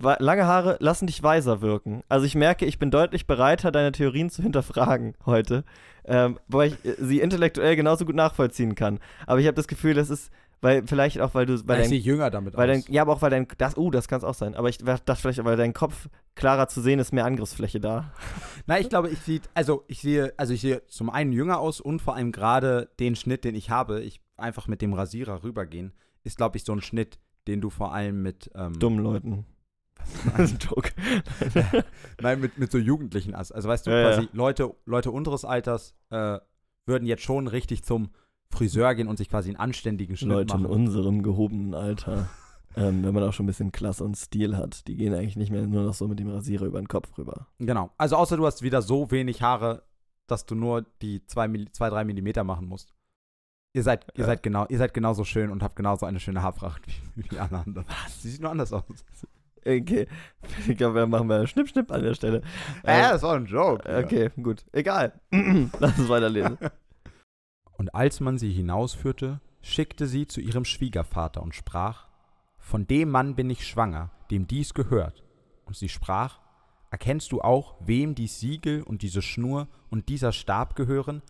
lange 0.00 0.46
Haare 0.46 0.76
lassen 0.80 1.06
dich 1.06 1.22
weiser 1.22 1.60
wirken. 1.60 2.02
Also 2.08 2.26
ich 2.26 2.34
merke, 2.34 2.64
ich 2.64 2.78
bin 2.78 2.90
deutlich 2.90 3.26
bereiter, 3.26 3.70
deine 3.70 3.92
Theorien 3.92 4.30
zu 4.30 4.42
hinterfragen 4.42 5.14
heute. 5.26 5.64
Ähm, 6.04 6.38
wobei 6.48 6.68
ich 6.68 6.84
äh, 6.84 6.94
sie 6.98 7.20
intellektuell 7.20 7.76
genauso 7.76 8.04
gut 8.04 8.14
nachvollziehen 8.14 8.74
kann. 8.74 8.98
Aber 9.26 9.40
ich 9.40 9.46
habe 9.46 9.56
das 9.56 9.68
Gefühl, 9.68 9.94
das 9.94 10.08
ist, 10.08 10.30
weil 10.60 10.86
vielleicht 10.86 11.20
auch, 11.20 11.34
weil 11.34 11.46
du, 11.46 11.54
weil 11.66 11.82
dein 11.82 11.92
jünger 11.92 12.30
damit 12.30 12.56
Weil 12.56 12.66
dein, 12.66 12.80
aus. 12.80 12.88
ja, 12.88 13.02
aber 13.02 13.12
auch 13.12 13.22
weil 13.22 13.30
dein, 13.30 13.46
das, 13.58 13.76
oh, 13.76 13.90
das 13.90 14.08
kann 14.08 14.18
es 14.18 14.24
auch 14.24 14.34
sein. 14.34 14.54
Aber 14.54 14.68
ich 14.68 14.78
dachte 14.78 15.16
vielleicht, 15.16 15.44
weil 15.44 15.56
dein 15.56 15.72
Kopf 15.72 16.08
klarer 16.34 16.68
zu 16.68 16.80
sehen 16.80 16.98
ist, 16.98 17.12
mehr 17.12 17.26
Angriffsfläche 17.26 17.78
da. 17.78 18.12
Na, 18.66 18.78
ich 18.78 18.88
glaube, 18.88 19.10
ich 19.10 19.18
sehe, 19.20 19.40
also 19.54 19.84
ich 19.86 20.00
sehe, 20.00 20.32
also 20.36 20.54
ich 20.54 20.60
sehe 20.60 20.82
zum 20.86 21.10
einen 21.10 21.32
jünger 21.32 21.58
aus 21.60 21.80
und 21.80 22.00
vor 22.00 22.16
allem 22.16 22.32
gerade 22.32 22.88
den 22.98 23.14
Schnitt, 23.14 23.44
den 23.44 23.54
ich 23.54 23.70
habe, 23.70 24.00
ich 24.00 24.20
einfach 24.36 24.66
mit 24.66 24.80
dem 24.82 24.94
Rasierer 24.94 25.42
rübergehen, 25.42 25.92
ist, 26.24 26.36
glaube 26.36 26.56
ich, 26.56 26.64
so 26.64 26.72
ein 26.72 26.80
Schnitt, 26.80 27.18
den 27.46 27.60
du 27.60 27.70
vor 27.70 27.92
allem 27.92 28.22
mit 28.22 28.50
ähm, 28.54 28.78
Dummen 28.78 29.00
Leuten. 29.02 29.46
Das 30.36 30.52
ist 30.52 30.54
ein 30.64 30.68
Joke. 30.68 30.90
Nein, 32.20 32.40
mit, 32.40 32.58
mit 32.58 32.70
so 32.72 32.78
Jugendlichen. 32.78 33.36
hast. 33.36 33.52
Also 33.52 33.68
weißt 33.68 33.86
du, 33.86 33.90
Ja, 33.90 34.02
quasi 34.10 34.22
ja. 34.22 34.28
Leute, 34.32 34.74
Leute 34.84 35.10
unseres 35.10 35.44
Alters 35.44 35.94
äh, 36.10 36.38
würden 36.86 37.06
jetzt 37.06 37.22
schon 37.22 37.46
richtig 37.48 37.84
zum 37.84 38.10
Friseur 38.50 38.94
gehen 38.94 39.08
und 39.08 39.16
sich 39.18 39.28
quasi 39.28 39.50
einen 39.50 39.58
anständigen 39.58 40.16
Schnitt 40.16 40.30
Leute 40.30 40.54
in 40.56 40.62
machen. 40.62 40.72
unserem 40.72 41.22
gehobenen 41.22 41.74
Alter. 41.74 42.28
Ähm, 42.76 43.02
wenn 43.02 43.12
man 43.14 43.24
auch 43.24 43.32
schon 43.32 43.44
ein 43.44 43.48
bisschen 43.48 43.72
Klasse 43.72 44.04
und 44.04 44.14
Stil 44.16 44.56
hat. 44.56 44.86
Die 44.86 44.94
gehen 44.94 45.12
eigentlich 45.12 45.36
nicht 45.36 45.50
mehr 45.50 45.66
nur 45.66 45.82
noch 45.82 45.94
so 45.94 46.06
mit 46.06 46.20
dem 46.20 46.28
Rasierer 46.28 46.66
über 46.66 46.78
den 46.80 46.86
Kopf 46.86 47.16
rüber. 47.18 47.48
Genau. 47.58 47.90
Also 47.96 48.14
außer 48.14 48.36
du 48.36 48.46
hast 48.46 48.62
wieder 48.62 48.82
so 48.82 49.10
wenig 49.10 49.42
Haare, 49.42 49.82
dass 50.28 50.46
du 50.46 50.54
nur 50.54 50.84
die 51.02 51.24
2, 51.26 51.48
3 51.72 52.04
Millimeter 52.04 52.44
machen 52.44 52.68
musst. 52.68 52.94
Ihr 53.72 53.82
seid, 53.82 54.06
ihr 54.14 54.20
Ja. 54.20 54.26
seid 54.26 54.42
genau, 54.44 54.66
ihr 54.68 54.78
seid 54.78 54.94
genauso 54.94 55.24
schön 55.24 55.50
und 55.50 55.62
habt 55.62 55.74
genauso 55.76 56.06
eine 56.06 56.20
schöne 56.20 56.42
Haarpracht 56.42 56.82
wie, 57.16 57.28
wie 57.32 57.38
alle 57.40 57.58
anderen. 57.58 57.88
Was? 57.88 58.22
Sie 58.22 58.30
sieht 58.30 58.42
nur 58.42 58.50
anders 58.50 58.72
aus. 58.72 58.84
Okay. 59.68 60.06
Ich 60.66 60.76
glaube, 60.78 60.94
wir 60.94 61.06
machen 61.06 61.26
mal 61.26 61.46
Schnipp, 61.46 61.68
Schnipp 61.68 61.90
an 61.92 62.02
der 62.02 62.14
Stelle. 62.14 62.38
Äh, 62.84 63.02
das 63.10 63.22
war 63.22 63.34
ein 63.36 63.46
Joke. 63.46 63.84
Okay, 64.04 64.30
gut. 64.42 64.64
Egal. 64.72 65.12
Lass 65.78 65.98
uns 65.98 66.08
weiterlesen. 66.08 66.56
Und 67.76 67.94
als 67.94 68.20
man 68.20 68.38
sie 68.38 68.50
hinausführte, 68.50 69.40
schickte 69.60 70.06
sie 70.06 70.26
zu 70.26 70.40
ihrem 70.40 70.64
Schwiegervater 70.64 71.42
und 71.42 71.54
sprach, 71.54 72.08
Von 72.58 72.86
dem 72.88 73.10
Mann 73.10 73.36
bin 73.36 73.50
ich 73.50 73.66
schwanger, 73.66 74.10
dem 74.32 74.48
dies 74.48 74.74
gehört. 74.74 75.22
Und 75.64 75.76
sie 75.76 75.88
sprach, 75.88 76.40
Erkennst 76.90 77.30
du 77.32 77.40
auch, 77.42 77.74
wem 77.80 78.14
dies 78.14 78.40
Siegel 78.40 78.82
und 78.82 79.02
diese 79.02 79.20
Schnur 79.22 79.68
und 79.90 80.08
dieser 80.08 80.32
Stab 80.32 80.74
gehören? 80.74 81.22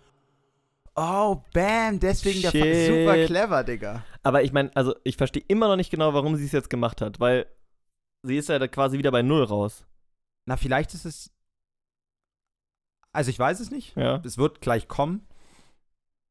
Oh, 0.95 1.43
bam, 1.53 2.01
deswegen 2.01 2.43
der 2.43 2.51
Fa- 2.53 2.59
der 2.59 2.75
Shit. 2.75 2.87
super 3.05 3.27
clever, 3.27 3.65
Digga. 3.65 4.05
Aber 4.23 4.43
ich 4.43 4.53
meine, 4.53 4.71
also 4.75 4.95
ich 5.05 5.17
verstehe 5.17 5.43
immer 5.49 5.69
noch 5.69 5.77
nicht 5.77 5.91
genau, 5.91 6.15
warum 6.15 6.35
sie 6.37 6.45
es 6.45 6.53
jetzt 6.53 6.71
gemacht 6.71 7.01
hat, 7.01 7.21
weil 7.21 7.47
sie 8.23 8.37
ist 8.37 8.49
ja 8.49 8.59
da 8.59 8.69
quasi 8.69 8.99
wieder 8.99 9.11
bei 9.11 9.23
Null 9.23 9.45
raus. 9.45 9.85
Na, 10.47 10.57
vielleicht 10.57 10.95
ist 10.95 11.05
es. 11.05 11.33
Also, 13.13 13.31
ich 13.31 13.39
weiß 13.39 13.61
es 13.61 13.71
nicht. 13.71 13.97
Ja. 13.97 14.21
Es 14.25 14.39
wird 14.39 14.61
gleich 14.61 14.89
kommen. 14.89 15.27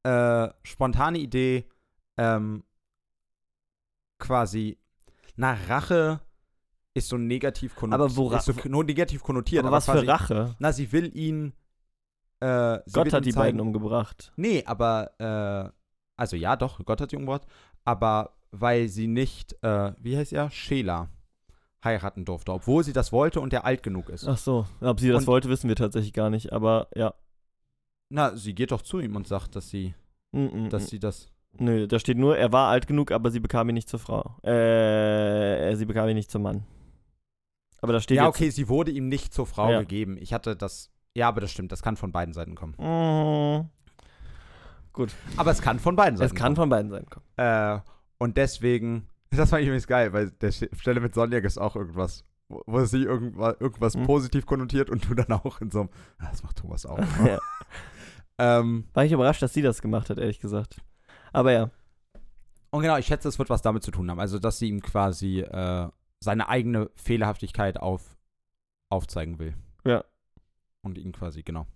Äh, 0.04 0.50
spontane 0.64 1.18
Idee, 1.18 1.66
ähm, 2.18 2.64
quasi, 4.20 4.78
na, 5.36 5.54
Rache 5.68 6.22
ist 6.94 7.10
so 7.10 7.18
negativ 7.18 7.76
konnotiert. 7.76 8.02
Aber 8.02 8.16
wo 8.16 8.28
Ra- 8.28 8.38
ist 8.38 8.46
so 8.46 8.54
nur 8.70 8.84
negativ 8.84 9.22
konnotiert. 9.24 9.64
Aber 9.66 9.76
was 9.76 9.86
quasi, 9.86 10.06
für 10.06 10.08
Rache? 10.12 10.56
Na, 10.60 10.72
sie 10.72 10.92
will 10.92 11.16
ihn. 11.16 11.54
Äh, 12.40 12.80
sie 12.86 12.94
Gott 12.94 13.06
will 13.08 13.12
hat 13.14 13.26
die 13.26 13.32
zeigen- 13.32 13.58
beiden 13.58 13.60
umgebracht. 13.62 14.32
Nee, 14.36 14.64
aber, 14.66 15.12
äh, 15.20 15.72
also 16.16 16.36
ja, 16.36 16.56
doch, 16.56 16.84
Gott 16.86 17.02
hat 17.02 17.10
sie 17.10 17.16
umgebracht. 17.18 17.48
Aber 17.84 18.38
weil 18.52 18.88
sie 18.90 19.08
nicht, 19.08 19.54
äh, 19.64 19.94
wie 20.00 20.18
heißt 20.18 20.34
er? 20.34 20.50
Sheila 20.52 21.10
heiraten 21.84 22.26
durfte, 22.26 22.52
obwohl 22.54 22.84
sie 22.84 22.94
das 22.94 23.12
wollte 23.12 23.40
und 23.40 23.54
er 23.54 23.66
alt 23.66 23.84
genug 23.84 24.10
ist. 24.10 24.28
Ach 24.28 24.38
so. 24.38 24.66
Ob 24.82 25.00
sie 25.00 25.10
das 25.10 25.24
Und- 25.24 25.28
wollte, 25.28 25.50
wissen 25.50 25.68
wir 25.68 25.76
tatsächlich 25.76 26.14
gar 26.14 26.30
nicht, 26.30 26.52
aber 26.54 26.88
ja. 26.96 27.14
Na, 28.10 28.36
sie 28.36 28.56
geht 28.56 28.72
doch 28.72 28.82
zu 28.82 29.00
ihm 29.00 29.16
und 29.16 29.28
sagt, 29.28 29.56
dass 29.56 29.70
sie, 29.70 29.94
Mm, 30.32 30.66
mm, 30.66 30.70
dass 30.70 30.84
mm. 30.84 30.88
sie 30.88 31.00
das. 31.00 31.30
Nö, 31.60 31.88
da 31.88 32.00
steht 32.00 32.18
nur, 32.18 32.38
er 32.38 32.52
war 32.52 32.70
alt 32.70 32.88
genug, 32.88 33.12
aber 33.12 33.32
sie 33.32 33.40
bekam 33.40 33.70
ihn 33.70 33.74
nicht 33.76 33.90
zur 33.90 34.00
Frau. 34.00 34.38
Äh, 34.44 35.76
sie 35.76 35.86
bekam 35.86 36.08
ihn 36.10 36.16
nicht 36.16 36.30
zum 36.32 36.42
Mann. 36.44 36.66
Aber 37.82 37.94
da 37.94 38.00
steht 38.02 38.18
Ja, 38.18 38.28
okay, 38.28 38.50
sie 38.50 38.70
wurde 38.70 38.92
ihm 38.92 39.08
nicht 39.08 39.34
zur 39.34 39.46
Frau 39.48 39.70
Ja. 39.72 39.80
gegeben. 39.80 40.18
Ich 40.20 40.34
hatte 40.34 40.56
das. 40.56 40.92
Ja, 41.16 41.28
aber 41.30 41.42
das 41.42 41.52
stimmt, 41.52 41.72
das 41.72 41.82
kann 41.82 41.96
von 41.98 42.12
beiden 42.12 42.34
Seiten 42.34 42.56
kommen. 42.56 42.74
Mm, 42.78 43.70
Aber 45.38 45.52
es 45.52 45.62
kann 45.62 45.80
von 45.80 45.96
beiden 45.96 46.18
Seiten 46.18 46.34
es 46.34 46.36
kann 46.36 46.56
von 46.56 46.70
beiden. 46.70 46.92
Komm. 46.92 47.06
kommen. 47.10 47.26
Äh, 47.38 47.80
und 48.18 48.36
deswegen, 48.38 49.08
das 49.32 49.50
fand 49.50 49.62
ich 49.62 49.68
übrigens 49.68 49.88
geil, 49.88 50.14
weil 50.14 50.32
der 50.32 50.52
Stelle 50.52 51.00
mit 51.00 51.14
Sonja 51.14 51.40
ist 51.40 51.58
auch 51.58 51.76
irgendwas, 51.76 52.26
wo, 52.50 52.62
wo 52.66 52.86
sie 52.86 53.04
irgendwas, 53.04 53.56
irgendwas 53.60 53.96
Hm. 53.96 54.06
positiv 54.06 54.46
konnotiert 54.46 54.90
und 54.90 55.10
du 55.10 55.14
dann 55.16 55.32
auch 55.32 55.62
in 55.62 55.72
so 55.72 55.82
einem, 55.82 55.90
ah, 56.20 56.28
das 56.30 56.44
macht 56.44 56.58
Thomas 56.58 56.86
auch. 56.86 56.98
Ja. 57.26 57.40
ähm, 58.38 58.86
War 58.94 59.06
ich 59.06 59.12
überrascht, 59.12 59.42
dass 59.42 59.54
sie 59.54 59.62
das 59.62 59.82
gemacht 59.82 60.10
hat, 60.10 60.18
ehrlich 60.18 60.40
gesagt. 60.40 60.82
Aber 61.34 61.52
ja. 61.52 61.70
und 62.72 62.82
genau, 62.82 62.98
ich 62.98 63.06
schätze, 63.08 63.28
es 63.28 63.38
wird 63.40 63.50
was 63.50 63.62
damit 63.62 63.84
zu 63.84 63.92
tun 63.92 64.10
haben. 64.10 64.20
Also, 64.20 64.40
dass 64.40 64.60
sie 64.60 64.70
ihm 64.70 64.82
quasi 64.82 65.42
äh, 65.42 65.90
seine 66.20 66.48
eigene 66.50 66.90
Fehlerhaftigkeit 66.96 67.78
auf, 67.78 68.18
aufzeigen 68.90 69.40
will. 69.40 69.56
Ja. 69.86 70.04
Und 70.82 70.98
ihn 70.98 71.12
quasi, 71.12 71.44
genau. 71.44 71.68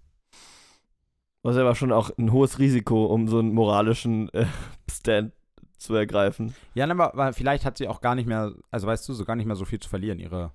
Was 1.43 1.57
aber 1.57 1.75
schon 1.75 1.91
auch 1.91 2.11
ein 2.17 2.31
hohes 2.31 2.59
Risiko, 2.59 3.05
um 3.05 3.27
so 3.27 3.39
einen 3.39 3.53
moralischen 3.53 4.29
äh, 4.29 4.45
Stand 4.89 5.33
zu 5.81 5.95
ergreifen. 5.95 6.55
Ja, 6.73 6.85
ne, 6.87 6.93
aber 6.93 7.13
aber 7.13 7.33
vielleicht 7.33 7.65
hat 7.65 7.77
sie 7.77 7.87
auch 7.87 8.01
gar 8.01 8.15
nicht 8.15 8.27
mehr, 8.27 8.53
also 8.69 8.87
weißt 8.87 9.07
du, 9.09 9.13
so 9.13 9.25
gar 9.25 9.35
nicht 9.35 9.45
mehr 9.47 9.55
so 9.55 9.65
viel 9.65 9.79
zu 9.79 9.89
verlieren. 9.89 10.19
Ihre, 10.19 10.51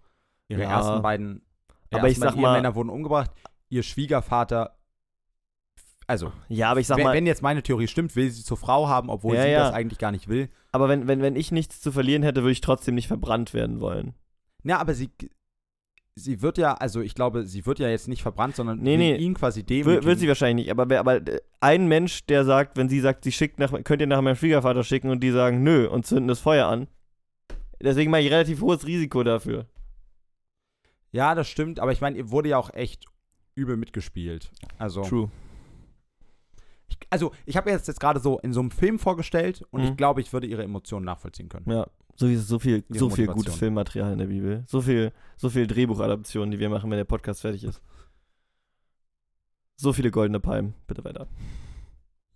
ihre 0.49 0.63
Ja. 0.63 0.71
ersten 0.71 1.03
beiden, 1.03 1.43
Aber 1.91 2.09
ich 2.09 2.15
ersten 2.15 2.21
beiden 2.21 2.35
sag 2.35 2.37
mal- 2.37 2.55
Ehemänner 2.55 2.75
wurden 2.75 2.91
umgebracht. 2.91 3.31
Ihr 3.69 3.83
Schwiegervater, 3.83 4.77
also, 6.07 6.33
Ja, 6.49 6.71
aber 6.71 6.79
ich 6.81 6.87
sag 6.87 6.99
wenn, 6.99 7.05
mal, 7.05 7.15
wenn 7.15 7.27
jetzt 7.27 7.43
meine 7.43 7.63
Theorie 7.65 7.89
stimmt, 7.89 8.15
will 8.15 8.31
sie 8.31 8.45
zur 8.45 8.57
Frau 8.57 8.89
haben, 8.89 9.11
obwohl 9.11 9.35
Ja, 9.35 9.43
sie 9.43 9.49
ja. 9.51 9.59
das 9.65 9.75
eigentlich 9.75 9.99
gar 9.99 10.13
nicht 10.13 10.29
will. 10.29 10.49
aber 10.71 10.89
wenn, 10.89 11.09
wenn, 11.09 11.21
wenn 11.21 11.35
ich 11.37 11.51
nichts 11.51 11.81
zu 11.81 11.91
verlieren 11.91 12.23
hätte, 12.23 12.43
würde 12.43 12.53
ich 12.53 12.61
trotzdem 12.61 12.95
nicht 12.95 13.09
verbrannt 13.09 13.53
werden 13.55 13.81
wollen. 13.81 14.15
Ja, 14.63 14.79
aber 14.79 14.95
sie, 14.95 15.11
sie 16.19 16.41
wird 16.43 16.59
ja, 16.59 16.75
also 16.75 17.01
ich 17.03 17.15
glaube, 17.15 17.45
sie 17.47 17.65
wird 17.67 17.79
ja 17.79 17.89
jetzt 17.89 18.09
nicht 18.09 18.23
verbrannt, 18.23 18.57
sondern 18.57 18.81
Nee, 18.81 18.97
nee. 18.97 19.17
ihn 19.17 19.35
quasi 19.35 19.63
demütigen. 19.63 20.05
will 20.05 20.17
sie 20.19 20.27
wahrscheinlich 20.29 20.65
nicht, 20.67 20.71
aber, 20.71 20.89
wer, 20.89 21.01
aber 21.01 21.17
äh, 21.17 21.41
ein 21.61 21.87
Mensch, 21.89 22.25
der 22.27 22.45
sagt, 22.45 22.77
wenn 22.77 22.89
sie 22.89 23.01
sagt, 23.01 23.23
sie 23.25 23.33
schickt 23.33 23.59
nach, 23.59 23.73
könnt 23.85 24.01
ihr 24.01 24.07
nach 24.07 24.21
meinem 24.23 24.37
Schwiegervater 24.37 24.83
schicken 24.83 25.11
und 25.11 25.21
die 25.21 25.31
sagen 25.31 25.63
nö 25.63 25.87
und 25.89 26.07
zünden 26.07 26.29
das 26.29 26.41
Feuer 26.41 26.67
an. 26.69 26.89
Deswegen 27.81 28.11
mache 28.11 28.23
ich 28.23 28.31
relativ 28.33 28.63
hohes 28.63 28.87
Risiko 28.87 29.23
dafür. 29.23 29.67
ja, 31.13 31.35
das 31.35 31.49
stimmt, 31.49 31.79
aber 31.81 31.93
ich 31.93 32.01
meine, 32.01 32.17
ihr 32.17 32.31
wurde 32.31 32.49
ja 32.49 32.59
auch 32.59 32.73
echt 32.73 33.05
übel 33.55 33.77
mitgespielt. 33.77 34.51
Also, 34.79 35.03
True. 35.03 35.31
ich, 36.89 36.99
also 37.11 37.33
ich 37.45 37.57
habe 37.57 37.71
jetzt, 37.71 37.89
jetzt 37.89 38.01
gerade 38.01 38.21
so 38.21 38.39
in 38.41 38.53
so 38.53 38.61
einem 38.61 38.71
Film 38.71 38.99
vorgestellt 38.99 39.63
und 39.71 39.83
Mhm. 39.83 39.89
ich 39.89 39.97
glaube, 39.97 40.21
ich 40.23 40.33
würde 40.33 40.47
ihre 40.47 40.63
Emotionen 40.63 41.05
nachvollziehen 41.05 41.49
können. 41.49 41.71
Ja, 41.71 41.87
so, 42.17 42.35
so 42.37 42.59
viel, 42.59 42.85
so 42.89 43.11
viel 43.11 43.27
gutes. 43.27 43.57
Filmmaterial 43.57 44.13
in 44.13 44.19
der 44.19 44.27
Bibel. 44.27 44.65
So 44.67 44.81
viel, 44.81 45.13
so 45.37 45.51
viel 45.51 45.67
Drehbuchadaptionen, 45.67 46.51
die 46.51 46.59
wir 46.59 46.69
machen, 46.69 46.91
wenn 46.91 46.99
der 46.99 47.05
Podcast 47.05 47.43
fertig 47.43 47.65
ist. 47.65 47.83
So 49.77 49.93
viele 49.93 50.11
goldene 50.11 50.41
Palmen. 50.41 50.75
Bitte 50.87 51.05
weiter. 51.05 51.29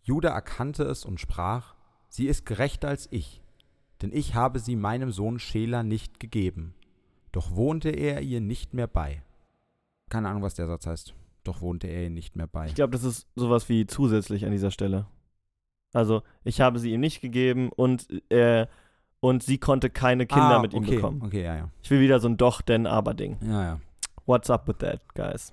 Judah 0.02 0.30
erkannte 0.30 0.84
es 0.84 1.04
und 1.04 1.20
sprach, 1.20 1.74
sie 2.08 2.26
ist 2.26 2.44
gerechter 2.44 2.88
als 2.88 3.08
ich, 3.10 3.42
denn 4.02 4.12
ich 4.12 4.34
habe 4.34 4.58
sie 4.58 4.76
meinem 4.76 5.10
Sohn 5.10 5.38
Schela 5.38 5.82
nicht 5.82 6.20
gegeben. 6.20 6.74
Doch 7.32 7.54
wohnte 7.54 7.90
er 7.90 8.22
ihr 8.22 8.40
nicht 8.40 8.74
mehr 8.74 8.86
bei. 8.86 9.22
Keine 10.10 10.28
Ahnung, 10.28 10.42
was 10.42 10.54
der 10.54 10.66
Satz 10.66 10.86
heißt. 10.86 11.14
Doch 11.44 11.60
wohnte 11.60 11.86
er 11.86 12.04
ihr 12.04 12.10
nicht 12.10 12.36
mehr 12.36 12.46
bei. 12.46 12.66
Ich 12.66 12.74
glaube, 12.74 12.92
das 12.92 13.04
ist 13.04 13.28
sowas 13.34 13.68
wie 13.68 13.86
zusätzlich 13.86 14.44
an 14.44 14.52
dieser 14.52 14.70
Stelle. 14.70 15.06
Also, 15.92 16.22
ich 16.44 16.60
habe 16.60 16.78
sie 16.78 16.92
ihm 16.92 17.00
nicht 17.00 17.20
gegeben 17.20 17.70
und, 17.70 18.08
äh, 18.30 18.66
und 19.20 19.42
sie 19.42 19.58
konnte 19.58 19.90
keine 19.90 20.26
Kinder 20.26 20.56
Ah, 20.56 20.62
mit 20.62 20.72
ihm 20.74 20.82
okay, 20.82 20.96
bekommen. 20.96 21.22
Okay, 21.24 21.44
ja, 21.44 21.56
ja. 21.56 21.68
Ich 21.82 21.90
will 21.90 22.00
wieder 22.00 22.20
so 22.20 22.28
ein 22.28 22.36
Doch, 22.36 22.62
denn, 22.62 22.86
aber 22.86 23.14
Ding. 23.14 23.36
Ja, 23.42 23.62
ja. 23.62 23.80
What's 24.26 24.50
up 24.50 24.66
with 24.66 24.78
that, 24.78 25.00
guys? 25.14 25.52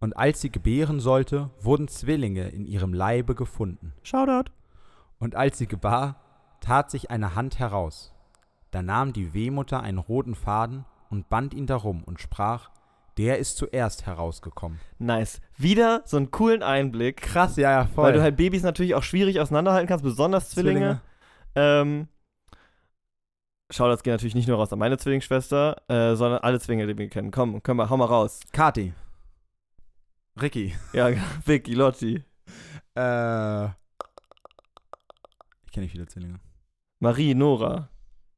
Und 0.00 0.16
als 0.16 0.40
sie 0.40 0.50
gebären 0.50 1.00
sollte, 1.00 1.50
wurden 1.60 1.88
Zwillinge 1.88 2.48
in 2.48 2.64
ihrem 2.64 2.94
Leibe 2.94 3.34
gefunden. 3.34 3.92
Shoutout. 4.02 4.50
Und 5.18 5.34
als 5.34 5.58
sie 5.58 5.66
gebar, 5.66 6.16
tat 6.60 6.90
sich 6.90 7.10
eine 7.10 7.34
Hand 7.34 7.58
heraus. 7.58 8.14
Da 8.70 8.82
nahm 8.82 9.12
die 9.12 9.34
Wehmutter 9.34 9.82
einen 9.82 9.98
roten 9.98 10.34
Faden 10.34 10.84
und 11.10 11.28
band 11.28 11.52
ihn 11.52 11.66
darum 11.66 12.04
und 12.04 12.20
sprach, 12.20 12.70
der 13.18 13.38
ist 13.38 13.58
zuerst 13.58 14.06
herausgekommen. 14.06 14.78
Nice. 14.98 15.42
Wieder 15.58 16.02
so 16.06 16.16
einen 16.16 16.30
coolen 16.30 16.62
Einblick. 16.62 17.18
Krass, 17.18 17.56
ja, 17.56 17.70
ja, 17.70 17.84
voll. 17.86 18.04
Weil 18.04 18.12
du 18.14 18.22
halt 18.22 18.36
Babys 18.36 18.62
natürlich 18.62 18.94
auch 18.94 19.02
schwierig 19.02 19.40
auseinanderhalten 19.40 19.88
kannst, 19.88 20.04
besonders 20.04 20.50
Zwillinge. 20.50 21.02
Ähm, 21.54 22.08
Shoutouts 23.70 24.02
gehen 24.02 24.12
natürlich 24.12 24.34
nicht 24.34 24.48
nur 24.48 24.56
raus 24.56 24.72
an 24.72 24.78
meine 24.78 24.98
Zwillingsschwester, 24.98 25.82
äh, 25.88 26.16
sondern 26.16 26.40
alle 26.42 26.58
Zwillinge, 26.60 26.86
die 26.86 26.98
wir 26.98 27.08
kennen. 27.08 27.30
Komm, 27.30 27.62
komm 27.62 27.76
mal, 27.76 27.88
hau 27.88 27.96
mal 27.96 28.04
raus. 28.06 28.40
Kati. 28.52 28.92
Ricky. 30.40 30.74
Ja, 30.92 31.10
Vicky, 31.46 31.74
Lotti, 31.74 32.24
Äh. 32.96 33.66
Ich 35.64 35.72
kenne 35.72 35.84
nicht 35.84 35.92
viele 35.92 36.06
Zwillinge. 36.06 36.40
Marie, 36.98 37.34
Nora, 37.34 37.88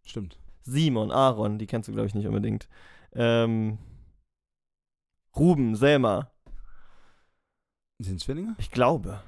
Stimmt. 0.05 0.39
Simon, 0.65 1.11
Aaron, 1.11 1.59
die 1.59 1.67
kennst 1.67 1.89
du, 1.89 1.93
glaube 1.93 2.07
ich, 2.07 2.15
nicht 2.15 2.27
unbedingt. 2.27 2.69
Ähm, 3.15 3.79
Ruben, 5.35 5.75
Selma, 5.77 6.31
Sind 7.99 8.21
Zwillinge? 8.21 8.55
ich 8.59 8.71
glaube. 8.71 9.23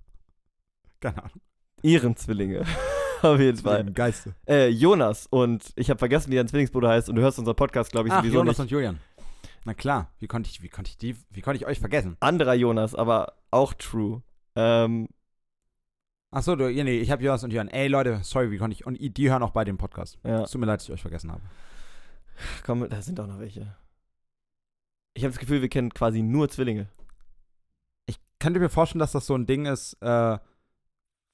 Keine 1.00 1.18
Ahnung. 1.22 1.40
Ihren 1.82 2.16
Zwillinge. 2.16 2.64
Auf 3.34 3.40
jeden 3.40 3.58
Fall. 3.58 3.84
Geiste. 3.92 4.34
Äh, 4.46 4.68
Jonas 4.68 5.26
und 5.28 5.72
ich 5.76 5.90
habe 5.90 5.98
vergessen, 5.98 6.30
wie 6.30 6.36
dein 6.36 6.48
Zwillingsbruder 6.48 6.88
heißt 6.88 7.08
und 7.08 7.16
du 7.16 7.22
hörst 7.22 7.38
unseren 7.38 7.56
Podcast, 7.56 7.92
glaube 7.92 8.08
ich, 8.08 8.14
Ach, 8.14 8.20
sowieso 8.20 8.38
Jonas 8.38 8.58
nicht. 8.58 8.60
und 8.64 8.70
Julian. 8.70 9.00
Na 9.64 9.74
klar, 9.74 10.10
wie 10.18 10.26
konnte 10.26 10.50
ich, 10.50 10.62
wie 10.62 10.68
konnte 10.68 10.90
ich 10.90 10.98
die, 10.98 11.16
wie 11.30 11.40
konnte 11.40 11.56
ich 11.58 11.66
euch 11.66 11.78
vergessen? 11.78 12.16
Anderer 12.20 12.54
Jonas, 12.54 12.94
aber 12.94 13.34
auch 13.50 13.74
true. 13.74 14.22
Ähm, 14.56 15.08
Ach 16.34 16.42
so, 16.42 16.56
du, 16.56 16.64
nee, 16.72 16.98
ich 16.98 17.10
habe 17.10 17.22
Jonas 17.22 17.44
und 17.44 17.50
Julian. 17.50 17.68
Ey 17.68 17.88
Leute, 17.88 18.20
sorry, 18.22 18.50
wie 18.50 18.56
konnte 18.56 18.74
ich, 18.74 18.86
und 18.86 18.98
die 18.98 19.30
hören 19.30 19.42
auch 19.42 19.50
bei 19.50 19.64
dem 19.64 19.76
Podcast. 19.76 20.18
ja. 20.24 20.42
Es 20.42 20.50
tut 20.50 20.60
mir 20.60 20.66
leid, 20.66 20.80
dass 20.80 20.88
ich 20.88 20.94
euch 20.94 21.02
vergessen 21.02 21.30
habe. 21.30 21.42
Komm, 22.64 22.88
da 22.88 23.02
sind 23.02 23.20
auch 23.20 23.26
noch 23.26 23.38
welche. 23.38 23.76
Ich 25.14 25.24
habe 25.24 25.32
das 25.32 25.38
Gefühl, 25.38 25.60
wir 25.60 25.68
kennen 25.68 25.92
quasi 25.92 26.22
nur 26.22 26.48
Zwillinge. 26.48 26.88
Ich 28.06 28.18
könnte 28.38 28.60
mir 28.60 28.70
vorstellen, 28.70 29.00
dass 29.00 29.12
das 29.12 29.26
so 29.26 29.34
ein 29.34 29.44
Ding 29.46 29.66
ist, 29.66 29.94
äh, 30.00 30.38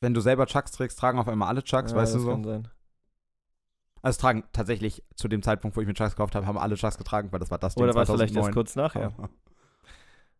wenn 0.00 0.14
du 0.14 0.20
selber 0.20 0.46
Chucks 0.46 0.70
trägst, 0.72 0.98
tragen 0.98 1.18
auf 1.18 1.28
einmal 1.28 1.48
alle 1.48 1.62
Chucks, 1.62 1.92
Ja, 1.92 1.96
weißt 1.96 2.14
du 2.14 2.18
das 2.18 2.24
so? 2.24 2.30
kann 2.32 2.44
sein. 2.44 2.68
Also 4.00 4.10
es 4.16 4.18
tragen 4.18 4.44
tatsächlich 4.52 5.02
zu 5.16 5.26
dem 5.28 5.42
Zeitpunkt, 5.42 5.76
wo 5.76 5.80
ich 5.80 5.86
mir 5.86 5.94
Chucks 5.94 6.12
gekauft 6.12 6.34
habe, 6.36 6.46
haben 6.46 6.56
alle 6.58 6.76
Chucks 6.76 6.98
getragen, 6.98 7.32
weil 7.32 7.40
das 7.40 7.50
war 7.50 7.58
das 7.58 7.74
Ding 7.74 7.82
Oder 7.84 7.94
war 7.94 8.02
es 8.02 8.08
vielleicht 8.08 8.34
erst 8.36 8.52
2009. 8.52 8.54
kurz 8.54 8.76
nachher, 8.76 9.12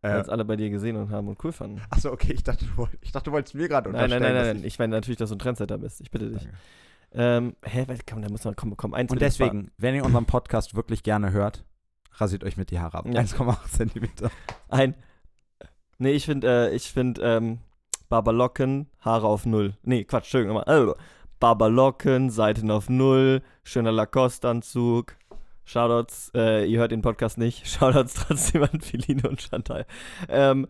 Äh, 0.01 0.07
als 0.11 0.29
alle 0.29 0.45
bei 0.45 0.55
dir 0.55 0.69
gesehen 0.69 0.95
und 0.95 1.11
haben 1.11 1.27
und 1.27 1.43
cool 1.43 1.51
fanden. 1.51 1.81
Achso, 1.89 2.09
okay, 2.09 2.31
ich 2.31 2.41
dachte, 2.41 2.63
du 2.65 2.87
ich 3.01 3.11
dachte, 3.11 3.25
du 3.25 3.31
wolltest 3.33 3.53
mir 3.53 3.67
gerade 3.67 3.89
Nein, 3.91 4.09
nein, 4.09 4.11
unterstellen. 4.13 4.23
nein, 4.23 4.33
nein, 4.33 4.53
dass 4.53 4.61
nein. 4.61 4.67
Ich 4.67 4.79
meine 4.79 4.95
natürlich, 4.95 5.17
dass 5.17 5.29
du 5.29 5.35
ein 5.35 5.39
Trendsetter 5.39 5.77
bist. 5.77 5.99
Ich 5.99 6.09
bitte 6.09 6.29
dich. 6.29 6.43
Danke. 6.43 6.57
Ähm, 7.11 7.55
hä, 7.65 7.85
komm, 8.09 8.21
da 8.21 8.29
muss 8.29 8.45
man, 8.45 8.55
komm, 8.55 8.77
komm, 8.77 8.93
eins 8.93 9.11
Und 9.11 9.17
ich 9.17 9.19
deswegen, 9.19 9.71
wenn 9.77 9.95
ihr 9.95 10.05
unseren 10.05 10.25
Podcast 10.25 10.73
wirklich 10.73 11.03
gerne 11.03 11.33
hört, 11.33 11.65
rasiert 12.13 12.45
euch 12.45 12.55
mit 12.55 12.71
die 12.71 12.79
Haare 12.79 12.99
ab. 12.99 13.07
Ja. 13.07 13.19
1,8 13.21 13.67
Zentimeter. 13.67 14.31
Ein. 14.69 14.95
Nee, 15.97 16.11
ich 16.11 16.23
finde, 16.23 16.69
äh, 16.69 16.73
ich 16.73 16.93
finde, 16.93 17.21
ähm, 17.21 17.59
Barbalocken, 18.09 18.89
Haare 18.99 19.27
auf 19.27 19.45
Null. 19.45 19.75
Nee, 19.83 20.03
Quatsch, 20.03 20.25
Entschuldigung. 20.25 20.57
Also, 20.63 20.95
Barbalocken, 21.39 22.29
Seiten 22.31 22.71
auf 22.71 22.89
Null, 22.89 23.41
schöner 23.63 23.91
Lacoste-Anzug. 23.91 25.15
Shoutouts, 25.63 26.31
äh, 26.33 26.65
ihr 26.65 26.79
hört 26.79 26.91
den 26.91 27.03
Podcast 27.03 27.37
nicht. 27.37 27.67
Shoutouts 27.69 28.15
trotzdem 28.15 28.63
an 28.63 28.81
Feline 28.81 29.29
und 29.29 29.41
Chantal. 29.41 29.85
Ähm, 30.27 30.67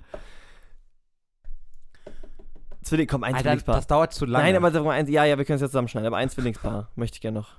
Zwilling, 2.82 3.08
komm, 3.08 3.24
ein 3.24 3.34
Alter, 3.34 3.44
Zwillingspaar. 3.44 3.76
das 3.76 3.88
dauert 3.88 4.14
zu 4.14 4.26
lange. 4.26 4.46
Nein, 4.46 4.56
aber 4.58 4.72
sag 4.72 4.84
mal 4.84 5.10
ja, 5.10 5.24
ja, 5.24 5.38
wir 5.38 5.46
können 5.46 5.56
es 5.56 5.62
jetzt 5.62 5.72
zusammenschneiden, 5.72 6.08
aber 6.08 6.18
ein 6.18 6.30
Zwillingspaar 6.30 6.90
möchte 6.96 7.16
ich 7.16 7.22
gerne 7.22 7.40
noch. 7.40 7.56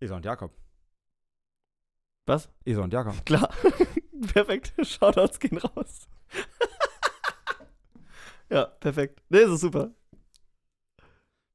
Isa 0.00 0.16
und 0.16 0.24
Jakob. 0.24 0.52
Was? 2.26 2.50
Isa 2.64 2.82
und 2.82 2.92
Jakob. 2.92 3.24
Klar. 3.24 3.48
perfekt. 4.32 4.74
Shoutouts 4.82 5.40
gehen 5.40 5.58
raus. 5.58 6.08
Ja, 8.54 8.66
perfekt. 8.66 9.22
Nee, 9.28 9.40
das 9.40 9.50
ist 9.50 9.60
super. 9.62 9.90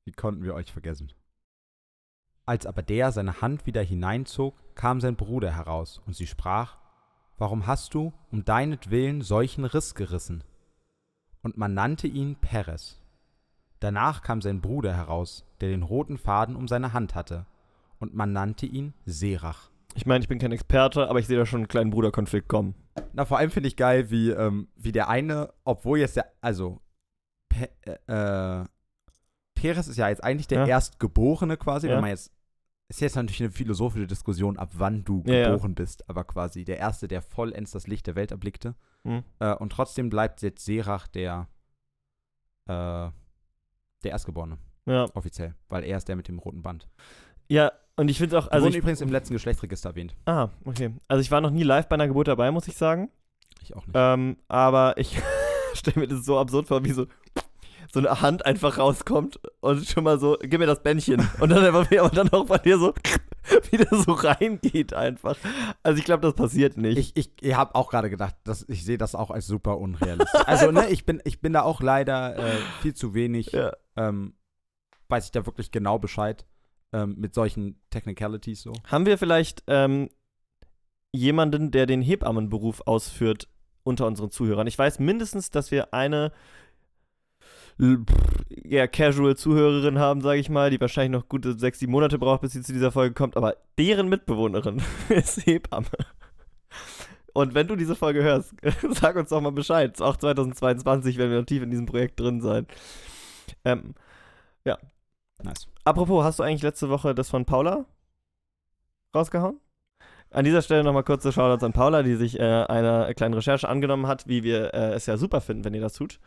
Wie 0.04 0.12
konnten 0.12 0.44
wir 0.44 0.54
euch 0.54 0.72
vergessen? 0.72 1.12
Als 2.46 2.66
aber 2.66 2.82
der 2.82 3.12
seine 3.12 3.42
Hand 3.42 3.66
wieder 3.66 3.82
hineinzog, 3.82 4.56
kam 4.76 5.00
sein 5.00 5.16
Bruder 5.16 5.56
heraus, 5.56 6.02
und 6.06 6.16
sie 6.16 6.28
sprach, 6.28 6.78
Warum 7.38 7.68
hast 7.68 7.94
du 7.94 8.12
um 8.32 8.44
deinetwillen 8.44 9.22
solchen 9.22 9.64
Riss 9.64 9.96
gerissen? 9.96 10.44
Und 11.42 11.56
man 11.58 11.74
nannte 11.74 12.08
ihn 12.08 12.36
Peres. 12.36 13.02
Danach 13.80 14.22
kam 14.22 14.42
sein 14.42 14.60
Bruder 14.60 14.94
heraus, 14.94 15.46
der 15.62 15.70
den 15.70 15.84
roten 15.84 16.18
Faden 16.18 16.58
um 16.58 16.68
seine 16.68 16.92
Hand 16.92 17.16
hatte, 17.16 17.46
und 18.00 18.14
man 18.14 18.34
nannte 18.34 18.66
ihn 18.66 18.94
Serach. 19.06 19.70
Ich 19.96 20.06
meine, 20.06 20.22
ich 20.22 20.28
bin 20.28 20.40
kein 20.40 20.52
Experte, 20.52 21.10
aber 21.10 21.20
ich 21.20 21.28
sehe 21.28 21.38
da 21.38 21.46
schon 21.46 21.62
einen 21.62 21.68
kleinen 21.70 21.92
Bruderkonflikt 21.92 22.50
kommen. 22.50 22.76
Na, 23.14 23.24
vor 23.24 23.38
allem 23.38 23.52
finde 23.52 23.70
ich 23.70 23.78
geil, 23.78 24.12
wie, 24.12 24.32
ähm, 24.32 24.68
wie 24.76 24.92
der 24.92 25.08
eine, 25.08 25.54
obwohl 25.64 26.00
jetzt 26.00 26.18
der, 26.18 26.26
also, 26.42 26.82
Pe 27.50 27.70
äh, 28.08 28.66
Peres 29.56 29.88
ist 29.88 29.98
ja 29.98 30.08
jetzt 30.10 30.24
eigentlich 30.24 30.48
der 30.48 30.60
Ja. 30.62 30.68
Erstgeborene 30.68 31.58
quasi, 31.58 31.88
Ja. 31.88 31.96
wenn 31.96 32.02
man 32.02 32.12
jetzt, 32.12 32.32
ist 32.88 33.02
jetzt 33.02 33.16
natürlich 33.16 33.42
eine 33.42 33.52
philosophische 33.52 34.08
Diskussion, 34.08 34.58
ab 34.58 34.70
wann 34.74 35.04
du 35.04 35.22
Ja, 35.26 35.50
geboren 35.52 35.76
bist, 35.76 36.08
aber 36.10 36.24
quasi 36.24 36.64
der 36.64 36.78
Erste, 36.78 37.08
der 37.08 37.22
vollends 37.22 37.72
das 37.72 37.86
Licht 37.88 38.08
der 38.08 38.16
Welt 38.16 38.32
erblickte. 38.32 38.76
Hm. 39.04 39.24
Äh, 39.40 39.54
und 39.56 39.72
trotzdem 39.72 40.10
bleibt 40.10 40.42
jetzt 40.42 40.64
Serach 40.64 41.08
der, 41.08 41.48
äh, 42.68 42.72
der 44.04 44.12
Erstgeborene, 44.12 44.58
Ja. 44.86 45.06
offiziell, 45.14 45.56
weil 45.68 45.84
er 45.84 45.98
ist 45.98 46.08
der 46.08 46.16
mit 46.16 46.28
dem 46.28 46.40
roten 46.40 46.62
Band. 46.62 46.88
Ja, 47.50 47.72
und 47.98 48.10
ich 48.10 48.18
finde 48.18 48.38
es 48.38 48.44
auch, 48.46 48.52
Also 48.52 48.68
ich, 48.68 48.76
übrigens 48.78 49.02
im 49.02 49.10
letzten 49.12 49.34
Geschlechtsregister 49.34 49.90
erwähnt. 49.90 50.16
Ah, 50.26 50.50
okay. 50.66 50.94
Also 51.08 51.22
ich 51.22 51.32
war 51.32 51.42
noch 51.42 51.52
nie 51.52 51.64
live 51.64 51.88
bei 51.90 51.96
einer 51.96 52.08
Geburt 52.08 52.28
dabei, 52.30 52.50
muss 52.52 52.68
ich 52.68 52.78
sagen. 52.78 53.10
Ich 53.62 53.76
auch 53.76 53.86
nicht. 53.86 53.96
Ähm, 53.98 54.38
aber 54.48 54.98
ich 54.98 55.22
stelle 55.74 56.00
mir 56.00 56.08
das 56.08 56.26
so 56.26 56.38
absurd 56.38 56.68
vor, 56.68 56.84
wie 56.84 56.92
so, 56.92 57.08
so 57.92 58.00
eine 58.00 58.22
Hand 58.22 58.46
einfach 58.46 58.78
rauskommt 58.78 59.40
und 59.62 59.86
schon 59.86 60.04
mal 60.04 60.20
so, 60.20 60.38
gib 60.42 60.60
mir 60.60 60.68
das 60.68 60.84
Bändchen. 60.84 61.28
Und 61.40 61.50
dann 61.50 61.64
einfach, 61.64 61.92
aber 61.98 62.10
dann 62.10 62.30
auch 62.30 62.46
bei 62.46 62.58
dir 62.60 62.78
so 62.78 62.94
wieder 63.72 63.88
so 63.96 64.14
reingeht 64.14 64.94
einfach. 64.94 65.38
Also 65.84 66.00
ich 66.00 66.06
glaube, 66.06 66.22
das 66.22 66.36
passiert 66.36 66.78
nicht. 66.78 66.98
Ich, 66.98 67.16
ich, 67.16 67.32
ich 67.42 67.56
habe 67.56 67.76
auch 67.76 67.90
gerade 67.90 68.10
gedacht, 68.10 68.36
dass 68.44 68.66
ich 68.68 68.86
sehe 68.86 68.98
das 68.98 69.16
auch 69.16 69.32
als 69.32 69.48
super 69.48 69.78
unrealistisch. 69.78 70.42
Also, 70.46 70.72
ne, 70.72 70.90
ich 70.90 71.06
bin, 71.06 71.22
ich 71.26 71.42
bin 71.42 71.54
da 71.54 71.62
auch 71.62 71.82
leider 71.82 72.38
äh, 72.38 72.58
viel 72.82 72.94
zu 72.94 73.14
wenig, 73.14 73.52
ja. 73.52 73.74
ähm, 73.96 74.34
weiß 75.08 75.26
ich 75.26 75.32
da 75.32 75.46
wirklich 75.46 75.72
genau 75.72 76.00
Bescheid 76.00 76.46
ähm, 76.92 77.16
mit 77.18 77.34
solchen 77.34 77.80
Technicalities 77.90 78.62
so. 78.62 78.74
Haben 78.86 79.06
wir 79.06 79.18
vielleicht 79.18 79.64
ähm, 79.68 80.10
jemanden, 81.12 81.72
der 81.72 81.86
den 81.86 82.02
Hebammenberuf 82.02 82.82
ausführt 82.86 83.48
unter 83.90 84.08
unseren 84.08 84.32
Zuhörern? 84.32 84.68
Ich 84.68 84.78
weiß 84.80 85.00
mindestens, 85.00 85.52
dass 85.52 85.72
wir 85.72 85.94
eine 85.94 86.32
l- 87.80 88.04
pff, 88.06 88.46
eher 88.50 88.88
casual 88.88 89.36
Zuhörerin 89.36 90.00
haben, 90.00 90.22
sage 90.22 90.40
ich 90.40 90.50
mal, 90.50 90.70
die 90.70 90.80
wahrscheinlich 90.82 91.20
noch 91.20 91.28
gute 91.30 91.58
sechs, 91.58 91.80
sieben 91.80 91.92
Monate 91.92 92.18
braucht, 92.20 92.42
bis 92.42 92.54
sie 92.54 92.62
zu 92.62 92.74
dieser 92.74 92.92
Folge 92.92 93.14
kommt, 93.14 93.38
aber 93.38 93.56
deren 93.78 94.10
Mitbewohnerin 94.10 94.82
ist 95.10 95.46
Hebamme. 95.46 95.88
Und 97.34 97.54
wenn 97.54 97.68
du 97.68 97.76
diese 97.76 97.96
Folge 97.96 98.24
hörst, 98.24 98.54
sag 98.90 99.16
uns 99.16 99.30
doch 99.30 99.42
mal 99.42 99.52
Bescheid. 99.52 100.02
Auch 100.02 100.18
2022 100.18 101.18
werden 101.18 101.32
wir 101.32 101.40
noch 101.40 101.46
tief 101.46 101.62
in 101.64 101.70
diesem 101.72 101.86
Projekt 101.86 102.20
drin 102.20 102.42
sein. 102.42 102.68
Ähm, 103.66 103.94
Nice. 105.42 105.68
Apropos, 105.86 106.24
hast 106.24 106.40
du 106.40 106.44
eigentlich 106.44 106.64
letzte 106.64 106.90
Woche 106.90 107.16
das 107.16 107.30
von 107.30 107.46
Paula 107.46 107.86
rausgehauen? 109.16 109.60
An 110.32 110.46
dieser 110.46 110.62
Stelle 110.62 110.84
nochmal 110.84 111.04
kurze 111.04 111.32
Shoutouts 111.32 111.64
an 111.64 111.74
Paula, 111.74 112.04
die 112.04 112.16
sich 112.16 112.40
äh, 112.40 112.44
einer 112.44 113.14
kleinen 113.16 113.34
Recherche 113.34 113.68
angenommen 113.68 114.08
hat, 114.08 114.28
wie 114.28 114.44
wir 114.44 114.74
äh, 114.74 114.94
es 114.94 115.06
ja 115.08 115.18
super 115.18 115.42
finden, 115.42 115.64
wenn 115.66 115.74
ihr 115.74 115.82
das 115.82 115.94
tut. 115.94 116.20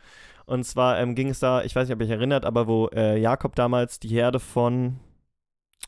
Und 0.45 0.65
zwar 0.65 0.99
ähm, 0.99 1.15
ging 1.15 1.29
es 1.29 1.39
da, 1.39 1.63
ich 1.63 1.75
weiß 1.75 1.87
nicht, 1.87 1.95
ob 1.95 2.01
ihr 2.01 2.07
euch 2.07 2.11
erinnert, 2.11 2.45
aber 2.45 2.67
wo 2.67 2.87
äh, 2.93 3.17
Jakob 3.17 3.55
damals 3.55 3.99
die 3.99 4.09
Herde 4.09 4.39
von 4.39 4.99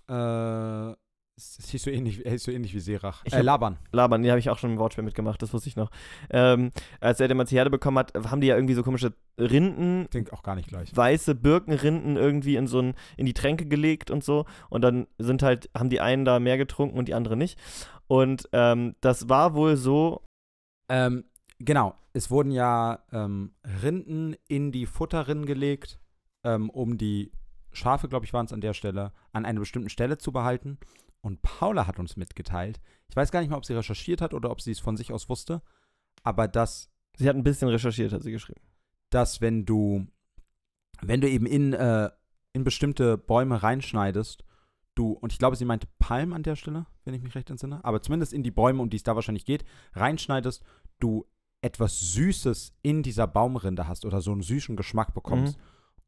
Äh, 0.07 0.93
es 1.37 1.69
hieß 1.69 1.83
so 1.83 1.89
ähnlich, 1.91 2.23
hieß 2.25 2.43
so 2.43 2.51
ähnlich 2.51 2.73
wie 2.73 2.79
Serach. 2.79 3.21
Ich 3.25 3.33
äh, 3.33 3.41
Laban. 3.41 3.77
Laban, 3.91 4.23
die 4.23 4.29
habe 4.29 4.39
ich 4.39 4.49
auch 4.49 4.57
schon 4.57 4.71
im 4.71 4.77
Wortspiel 4.79 5.03
mitgemacht, 5.03 5.41
das 5.41 5.53
wusste 5.53 5.67
ich 5.67 5.75
noch. 5.75 5.91
Ähm, 6.29 6.71
als 7.01 7.19
er 7.19 7.27
damals 7.27 7.49
die 7.49 7.57
Herde 7.57 7.69
bekommen 7.69 7.97
hat, 7.99 8.13
haben 8.29 8.39
die 8.41 8.47
ja 8.47 8.55
irgendwie 8.55 8.73
so 8.73 8.83
komische 8.83 9.13
Rinden, 9.37 10.07
Klingt 10.09 10.31
auch 10.31 10.43
gar 10.43 10.55
nicht 10.55 10.69
gleich. 10.69 10.95
weiße 10.95 11.35
Birkenrinden 11.35 12.15
irgendwie 12.15 12.55
in 12.55 12.67
so 12.67 12.79
ein, 12.79 12.93
in 13.17 13.25
die 13.25 13.33
Tränke 13.33 13.65
gelegt 13.65 14.11
und 14.11 14.23
so. 14.23 14.45
Und 14.69 14.81
dann 14.81 15.07
sind 15.17 15.43
halt, 15.43 15.69
haben 15.77 15.89
die 15.89 15.99
einen 15.99 16.23
da 16.23 16.39
mehr 16.39 16.57
getrunken 16.57 16.97
und 16.97 17.07
die 17.07 17.13
anderen 17.13 17.39
nicht. 17.39 17.59
Und 18.07 18.47
ähm, 18.53 18.95
das 19.01 19.27
war 19.27 19.55
wohl 19.55 19.75
so, 19.75 20.21
Ähm, 20.87 21.25
genau, 21.59 21.95
es 22.13 22.31
wurden 22.31 22.51
ja 22.51 22.99
ähm, 23.11 23.51
Rinden 23.83 24.35
in 24.47 24.71
die 24.71 24.85
Futterrinnen 24.85 25.45
gelegt, 25.45 25.99
ähm, 26.45 26.69
um 26.69 26.97
die 26.97 27.31
Schafe, 27.73 28.07
glaube 28.07 28.25
ich, 28.25 28.31
waren 28.31 28.45
es 28.45 28.53
an 28.53 28.61
der 28.61 28.73
Stelle, 28.73 29.11
an 29.33 29.45
einer 29.45 29.59
bestimmten 29.59 29.89
Stelle 29.89 30.17
zu 30.17 30.31
behalten. 30.31 30.77
Und 31.25 31.41
Paula 31.41 31.87
hat 31.87 31.97
uns 31.97 32.17
mitgeteilt, 32.17 32.79
ich 33.09 33.15
weiß 33.15 33.31
gar 33.31 33.39
nicht 33.39 33.49
mal, 33.49 33.57
ob 33.57 33.65
sie 33.65 33.73
recherchiert 33.73 34.21
hat 34.21 34.35
oder 34.35 34.51
ob 34.51 34.61
sie 34.61 34.69
es 34.69 34.79
von 34.79 34.95
sich 34.95 35.11
aus 35.11 35.27
wusste, 35.27 35.63
aber 36.21 36.47
dass, 36.47 36.91
sie 37.17 37.27
hat 37.27 37.35
ein 37.35 37.41
bisschen 37.41 37.67
recherchiert, 37.67 38.13
hat 38.13 38.21
sie 38.21 38.31
geschrieben. 38.31 38.61
dass 39.09 39.41
wenn 39.41 39.65
du, 39.65 40.05
wenn 41.01 41.21
du 41.21 41.27
eben 41.27 41.47
in, 41.47 41.73
äh, 41.73 42.11
in 42.53 42.63
bestimmte 42.63 43.17
Bäume 43.17 43.63
reinschneidest, 43.63 44.43
du, 44.93 45.13
und 45.13 45.33
ich 45.33 45.39
glaube, 45.39 45.55
sie 45.55 45.65
meinte 45.65 45.87
Palm 45.97 46.31
an 46.31 46.43
der 46.43 46.55
Stelle, 46.55 46.85
wenn 47.05 47.15
ich 47.15 47.23
mich 47.23 47.33
recht 47.33 47.49
entsinne, 47.49 47.83
aber 47.83 48.03
zumindest 48.03 48.31
in 48.31 48.43
die 48.43 48.51
Bäume, 48.51 48.83
um 48.83 48.91
die 48.91 48.97
es 48.97 49.03
da 49.03 49.15
wahrscheinlich 49.15 49.45
geht, 49.45 49.65
reinschneidest, 49.93 50.63
du 50.99 51.25
etwas 51.61 51.99
Süßes 51.99 52.75
in 52.83 53.01
dieser 53.01 53.25
Baumrinde 53.25 53.87
hast 53.87 54.05
oder 54.05 54.21
so 54.21 54.31
einen 54.31 54.43
süßen 54.43 54.75
Geschmack 54.75 55.15
bekommst. 55.15 55.57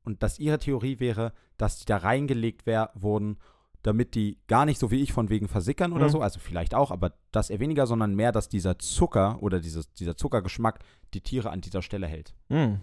Und 0.03 0.21
dass 0.21 0.37
ihre 0.37 0.59
Theorie 0.59 0.99
wäre, 0.99 1.33
dass 1.57 1.79
die 1.79 1.85
da 1.85 1.97
reingelegt 1.97 2.67
wär, 2.67 2.91
wurden, 2.93 3.39
damit 3.83 4.15
die 4.15 4.37
gar 4.47 4.65
nicht 4.65 4.79
so 4.79 4.91
wie 4.91 5.01
ich 5.01 5.13
von 5.13 5.29
wegen 5.29 5.47
versickern 5.47 5.93
oder 5.93 6.05
Mhm. 6.05 6.09
so, 6.09 6.21
also 6.21 6.39
vielleicht 6.39 6.73
auch, 6.75 6.91
aber 6.91 7.13
das 7.31 7.49
eher 7.49 7.59
weniger, 7.59 7.87
sondern 7.87 8.15
mehr, 8.15 8.31
dass 8.31 8.49
dieser 8.49 8.79
Zucker 8.79 9.37
oder 9.41 9.59
dieses, 9.59 9.93
dieser 9.93 10.17
Zuckergeschmack 10.17 10.79
die 11.13 11.21
Tiere 11.21 11.49
an 11.51 11.61
dieser 11.61 11.81
Stelle 11.81 12.07
hält. 12.07 12.33
Mhm. 12.49 12.81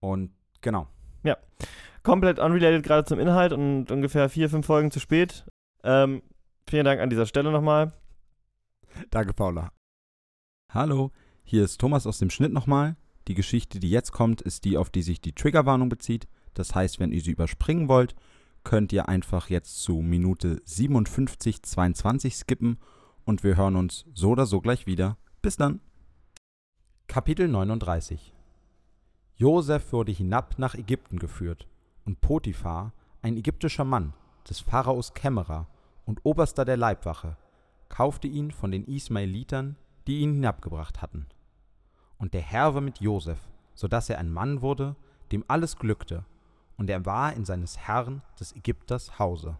Und 0.00 0.32
genau. 0.60 0.88
Komplett 2.04 2.40
unrelated 2.40 2.82
gerade 2.82 3.04
zum 3.06 3.20
Inhalt 3.20 3.52
und 3.52 3.92
ungefähr 3.92 4.28
vier, 4.28 4.50
fünf 4.50 4.66
Folgen 4.66 4.90
zu 4.90 4.98
spät. 4.98 5.44
Ähm, 5.84 6.20
vielen 6.68 6.84
Dank 6.84 7.00
an 7.00 7.10
dieser 7.10 7.26
Stelle 7.26 7.52
nochmal. 7.52 7.92
Danke, 9.10 9.32
Paula. 9.32 9.70
Hallo, 10.68 11.12
hier 11.44 11.62
ist 11.62 11.80
Thomas 11.80 12.04
aus 12.08 12.18
dem 12.18 12.28
Schnitt 12.30 12.52
nochmal. 12.52 12.96
Die 13.28 13.34
Geschichte, 13.34 13.78
die 13.78 13.88
jetzt 13.90 14.10
kommt, 14.10 14.42
ist 14.42 14.64
die, 14.64 14.76
auf 14.76 14.90
die 14.90 15.02
sich 15.02 15.20
die 15.20 15.32
Triggerwarnung 15.32 15.88
bezieht. 15.88 16.26
Das 16.54 16.74
heißt, 16.74 16.98
wenn 16.98 17.12
ihr 17.12 17.20
sie 17.20 17.30
überspringen 17.30 17.86
wollt, 17.88 18.16
könnt 18.64 18.92
ihr 18.92 19.08
einfach 19.08 19.50
jetzt 19.50 19.82
zu 19.82 20.00
Minute 20.00 20.62
57,22 20.66 22.34
skippen 22.34 22.78
und 23.24 23.44
wir 23.44 23.56
hören 23.56 23.76
uns 23.76 24.04
so 24.14 24.30
oder 24.30 24.46
so 24.46 24.60
gleich 24.60 24.86
wieder. 24.86 25.16
Bis 25.40 25.56
dann. 25.56 25.80
Kapitel 27.08 27.48
39 27.48 28.32
Josef 29.36 29.92
wurde 29.92 30.12
hinab 30.12 30.58
nach 30.58 30.74
Ägypten 30.74 31.18
geführt 31.18 31.66
und 32.04 32.20
Potiphar, 32.20 32.92
ein 33.22 33.36
ägyptischer 33.36 33.84
Mann, 33.84 34.14
des 34.48 34.60
Pharaos 34.60 35.14
Kämmerer 35.14 35.68
und 36.04 36.20
Oberster 36.24 36.64
der 36.64 36.76
Leibwache, 36.76 37.36
kaufte 37.88 38.28
ihn 38.28 38.50
von 38.50 38.70
den 38.70 38.84
Ismaelitern, 38.84 39.76
die 40.06 40.20
ihn 40.20 40.34
hinabgebracht 40.34 41.02
hatten. 41.02 41.26
Und 42.18 42.34
der 42.34 42.40
Herr 42.40 42.74
war 42.74 42.80
mit 42.80 43.00
Josef, 43.00 43.38
so 43.74 43.88
dass 43.88 44.08
er 44.08 44.18
ein 44.18 44.32
Mann 44.32 44.62
wurde, 44.62 44.96
dem 45.32 45.44
alles 45.48 45.76
glückte, 45.76 46.24
und 46.82 46.90
er 46.90 47.06
war 47.06 47.32
in 47.32 47.44
seines 47.44 47.78
Herrn 47.78 48.22
des 48.40 48.56
Ägypters 48.56 49.20
Hause. 49.20 49.56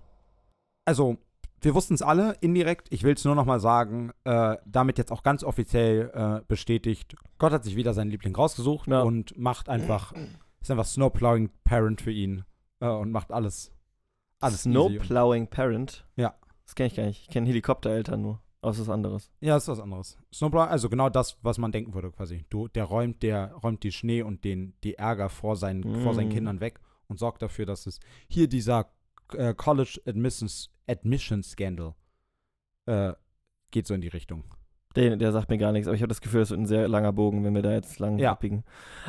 Also, 0.85 1.19
wir 1.61 1.73
wussten 1.77 1.95
es 1.95 2.03
alle 2.03 2.33
indirekt. 2.41 2.89
Ich 2.91 3.05
will 3.05 3.15
es 3.15 3.25
nur 3.25 3.37
noch 3.37 3.45
mal 3.45 3.61
sagen, 3.61 4.11
äh, 4.25 4.57
damit 4.67 4.99
jetzt 4.99 5.13
auch 5.13 5.23
ganz 5.23 5.45
offiziell 5.45 6.11
äh, 6.13 6.45
bestätigt. 6.49 7.15
Gott 7.39 7.53
hat 7.53 7.63
sich 7.63 7.77
wieder 7.77 7.95
seinen 7.95 8.11
Liebling 8.11 8.35
rausgesucht 8.35 8.89
Ja. 8.89 9.03
und 9.03 9.39
macht 9.39 9.69
einfach, 9.69 10.13
ist 10.61 10.73
einfach 10.73 10.85
Snowplowing 10.85 11.51
Parent 11.63 12.01
für 12.01 12.11
ihn 12.11 12.43
äh, 12.81 12.89
und 12.89 13.13
macht 13.13 13.31
alles. 13.31 13.71
Alles. 14.41 14.63
Snowplowing 14.63 15.47
Parent? 15.47 16.05
Ja. 16.17 16.35
Das 16.65 16.75
kenne 16.75 16.89
ich 16.89 16.97
gar 16.97 17.05
nicht. 17.05 17.23
Ich 17.23 17.29
kenne 17.29 17.47
Helikoptereltern 17.47 18.21
nur. 18.21 18.41
Aber 18.61 18.71
es 18.73 18.79
ist 18.81 18.89
was 18.89 18.95
anderes. 18.95 19.31
Ja, 19.41 19.57
ist 19.57 19.69
was 19.69 19.79
anderes. 19.81 20.19
Snowplow, 20.35 20.61
also 20.63 20.89
genau 20.89 21.09
das, 21.11 21.37
was 21.43 21.59
man 21.59 21.71
denken 21.71 21.95
würde 21.95 22.11
quasi. 22.11 22.45
Du, 22.51 22.67
der 22.69 22.85
räumt, 22.85 23.23
der 23.23 23.53
räumt 23.55 23.83
die 23.85 23.91
Schnee 23.93 24.23
und 24.23 24.45
den, 24.45 24.75
die 24.83 24.95
Ärger 24.99 25.29
vor 25.29 25.55
seinen, 25.57 26.03
vor 26.03 26.15
seinen 26.15 26.29
Mm. 26.29 26.33
Kindern 26.33 26.61
weg 26.61 26.81
und 27.13 27.19
sorgt 27.19 27.43
dafür, 27.43 27.67
dass 27.67 27.87
es 27.87 28.01
hier 28.27 28.49
dieser 28.49 28.91
äh, 29.35 29.55
College 29.55 30.01
Admissions, 30.07 30.71
Admission 30.89 31.43
Scandal 31.43 31.95
äh, 32.87 33.13
geht 33.71 33.87
so 33.87 33.95
in 33.95 34.01
die 34.01 34.09
Richtung. 34.09 34.45
Der, 34.95 35.17
der 35.17 35.33
sagt 35.33 35.49
mir 35.49 35.57
gar 35.57 35.73
nichts, 35.73 35.89
aber 35.89 35.95
ich 35.95 36.03
habe 36.03 36.09
das 36.11 36.21
Gefühl, 36.21 36.41
das 36.41 36.51
wird 36.51 36.61
ein 36.61 36.67
sehr 36.67 36.87
langer 36.87 37.13
Bogen, 37.15 37.45
wenn 37.45 37.55
wir 37.55 37.63
da 37.63 37.73
jetzt 37.73 37.99
lang 37.99 38.19
Ja. 38.19 38.33
abbiegen. 38.33 38.63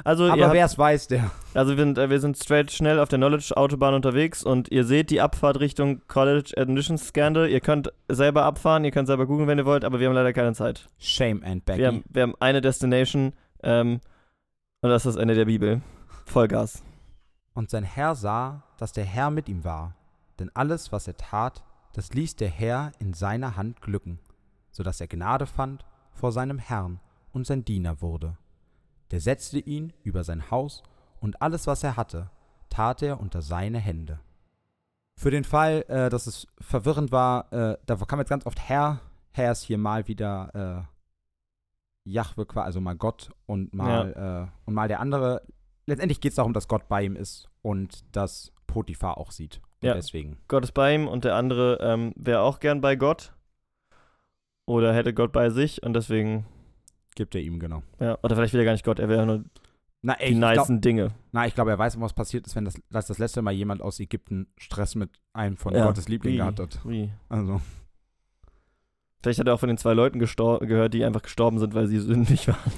Also, 0.06 0.26
Aber 0.30 0.54
wer 0.54 0.66
es 0.66 0.78
weiß, 0.78 1.08
der. 1.08 1.30
also 1.54 1.76
wir, 1.76 1.84
sind, 1.84 1.98
äh, 1.98 2.10
wir 2.10 2.22
sind 2.22 2.38
straight 2.38 2.72
schnell 2.72 3.00
auf 3.00 3.10
der 3.10 3.20
Knowledge-Autobahn 3.20 3.94
unterwegs 3.94 4.44
und 4.44 4.72
ihr 4.72 4.86
seht 4.86 5.10
die 5.10 5.20
Abfahrt 5.20 5.60
Richtung 5.60 6.02
College 6.08 6.54
Admissions 6.56 7.08
Scandal. 7.08 7.50
Ihr 7.50 7.60
könnt 7.60 7.92
selber 8.08 8.44
abfahren, 8.46 8.86
ihr 8.86 8.92
könnt 8.92 9.08
selber 9.08 9.26
googeln, 9.26 9.48
wenn 9.50 9.58
ihr 9.58 9.66
wollt, 9.66 9.84
aber 9.84 10.00
wir 10.00 10.08
haben 10.08 10.16
leider 10.16 10.32
keine 10.32 10.54
Zeit. 10.54 10.88
Shame 11.00 11.44
and 11.44 11.66
Becky. 11.66 11.80
Wir 11.80 11.88
haben, 11.88 12.04
wir 12.08 12.22
haben 12.24 12.36
eine 12.40 12.62
Destination 12.62 13.34
ähm, 13.62 14.00
und 14.82 14.90
das 14.90 15.06
ist 15.06 15.16
das 15.16 15.22
Ende 15.22 15.36
der 15.36 15.46
Bibel. 15.46 15.82
Vollgas. 16.26 16.82
Und 17.54 17.70
sein 17.70 17.84
Herr 17.84 18.16
sah, 18.16 18.64
dass 18.78 18.94
der 18.94 19.06
Herr 19.06 19.30
mit 19.30 19.48
ihm 19.48 19.64
war. 19.64 19.96
Denn 20.40 20.50
alles, 20.56 20.92
was 20.92 21.08
er 21.08 21.18
tat, 21.18 21.64
das 21.94 22.14
ließ 22.14 22.36
der 22.36 22.50
Herr 22.50 22.92
in 23.00 23.14
seiner 23.14 23.56
Hand 23.56 23.82
glücken, 23.82 24.20
so 24.72 24.82
dass 24.84 25.00
er 25.00 25.08
Gnade 25.08 25.46
fand 25.46 25.86
vor 26.12 26.32
seinem 26.32 26.58
Herrn 26.58 27.00
und 27.32 27.46
sein 27.46 27.64
Diener 27.66 28.02
wurde. 28.02 28.38
Der 29.12 29.22
setzte 29.22 29.60
ihn 29.60 29.94
über 30.04 30.24
sein 30.24 30.50
Haus 30.50 30.82
und 31.20 31.42
alles, 31.42 31.68
was 31.68 31.84
er 31.84 31.96
hatte, 31.96 32.32
tat 32.70 33.04
er 33.04 33.20
unter 33.20 33.42
seine 33.44 33.78
Hände. 33.78 34.20
Für 35.16 35.30
den 35.30 35.44
Fall, 35.44 35.86
äh, 35.88 36.10
dass 36.10 36.26
es 36.26 36.48
verwirrend 36.60 37.12
war, 37.12 37.54
äh, 37.54 37.78
da 37.86 37.96
kam 37.96 38.20
jetzt 38.20 38.30
ganz 38.30 38.46
oft 38.48 38.60
Herr. 38.60 39.00
Herr 39.32 39.52
ist 39.52 39.62
hier 39.62 39.78
mal 39.78 40.08
wieder 40.08 40.88
äh, 42.06 42.10
Jahwe, 42.10 42.46
also 42.56 42.82
mal 42.82 42.96
Gott 42.96 43.32
und 43.46 43.74
mal, 43.74 44.50
äh, 44.52 44.66
und 44.66 44.74
mal 44.74 44.88
der 44.88 45.00
andere. 45.00 45.44
Letztendlich 45.86 46.22
geht 46.22 46.32
es 46.32 46.36
darum, 46.38 46.54
dass 46.54 46.68
Gott 46.68 46.88
bei 46.88 47.04
ihm 47.04 47.16
ist 47.16 47.50
und 47.62 48.04
dass 48.16 48.52
Potiphar 48.68 49.18
auch 49.18 49.32
sieht. 49.32 49.62
Und 49.82 49.88
Ja. 49.90 49.94
deswegen. 49.96 50.38
Gott 50.48 50.64
ist 50.64 50.72
bei 50.74 50.96
ihm 50.96 51.08
und 51.08 51.26
der 51.26 51.36
andere 51.36 51.78
ähm, 51.82 52.14
wäre 52.16 52.42
auch 52.42 52.60
gern 52.60 52.80
bei 52.82 52.96
Gott. 52.96 53.34
Oder 54.66 54.94
hätte 54.94 55.14
Gott 55.14 55.34
bei 55.34 55.50
sich 55.50 55.84
und 55.84 55.94
deswegen, 55.94 56.46
Gibt 57.16 57.36
er 57.36 57.42
ihm, 57.42 57.60
genau. 57.60 57.84
ja, 58.00 58.18
oder 58.24 58.36
vielleicht 58.36 58.54
will 58.54 58.62
er 58.62 58.66
gar 58.66 58.72
nicht 58.72 58.86
Gott, 58.86 58.98
er 59.00 59.10
wäre 59.10 59.26
nur 59.26 59.44
Na, 60.02 60.14
ey, 60.14 60.30
die 60.34 60.40
glaub, 60.40 60.56
nicen 60.58 60.80
Dinge. 60.82 61.12
na, 61.34 61.46
ich 61.46 61.54
glaube, 61.54 61.72
er 61.72 61.78
weiß, 61.78 62.00
was 62.00 62.14
passiert 62.14 62.48
ist, 62.48 62.56
wenn 62.56 62.64
das, 62.66 62.82
dass 62.90 63.08
das 63.08 63.20
letzte 63.20 63.42
Mal 63.42 63.52
jemand 63.52 63.82
aus 63.82 64.00
Ägypten 64.00 64.48
Stress 64.58 64.96
mit 64.96 65.10
einem 65.34 65.58
von 65.58 65.76
Ja. 65.76 65.86
Gottes 65.86 66.08
Lieblingen 66.08 66.38
gehabt 66.40 66.60
hat. 66.60 66.80
Wie? 66.86 67.12
Also, 67.30 67.62
Vielleicht 69.22 69.40
hat 69.40 69.48
er 69.48 69.54
auch 69.54 69.60
von 69.60 69.70
den 69.70 69.78
zwei 69.78 69.94
Leuten 69.94 70.20
gehört, 70.20 70.94
die 70.94 71.06
einfach 71.06 71.22
gestorben 71.22 71.58
sind, 71.60 71.74
weil 71.76 71.88
sie 71.88 72.00
sündig 72.00 72.48
waren. 72.48 72.72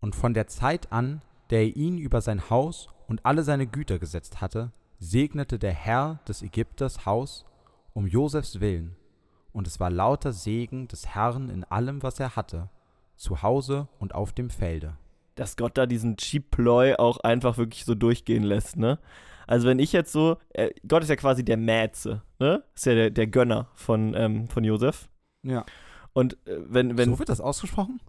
und 0.00 0.14
von 0.14 0.34
der 0.34 0.46
Zeit 0.48 0.92
an, 0.92 1.22
der 1.50 1.60
er 1.60 1.76
ihn 1.76 1.98
über 1.98 2.20
sein 2.20 2.50
Haus 2.50 2.88
und 3.06 3.24
alle 3.24 3.42
seine 3.42 3.66
Güter 3.66 3.98
gesetzt 3.98 4.40
hatte, 4.40 4.72
segnete 4.98 5.58
der 5.58 5.72
Herr 5.72 6.20
des 6.26 6.42
Ägypters 6.42 7.06
Haus 7.06 7.44
um 7.92 8.06
Josefs 8.06 8.60
willen. 8.60 8.96
Und 9.52 9.66
es 9.66 9.80
war 9.80 9.90
lauter 9.90 10.32
Segen 10.32 10.86
des 10.88 11.06
Herrn 11.06 11.48
in 11.48 11.64
allem, 11.64 12.02
was 12.02 12.20
er 12.20 12.36
hatte, 12.36 12.68
zu 13.16 13.42
Hause 13.42 13.88
und 13.98 14.14
auf 14.14 14.32
dem 14.32 14.50
Felde. 14.50 14.96
Dass 15.34 15.56
Gott 15.56 15.78
da 15.78 15.86
diesen 15.86 16.16
Cheap 16.16 16.50
Ploy 16.50 16.94
auch 16.96 17.18
einfach 17.18 17.56
wirklich 17.56 17.84
so 17.84 17.94
durchgehen 17.94 18.42
lässt, 18.42 18.76
ne? 18.76 18.98
Also 19.46 19.68
wenn 19.68 19.78
ich 19.78 19.92
jetzt 19.92 20.12
so, 20.12 20.38
äh, 20.50 20.70
Gott 20.86 21.04
ist 21.04 21.08
ja 21.08 21.16
quasi 21.16 21.44
der 21.44 21.56
Mäze, 21.56 22.22
ne? 22.38 22.64
Ist 22.74 22.86
ja 22.86 22.94
der, 22.94 23.10
der 23.10 23.26
Gönner 23.28 23.68
von, 23.74 24.12
ähm, 24.14 24.48
von 24.48 24.64
Josef. 24.64 25.08
Ja. 25.42 25.64
Und 26.12 26.34
äh, 26.46 26.58
wenn, 26.66 26.98
wenn, 26.98 27.10
so 27.10 27.18
wird 27.18 27.28
das 27.28 27.40
ausgesprochen? 27.40 28.00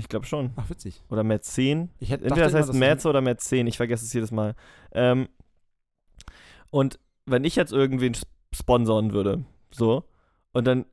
Ich 0.00 0.08
glaube 0.08 0.26
schon. 0.26 0.50
Ach, 0.56 0.68
witzig. 0.70 1.02
Oder 1.08 1.22
Mäzen. 1.22 1.90
Ich 2.00 2.10
hätte 2.10 2.24
Entweder 2.24 2.46
das 2.46 2.54
heißt 2.54 2.74
Mäze 2.74 3.08
oder 3.08 3.20
Mäzen, 3.20 3.66
ich 3.66 3.76
vergesse 3.76 4.04
es 4.04 4.12
jedes 4.12 4.30
Mal. 4.30 4.54
Ähm, 4.92 5.28
und 6.70 6.98
wenn 7.26 7.44
ich 7.44 7.56
jetzt 7.56 7.72
irgendwen 7.72 8.14
sp- 8.16 8.28
sponsoren 8.54 9.12
würde, 9.12 9.44
so, 9.70 10.04
und 10.52 10.66
dann 10.66 10.84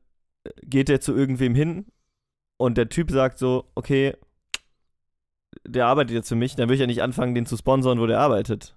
äh, 0.43 0.49
geht 0.63 0.89
der 0.89 1.01
zu 1.01 1.15
irgendwem 1.15 1.55
hin 1.55 1.85
und 2.57 2.77
der 2.77 2.89
Typ 2.89 3.09
sagt 3.11 3.37
so, 3.39 3.65
okay, 3.75 4.15
der 5.65 5.87
arbeitet 5.87 6.13
jetzt 6.15 6.29
für 6.29 6.35
mich, 6.35 6.55
dann 6.55 6.67
würde 6.67 6.75
ich 6.75 6.81
ja 6.81 6.87
nicht 6.87 7.01
anfangen, 7.01 7.33
den 7.35 7.45
zu 7.45 7.57
sponsoren, 7.57 7.99
wo 7.99 8.05
der 8.05 8.19
arbeitet. 8.19 8.75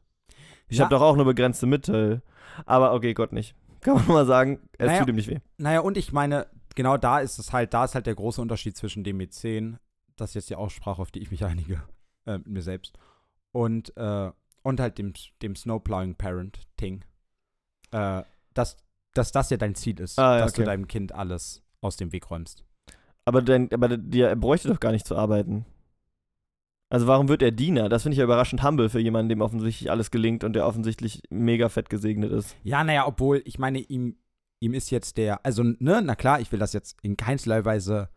Ich 0.68 0.78
Ja. 0.78 0.84
habe 0.84 0.94
doch 0.94 1.02
auch 1.02 1.16
nur 1.16 1.24
begrenzte 1.24 1.66
Mittel. 1.66 2.22
Aber 2.66 2.94
okay, 2.94 3.14
Gott 3.14 3.32
nicht. 3.32 3.54
Kann 3.80 3.94
man 3.94 4.06
mal 4.08 4.26
sagen, 4.26 4.60
es 4.78 4.86
Naja. 4.86 4.98
tut 5.00 5.08
ihm 5.08 5.16
nicht 5.16 5.28
weh. 5.28 5.38
Naja, 5.58 5.80
und 5.80 5.96
ich 5.96 6.12
meine, 6.12 6.46
genau 6.74 6.96
da 6.96 7.20
ist 7.20 7.38
es 7.38 7.52
halt, 7.52 7.74
da 7.74 7.84
ist 7.84 7.94
halt 7.94 8.06
der 8.06 8.14
große 8.14 8.40
Unterschied 8.40 8.76
zwischen 8.76 9.04
dem 9.04 9.16
Mäzen, 9.18 9.78
das 10.20 10.30
ist 10.30 10.34
jetzt 10.34 10.50
die 10.50 10.56
Aussprache, 10.56 11.00
auf 11.00 11.10
die 11.10 11.20
ich 11.20 11.30
mich 11.30 11.44
einige, 11.46 11.82
äh, 12.26 12.38
mit 12.38 12.48
mir 12.48 12.62
selbst, 12.62 12.98
und, 13.52 13.96
äh, 13.96 14.30
und 14.62 14.80
halt 14.80 14.98
dem, 14.98 15.12
dem 15.42 15.56
Snowplowing 15.56 16.14
Parent 16.14 16.60
Ting. 16.76 17.04
Äh, 17.90 18.22
dass, 18.54 18.76
dass 19.14 19.32
das 19.32 19.50
ja 19.50 19.56
dein 19.56 19.74
Ziel 19.74 19.98
ist, 20.00 20.18
Ah, 20.18 20.36
ja, 20.36 20.44
dass 20.44 20.52
du 20.52 20.62
okay. 20.62 20.70
deinem 20.70 20.86
Kind 20.86 21.12
alles 21.12 21.62
aus 21.80 21.96
dem 21.96 22.12
Weg 22.12 22.30
räumst. 22.30 22.64
Aber, 23.24 23.42
dein, 23.42 23.72
aber 23.72 23.96
der, 23.96 24.30
er 24.30 24.36
bräuchte 24.36 24.68
doch 24.68 24.80
gar 24.80 24.92
nicht 24.92 25.06
zu 25.06 25.16
arbeiten. 25.16 25.64
Also 26.92 27.06
warum 27.06 27.28
wird 27.28 27.42
er 27.42 27.52
Diener? 27.52 27.88
Das 27.88 28.02
finde 28.02 28.14
ich 28.14 28.18
ja 28.18 28.24
überraschend 28.24 28.64
humble 28.64 28.88
für 28.88 28.98
jemanden, 28.98 29.28
dem 29.28 29.40
offensichtlich 29.40 29.90
alles 29.90 30.10
gelingt 30.10 30.42
und 30.42 30.54
der 30.54 30.66
offensichtlich 30.66 31.22
mega 31.30 31.68
fett 31.68 31.88
gesegnet 31.88 32.32
ist. 32.32 32.56
Ja, 32.64 32.82
naja, 32.82 33.06
obwohl, 33.06 33.42
ich 33.44 33.60
meine, 33.60 33.78
ihm, 33.78 34.16
ihm 34.58 34.74
ist 34.74 34.90
jetzt 34.90 35.16
der, 35.16 35.44
also, 35.46 35.62
ne, 35.62 36.02
na 36.02 36.16
klar, 36.16 36.40
ich 36.40 36.50
will 36.50 36.58
das 36.58 36.72
jetzt 36.72 36.98
in 37.02 37.16
keinster 37.16 37.64
Weise 37.64 38.08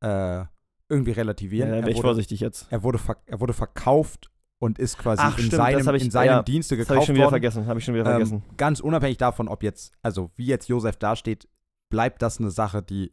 äh, 0.00 0.44
irgendwie 0.88 1.12
relativieren. 1.12 1.68
Ja, 1.70 1.76
Er 1.76 1.88
ich 1.88 1.96
wurde- 1.96 2.08
vorsichtig 2.08 2.40
jetzt. 2.40 2.66
er 2.70 2.82
wurde, 2.82 2.98
er 3.26 3.40
wurde 3.40 3.52
verkauft 3.52 4.30
und 4.58 4.78
ist 4.78 4.98
quasi 4.98 5.22
Ach, 5.24 5.32
in 5.36 5.44
stimmt, 5.44 5.52
seinem, 5.54 5.78
das 5.78 5.86
hab 5.86 5.94
ich- 5.96 6.04
in 6.04 6.10
seinem 6.10 6.26
ja, 6.28 6.42
Dienste 6.42 6.76
Das 6.76 6.86
gekauft 6.86 6.90
habe 6.96 7.02
ich 7.02 7.06
schon 7.06 7.14
wieder 7.16 7.24
worden. 7.24 7.32
vergessen. 7.32 7.66
Habe 7.66 7.78
ich 7.78 7.84
schon 7.84 7.94
wieder 7.94 8.04
Ähm, 8.06 8.10
vergessen. 8.12 8.42
ganz 8.56 8.80
unabhängig 8.80 9.18
davon, 9.18 9.48
ob 9.48 9.62
jetzt, 9.62 9.92
also 10.02 10.30
wie 10.36 10.46
jetzt 10.46 10.68
Josef 10.68 10.96
dasteht, 10.96 11.48
bleibt 11.90 12.22
das 12.22 12.40
eine 12.40 12.50
Sache, 12.50 12.82
die 12.82 13.10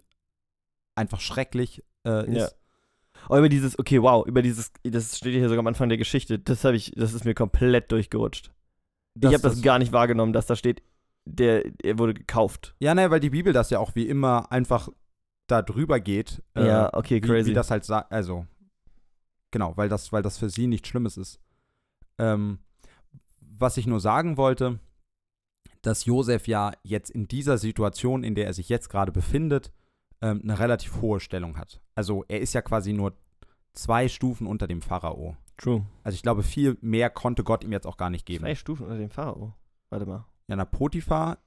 einfach 0.96 1.20
schrecklich 1.20 1.84
äh, 2.06 2.28
ist. 2.30 2.38
Ja. 2.38 2.48
Oh, 3.30 3.38
über 3.38 3.48
dieses, 3.50 3.78
okay, 3.80 4.02
wow, 4.02 4.26
über 4.26 4.42
dieses, 4.42 4.72
das 4.84 5.18
steht 5.18 5.34
hier 5.34 5.48
sogar 5.48 5.60
am 5.60 5.68
Anfang 5.68 5.88
der 5.90 5.98
Geschichte. 5.98 6.40
Das 6.40 6.64
habe 6.66 6.76
ich, 6.76 6.92
das 6.96 7.14
ist 7.14 7.24
mir 7.26 7.34
komplett 7.34 7.92
durchgerutscht. 7.92 8.52
ich 9.20 9.26
habe 9.28 9.40
das, 9.40 9.62
gar 9.62 9.80
nicht 9.80 9.92
wahrgenommen, 9.94 10.34
dass 10.34 10.46
da 10.48 10.56
steht, 10.56 10.82
der, 11.26 11.64
er 11.84 11.98
wurde 12.00 12.14
gekauft. 12.14 12.76
Ja, 12.80 12.94
naja, 12.94 13.10
weil 13.12 13.20
die 13.22 13.30
Bibel 13.30 13.54
das 13.54 13.70
ja 13.70 13.80
auch 13.80 13.96
wie 13.96 14.08
immer 14.08 14.52
einfach 14.52 14.90
da 15.54 15.62
drüber 15.62 16.00
geht. 16.00 16.44
äh, 16.56 16.68
ja, 16.68 16.94
okay, 16.94 17.22
wie, 17.24 17.28
crazy. 17.28 17.52
wie 17.52 17.54
das 17.54 17.72
halt 17.72 17.86
sagt, 17.86 18.12
also 18.12 18.46
genau, 19.52 19.78
weil 19.78 19.88
das, 19.88 20.12
weil 20.12 20.24
das 20.24 20.38
für 20.38 20.50
sie 20.50 20.68
nichts 20.68 20.88
Schlimmes 20.88 21.16
ist. 21.16 21.40
Ähm, 22.18 22.60
was 23.40 23.78
ich 23.78 23.88
nur 23.88 24.00
sagen 24.00 24.36
wollte, 24.36 24.80
dass 25.84 26.06
Josef 26.06 26.48
ja 26.48 26.72
jetzt 26.84 27.12
in 27.12 27.28
dieser 27.28 27.58
Situation, 27.58 28.24
in 28.24 28.36
der 28.36 28.48
er 28.48 28.54
sich 28.54 28.70
jetzt 28.70 28.90
gerade 28.90 29.12
befindet, 29.12 29.72
ähm, 30.22 30.42
eine 30.44 30.58
relativ 30.58 31.02
hohe 31.02 31.20
Stellung 31.20 31.58
hat. 31.58 31.82
Also 31.96 32.26
er 32.28 32.40
ist 32.40 32.54
ja 32.54 32.62
quasi 32.62 32.94
nur 32.94 33.14
zwei 33.74 34.08
Stufen 34.08 34.48
unter 34.48 34.68
dem 34.68 34.82
Pharao. 34.82 35.38
True. 35.58 35.86
Also 36.04 36.16
ich 36.16 36.24
glaube, 36.24 36.44
viel 36.44 36.78
mehr 36.82 37.10
konnte 37.10 37.44
Gott 37.44 37.64
ihm 37.64 37.72
jetzt 37.72 37.86
auch 37.86 37.98
gar 37.98 38.10
nicht 38.10 38.26
geben. 38.26 38.44
Zwei 38.44 38.56
Stufen 38.56 38.86
unter 38.86 38.98
dem 38.98 39.10
Pharao. 39.10 39.54
Warte 39.90 40.06
mal. 40.06 40.26
Ja, 40.48 40.56
na, 40.56 40.66
Potiphar 40.66 41.38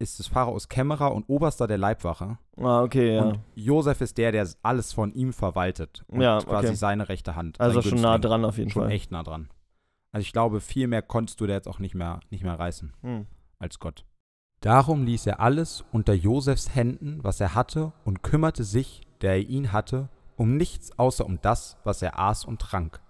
ist 0.00 0.18
des 0.18 0.26
Pharaos 0.26 0.68
Kämmerer 0.68 1.12
und 1.14 1.28
Oberster 1.28 1.66
der 1.66 1.78
Leibwache. 1.78 2.38
Ah, 2.56 2.82
okay, 2.82 3.14
ja. 3.14 3.22
Und 3.22 3.40
Josef 3.54 4.00
ist 4.00 4.18
der, 4.18 4.32
der 4.32 4.48
alles 4.62 4.92
von 4.92 5.12
ihm 5.12 5.32
verwaltet. 5.32 6.04
Und 6.08 6.20
Ja, 6.22 6.38
quasi 6.40 6.68
okay. 6.68 6.76
seine 6.76 7.08
rechte 7.08 7.36
Hand. 7.36 7.60
also 7.60 7.82
schon 7.82 8.00
nah 8.00 8.18
dran 8.18 8.44
auf 8.44 8.58
jeden 8.58 8.70
Schon 8.70 8.82
Fall. 8.84 8.90
echt 8.92 9.10
nah 9.12 9.22
dran. 9.22 9.48
Also 10.12 10.22
ich 10.22 10.32
glaube, 10.32 10.60
viel 10.60 10.86
mehr 10.88 11.02
konntest 11.02 11.40
du 11.40 11.46
da 11.46 11.52
jetzt 11.52 11.68
auch 11.68 11.78
nicht 11.78 11.94
mehr, 11.94 12.18
nicht 12.30 12.42
mehr 12.42 12.58
reißen 12.58 12.92
Hm. 13.02 13.26
als 13.58 13.78
Gott. 13.78 14.04
Darum 14.60 15.04
ließ 15.04 15.26
er 15.26 15.40
alles 15.40 15.84
unter 15.92 16.12
Josefs 16.12 16.74
Händen, 16.74 17.20
was 17.22 17.40
er 17.40 17.54
hatte, 17.54 17.92
und 18.04 18.22
kümmerte 18.22 18.64
sich, 18.64 19.02
der 19.20 19.32
er 19.34 19.40
ihn 19.48 19.72
hatte, 19.72 20.08
um 20.36 20.56
nichts 20.56 20.98
außer 20.98 21.24
um 21.24 21.38
das, 21.40 21.76
was 21.84 22.02
er 22.02 22.18
aß 22.18 22.44
und 22.44 22.60
trank. 22.60 23.00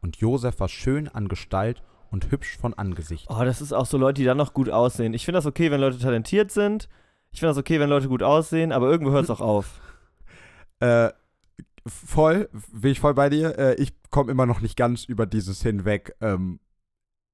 Und 0.00 0.16
Josef 0.16 0.58
war 0.60 0.68
schön 0.68 1.08
an 1.08 1.28
Gestalt 1.28 1.82
und 2.10 2.30
hübsch 2.30 2.56
von 2.58 2.74
Angesicht. 2.74 3.26
Oh, 3.28 3.44
das 3.44 3.60
ist 3.60 3.72
auch 3.72 3.86
so 3.86 3.98
Leute, 3.98 4.20
die 4.20 4.24
dann 4.24 4.36
noch 4.36 4.54
gut 4.54 4.70
aussehen. 4.70 5.14
Ich 5.14 5.24
finde 5.24 5.38
das 5.38 5.46
okay, 5.46 5.70
wenn 5.70 5.80
Leute 5.80 5.98
talentiert 5.98 6.50
sind. 6.50 6.88
Ich 7.30 7.40
finde 7.40 7.50
das 7.50 7.58
okay, 7.58 7.80
wenn 7.80 7.90
Leute 7.90 8.08
gut 8.08 8.22
aussehen, 8.22 8.72
aber 8.72 8.90
irgendwo 8.90 9.12
hört 9.12 9.24
es 9.24 9.30
auch 9.30 9.40
auf. 9.40 9.80
Äh, 10.78 11.10
voll, 11.86 12.50
bin 12.70 12.92
ich 12.92 13.00
voll 13.00 13.14
bei 13.14 13.30
dir. 13.30 13.58
Äh, 13.58 13.74
ich 13.76 13.94
komme 14.10 14.30
immer 14.30 14.44
noch 14.44 14.60
nicht 14.60 14.76
ganz 14.76 15.04
über 15.04 15.24
dieses 15.24 15.62
hinweg. 15.62 16.14
Ähm, 16.20 16.60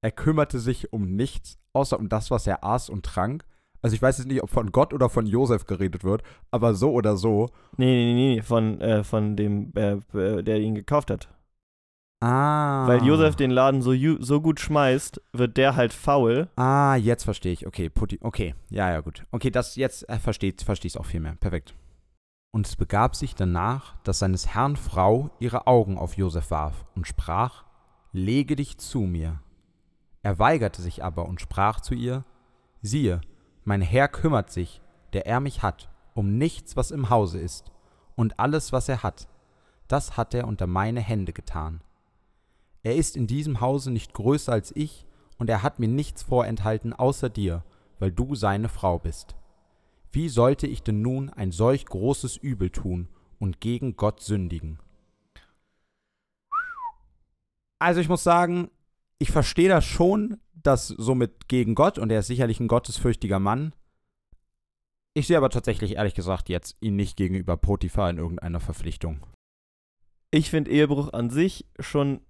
er 0.01 0.11
kümmerte 0.11 0.59
sich 0.59 0.93
um 0.93 1.17
nichts, 1.17 1.57
außer 1.73 1.99
um 1.99 2.07
das, 2.07 2.31
was 2.31 2.47
er 2.47 2.63
aß 2.63 2.89
und 2.89 3.05
trank. 3.05 3.43
Also 3.81 3.95
ich 3.95 4.01
weiß 4.01 4.17
jetzt 4.17 4.27
nicht, 4.27 4.41
ob 4.41 4.49
von 4.49 4.71
Gott 4.71 4.93
oder 4.93 5.09
von 5.09 5.25
Josef 5.25 5.65
geredet 5.65 6.05
wird, 6.05 6.23
aber 6.51 6.73
so 6.73 6.91
oder 6.93 7.17
so. 7.17 7.49
Nee, 7.75 7.85
nee, 7.85 8.13
nee, 8.13 8.35
nee, 8.35 8.41
von, 8.41 8.79
äh, 8.79 9.03
von 9.03 9.35
dem, 9.35 9.73
äh, 9.75 9.97
äh, 10.17 10.41
der 10.41 10.59
ihn 10.61 10.73
gekauft 10.73 11.11
hat. 11.11 11.27
Ah. 12.23 12.87
Weil 12.87 13.03
Josef 13.03 13.35
den 13.35 13.51
Laden 13.51 13.81
so, 13.81 13.93
so 14.19 14.39
gut 14.39 14.61
schmeißt, 14.61 15.21
wird 15.33 15.57
der 15.57 15.75
halt 15.75 15.91
faul. 15.91 16.47
Ah, 16.55 16.95
jetzt 16.95 17.25
verstehe 17.25 17.51
ich. 17.51 17.67
Okay, 17.67 17.89
Putti, 17.89 18.17
okay. 18.21 18.55
Ja, 18.69 18.89
ja, 18.89 19.01
gut. 19.01 19.25
Okay, 19.31 19.51
das 19.51 19.75
jetzt 19.75 20.07
äh, 20.07 20.19
versteht 20.19 20.61
verstehe 20.61 20.87
ich 20.87 20.93
es 20.93 20.97
auch 20.97 21.05
viel 21.05 21.19
mehr. 21.19 21.35
Perfekt. 21.35 21.75
Und 22.51 22.65
es 22.65 22.77
begab 22.77 23.17
sich 23.17 23.35
danach, 23.35 23.97
dass 24.03 24.19
seines 24.19 24.55
Herrn 24.55 24.77
Frau 24.77 25.31
ihre 25.39 25.67
Augen 25.67 25.97
auf 25.97 26.15
Josef 26.15 26.49
warf 26.49 26.85
und 26.95 27.07
sprach: 27.07 27.65
Lege 28.13 28.55
dich 28.55 28.77
zu 28.77 29.01
mir. 29.01 29.41
Er 30.21 30.39
weigerte 30.39 30.81
sich 30.81 31.03
aber 31.03 31.25
und 31.25 31.41
sprach 31.41 31.81
zu 31.81 31.93
ihr: 31.93 32.23
Siehe, 32.81 33.19
mein 33.65 33.81
Herr 33.81 34.07
kümmert 34.07 34.49
sich, 34.49 34.81
der 35.11 35.25
er 35.25 35.41
mich 35.41 35.61
hat, 35.61 35.89
um 36.13 36.37
nichts, 36.37 36.77
was 36.77 36.91
im 36.91 37.09
Hause 37.09 37.39
ist, 37.39 37.69
und 38.15 38.39
alles, 38.39 38.71
was 38.71 38.87
er 38.87 39.03
hat, 39.03 39.27
das 39.89 40.15
hat 40.15 40.33
er 40.33 40.47
unter 40.47 40.67
meine 40.67 41.01
Hände 41.01 41.33
getan. 41.33 41.81
Er 42.83 42.95
ist 42.95 43.15
in 43.15 43.27
diesem 43.27 43.61
Hause 43.61 43.91
nicht 43.91 44.13
größer 44.13 44.51
als 44.51 44.75
ich, 44.75 45.05
und 45.39 45.49
er 45.49 45.63
hat 45.63 45.79
mir 45.79 45.87
nichts 45.87 46.21
vorenthalten 46.21 46.93
außer 46.93 47.29
dir, 47.29 47.63
weil 47.99 48.11
du 48.11 48.35
seine 48.35 48.69
Frau 48.69 48.99
bist. 48.99 49.35
Wie 50.11 50.29
sollte 50.29 50.67
ich 50.67 50.83
denn 50.83 51.01
nun 51.01 51.29
ein 51.29 51.51
solch 51.51 51.85
großes 51.85 52.37
Übel 52.37 52.69
tun 52.69 53.09
und 53.39 53.59
gegen 53.59 53.95
Gott 53.95 54.21
sündigen? 54.21 54.79
Also 57.79 57.99
ich 57.99 58.09
muss 58.09 58.23
sagen, 58.23 58.69
ich 59.17 59.31
verstehe 59.31 59.69
das 59.69 59.85
schon, 59.85 60.39
dass 60.53 60.87
somit 60.87 61.47
gegen 61.47 61.75
Gott, 61.75 61.97
und 61.97 62.11
er 62.11 62.19
ist 62.19 62.27
sicherlich 62.27 62.59
ein 62.59 62.67
gottesfürchtiger 62.67 63.39
Mann. 63.39 63.73
Ich 65.13 65.27
sehe 65.27 65.37
aber 65.37 65.49
tatsächlich, 65.49 65.95
ehrlich 65.95 66.15
gesagt, 66.15 66.49
jetzt 66.49 66.77
ihn 66.81 66.95
nicht 66.95 67.17
gegenüber 67.17 67.57
Potiphar 67.57 68.09
in 68.09 68.17
irgendeiner 68.17 68.59
Verpflichtung. 68.59 69.25
Ich 70.31 70.49
finde 70.49 70.71
Ehebruch 70.71 71.13
an 71.13 71.29
sich 71.29 71.65
schon 71.79 72.21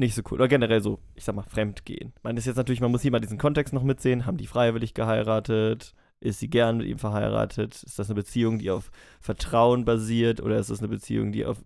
nicht 0.00 0.14
so 0.14 0.22
cool. 0.30 0.38
Oder 0.38 0.48
generell 0.48 0.82
so, 0.82 0.98
ich 1.14 1.24
sag 1.24 1.34
mal, 1.34 1.42
Fremdgehen. 1.42 2.12
Das 2.22 2.34
ist 2.38 2.46
jetzt 2.46 2.56
natürlich, 2.56 2.80
man 2.80 2.90
muss 2.90 3.02
hier 3.02 3.10
mal 3.10 3.20
diesen 3.20 3.38
Kontext 3.38 3.72
noch 3.72 3.82
mitsehen. 3.82 4.26
Haben 4.26 4.36
die 4.36 4.46
freiwillig 4.46 4.94
geheiratet? 4.94 5.94
Ist 6.20 6.40
sie 6.40 6.50
gern 6.50 6.78
mit 6.78 6.86
ihm 6.86 6.98
verheiratet? 6.98 7.82
Ist 7.82 7.98
das 7.98 8.08
eine 8.08 8.16
Beziehung, 8.16 8.58
die 8.58 8.70
auf 8.70 8.90
Vertrauen 9.20 9.84
basiert? 9.84 10.40
Oder 10.40 10.58
ist 10.58 10.70
das 10.70 10.80
eine 10.80 10.88
Beziehung, 10.88 11.32
die 11.32 11.46
auf, 11.46 11.62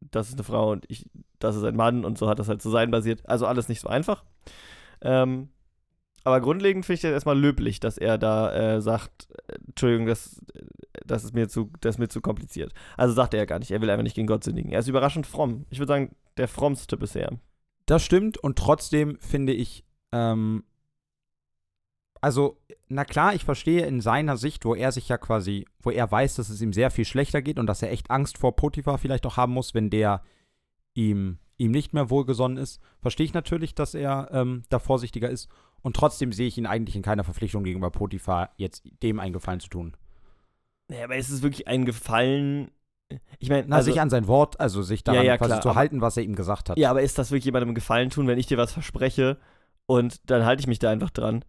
das 0.00 0.28
ist 0.28 0.34
eine 0.34 0.44
Frau 0.44 0.72
und 0.72 0.84
ich, 0.88 1.08
das 1.38 1.56
ist 1.56 1.64
ein 1.64 1.76
Mann 1.76 2.04
und 2.04 2.18
so 2.18 2.28
hat 2.28 2.38
das 2.38 2.48
halt 2.48 2.62
zu 2.62 2.70
sein 2.70 2.90
basiert? 2.90 3.28
Also 3.28 3.46
alles 3.46 3.68
nicht 3.68 3.80
so 3.80 3.88
einfach. 3.88 4.24
Ähm, 5.00 5.50
aber 6.24 6.40
grundlegend 6.40 6.86
finde 6.86 6.94
ich 6.94 7.02
das 7.02 7.12
erstmal 7.12 7.38
löblich, 7.38 7.80
dass 7.80 7.98
er 7.98 8.16
da 8.16 8.52
äh, 8.52 8.80
sagt, 8.80 9.28
Entschuldigung, 9.66 10.06
das, 10.06 10.40
das, 11.04 11.22
ist 11.22 11.34
mir 11.34 11.48
zu, 11.48 11.70
das 11.80 11.96
ist 11.96 11.98
mir 11.98 12.08
zu 12.08 12.22
kompliziert. 12.22 12.72
Also 12.96 13.14
sagt 13.14 13.34
er 13.34 13.40
ja 13.40 13.44
gar 13.44 13.58
nicht, 13.58 13.70
er 13.70 13.82
will 13.82 13.90
einfach 13.90 14.02
nicht 14.02 14.16
gegen 14.16 14.26
Gott 14.26 14.42
sündigen. 14.42 14.72
Er 14.72 14.80
ist 14.80 14.88
überraschend 14.88 15.26
fromm. 15.26 15.66
Ich 15.68 15.78
würde 15.78 15.92
sagen, 15.92 16.16
der 16.38 16.48
frommste 16.48 16.96
bisher. 16.96 17.38
Das 17.86 18.02
stimmt 18.02 18.38
und 18.38 18.58
trotzdem 18.58 19.18
finde 19.20 19.52
ich, 19.52 19.84
ähm, 20.12 20.64
also, 22.20 22.58
na 22.88 23.04
klar, 23.04 23.34
ich 23.34 23.44
verstehe 23.44 23.84
in 23.84 24.00
seiner 24.00 24.38
Sicht, 24.38 24.64
wo 24.64 24.74
er 24.74 24.92
sich 24.92 25.10
ja 25.10 25.18
quasi, 25.18 25.66
wo 25.82 25.90
er 25.90 26.10
weiß, 26.10 26.36
dass 26.36 26.48
es 26.48 26.62
ihm 26.62 26.72
sehr 26.72 26.90
viel 26.90 27.04
schlechter 27.04 27.42
geht 27.42 27.58
und 27.58 27.66
dass 27.66 27.82
er 27.82 27.92
echt 27.92 28.10
Angst 28.10 28.38
vor 28.38 28.56
Potiphar 28.56 28.96
vielleicht 28.96 29.26
auch 29.26 29.36
haben 29.36 29.52
muss, 29.52 29.74
wenn 29.74 29.90
der 29.90 30.22
ihm, 30.94 31.38
ihm 31.58 31.70
nicht 31.70 31.92
mehr 31.92 32.08
wohlgesonnen 32.08 32.56
ist, 32.56 32.80
verstehe 33.02 33.26
ich 33.26 33.34
natürlich, 33.34 33.74
dass 33.74 33.92
er 33.92 34.30
ähm, 34.32 34.62
da 34.70 34.78
vorsichtiger 34.78 35.28
ist. 35.28 35.50
Und 35.82 35.96
trotzdem 35.96 36.32
sehe 36.32 36.46
ich 36.46 36.56
ihn 36.56 36.64
eigentlich 36.64 36.96
in 36.96 37.02
keiner 37.02 37.24
Verpflichtung 37.24 37.62
gegenüber 37.62 37.90
Potiphar, 37.90 38.52
jetzt 38.56 38.88
dem 39.02 39.20
einen 39.20 39.34
Gefallen 39.34 39.60
zu 39.60 39.68
tun. 39.68 39.94
Naja, 40.88 41.04
aber 41.04 41.16
ist 41.16 41.28
es 41.28 41.42
wirklich 41.42 41.68
ein 41.68 41.84
Gefallen? 41.84 42.70
Ich 43.38 43.48
meine, 43.50 43.72
also, 43.74 43.90
sich 43.90 44.00
an 44.00 44.10
sein 44.10 44.26
Wort, 44.26 44.58
also 44.58 44.82
sich 44.82 45.04
daran 45.04 45.22
Ja, 45.24 45.32
ja, 45.32 45.36
quasi 45.38 45.50
klar, 45.50 45.60
zu 45.60 45.68
aber- 45.70 45.78
halten, 45.78 46.00
was 46.00 46.16
er 46.16 46.22
ihm 46.22 46.34
gesagt 46.34 46.70
hat. 46.70 46.78
ja, 46.78 46.90
aber 46.90 47.02
ist 47.02 47.18
das 47.18 47.30
wirklich 47.30 47.44
jemandem 47.44 47.74
Gefallen 47.74 48.10
tun, 48.10 48.26
wenn 48.26 48.38
ich 48.38 48.46
dir 48.46 48.58
was 48.58 48.72
verspreche 48.72 49.38
und 49.86 50.30
dann 50.30 50.44
halte 50.44 50.60
ich 50.60 50.66
mich 50.66 50.78
da 50.78 50.90
einfach 50.90 51.10
dran? 51.10 51.44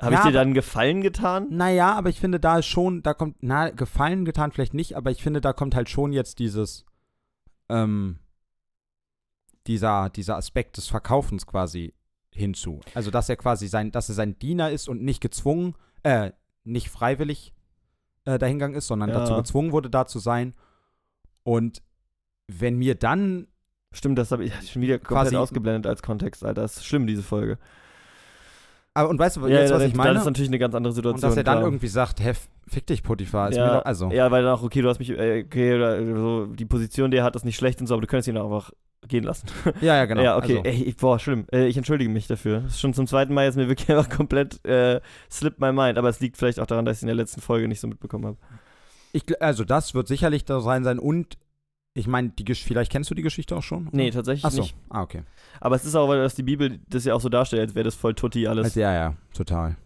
Habe 0.00 0.14
Ja, 0.14 0.20
ich 0.20 0.26
dir 0.26 0.32
dann 0.32 0.54
Gefallen 0.54 1.02
getan? 1.02 1.46
Naja, 1.50 1.92
aber 1.94 2.08
ich 2.10 2.20
finde, 2.20 2.40
da 2.40 2.58
ist 2.58 2.66
schon, 2.66 3.02
da 3.02 3.14
kommt, 3.14 3.36
na, 3.40 3.70
Gefallen 3.70 4.24
getan 4.24 4.52
vielleicht 4.52 4.74
nicht, 4.74 4.96
aber 4.96 5.10
ich 5.10 5.22
finde, 5.22 5.40
da 5.40 5.52
kommt 5.52 5.74
halt 5.74 5.88
schon 5.88 6.12
jetzt 6.12 6.38
dieses, 6.38 6.84
ähm, 7.68 8.18
dieser, 9.66 10.10
dieser 10.10 10.36
Aspekt 10.36 10.76
des 10.76 10.88
Verkaufens 10.88 11.46
quasi 11.46 11.94
hinzu. 12.32 12.80
Also, 12.94 13.10
dass 13.10 13.28
er 13.28 13.36
quasi 13.36 13.68
sein, 13.68 13.92
dass 13.92 14.08
er 14.08 14.14
sein 14.14 14.38
Diener 14.38 14.70
ist 14.70 14.88
und 14.88 15.02
nicht 15.02 15.20
gezwungen, 15.20 15.74
äh, 16.02 16.32
nicht 16.64 16.88
freiwillig 16.90 17.52
äh, 18.26 18.38
dahingegangen 18.38 18.76
ist, 18.76 18.86
sondern 18.86 19.10
Ja. 19.10 19.20
dazu 19.20 19.34
gezwungen 19.36 19.72
wurde, 19.72 19.90
da 19.90 20.06
zu 20.06 20.18
sein. 20.18 20.54
Und 21.44 21.82
wenn 22.48 22.76
mir 22.76 22.94
dann, 22.94 23.46
Stimmt, 23.92 24.18
das 24.18 24.32
habe 24.32 24.44
ich 24.44 24.52
schon 24.72 24.82
wieder 24.82 24.98
komplett 24.98 25.28
Quasi- 25.28 25.36
ausgeblendet 25.36 25.86
als 25.86 26.02
Kontext, 26.02 26.44
Alter. 26.44 26.62
Das 26.62 26.78
ist 26.78 26.84
schlimm, 26.84 27.06
diese 27.06 27.22
Folge. 27.22 27.58
aber, 28.92 29.08
und 29.08 29.20
weißt 29.20 29.36
du 29.36 29.46
ja, 29.46 29.60
jetzt, 29.60 29.70
was 29.72 29.78
das, 29.82 29.88
ich 29.88 29.94
meine? 29.94 30.14
Das 30.14 30.22
ist 30.22 30.26
natürlich 30.26 30.48
eine 30.50 30.58
ganz 30.58 30.74
andere 30.74 30.90
Und 30.90 30.94
Situation. 30.96 31.30
dass 31.30 31.36
er 31.36 31.44
dann 31.44 31.58
klar. 31.58 31.64
irgendwie 31.66 31.86
sagt, 31.86 32.18
hä, 32.20 32.32
fick 32.66 32.86
dich, 32.88 33.04
Potiphar, 33.04 33.52
ja, 33.52 33.64
mir 33.66 33.72
doch, 33.78 33.84
also. 33.84 34.10
ja, 34.10 34.28
weil 34.32 34.42
dann 34.42 34.52
auch, 34.52 34.64
okay, 34.64 34.82
du 34.82 34.88
hast 34.88 34.98
mich, 34.98 35.10
äh, 35.10 35.44
okay, 35.46 35.74
oder 35.76 36.04
so, 36.04 36.46
die 36.46 36.64
Position, 36.64 37.12
die 37.12 37.18
er 37.18 37.24
hat, 37.24 37.36
ist 37.36 37.44
nicht 37.44 37.56
schlecht 37.56 37.80
und 37.80 37.86
so, 37.86 37.94
aber 37.94 38.00
du 38.00 38.08
könntest 38.08 38.26
ihn 38.28 38.36
auch 38.36 38.46
einfach 38.46 38.72
gehen 39.06 39.22
lassen. 39.22 39.46
Ja, 39.80 39.94
ja, 39.96 40.06
genau. 40.06 40.22
Ja, 40.24 40.36
okay. 40.38 40.58
Also, 40.58 40.68
Ey, 40.68 40.82
ich, 40.82 40.96
boah, 40.96 41.18
schlimm. 41.20 41.46
Äh, 41.52 41.66
ich 41.66 41.76
entschuldige 41.76 42.10
mich 42.10 42.26
dafür. 42.26 42.60
Das 42.62 42.72
ist 42.72 42.80
schon 42.80 42.94
zum 42.94 43.06
zweiten 43.06 43.32
Mal 43.34 43.44
jetzt 43.44 43.56
mir 43.56 43.68
wirklich 43.68 43.88
einfach 43.96 44.08
komplett 44.08 44.64
äh, 44.66 45.00
slipped 45.30 45.60
my 45.60 45.72
mind. 45.72 45.98
Aber 45.98 46.08
es 46.08 46.18
liegt 46.20 46.36
vielleicht 46.36 46.58
auch 46.58 46.66
daran, 46.66 46.84
dass 46.84 46.96
ich 46.96 46.98
es 46.98 47.02
in 47.02 47.08
der 47.08 47.16
letzten 47.16 47.40
Folge 47.40 47.68
nicht 47.68 47.80
so 47.80 47.86
mitbekommen 47.86 48.26
habe. 48.26 48.38
Ich, 49.14 49.40
also 49.40 49.64
das 49.64 49.94
wird 49.94 50.08
sicherlich 50.08 50.44
da 50.44 50.60
sein 50.60 50.82
sein 50.82 50.98
und 50.98 51.38
ich 51.96 52.08
meine, 52.08 52.32
vielleicht 52.36 52.90
kennst 52.90 53.08
du 53.10 53.14
die 53.14 53.22
Geschichte 53.22 53.56
auch 53.56 53.62
schon? 53.62 53.88
Nee, 53.92 54.10
tatsächlich 54.10 54.44
Achso, 54.44 54.62
nicht. 54.62 54.74
ah, 54.88 55.02
okay. 55.02 55.22
Aber 55.60 55.76
es 55.76 55.84
ist 55.84 55.94
auch, 55.94 56.08
weil 56.08 56.20
das 56.20 56.34
die 56.34 56.42
Bibel 56.42 56.80
das 56.88 57.04
ja 57.04 57.14
auch 57.14 57.20
so 57.20 57.28
darstellt, 57.28 57.62
als 57.62 57.74
wäre 57.76 57.84
das 57.84 57.94
voll 57.94 58.14
tutti 58.14 58.48
alles. 58.48 58.64
Also, 58.64 58.80
ja, 58.80 58.92
ja, 58.92 59.14
total. 59.32 59.76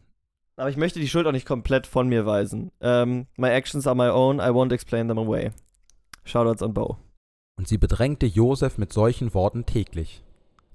Aber 0.56 0.70
ich 0.70 0.78
möchte 0.78 0.98
die 0.98 1.08
Schuld 1.08 1.26
auch 1.26 1.32
nicht 1.32 1.46
komplett 1.46 1.86
von 1.86 2.08
mir 2.08 2.24
weisen. 2.24 2.72
Ähm, 2.80 3.26
my 3.36 3.48
actions 3.48 3.86
are 3.86 3.94
my 3.94 4.08
own, 4.08 4.38
I 4.38 4.48
won't 4.48 4.72
explain 4.72 5.08
them 5.08 5.18
away. 5.18 5.50
Shoutouts 6.24 6.62
an 6.62 6.72
Bo. 6.72 6.96
Und 7.58 7.68
sie 7.68 7.76
bedrängte 7.76 8.24
Josef 8.24 8.78
mit 8.78 8.94
solchen 8.94 9.34
Worten 9.34 9.66
täglich. 9.66 10.24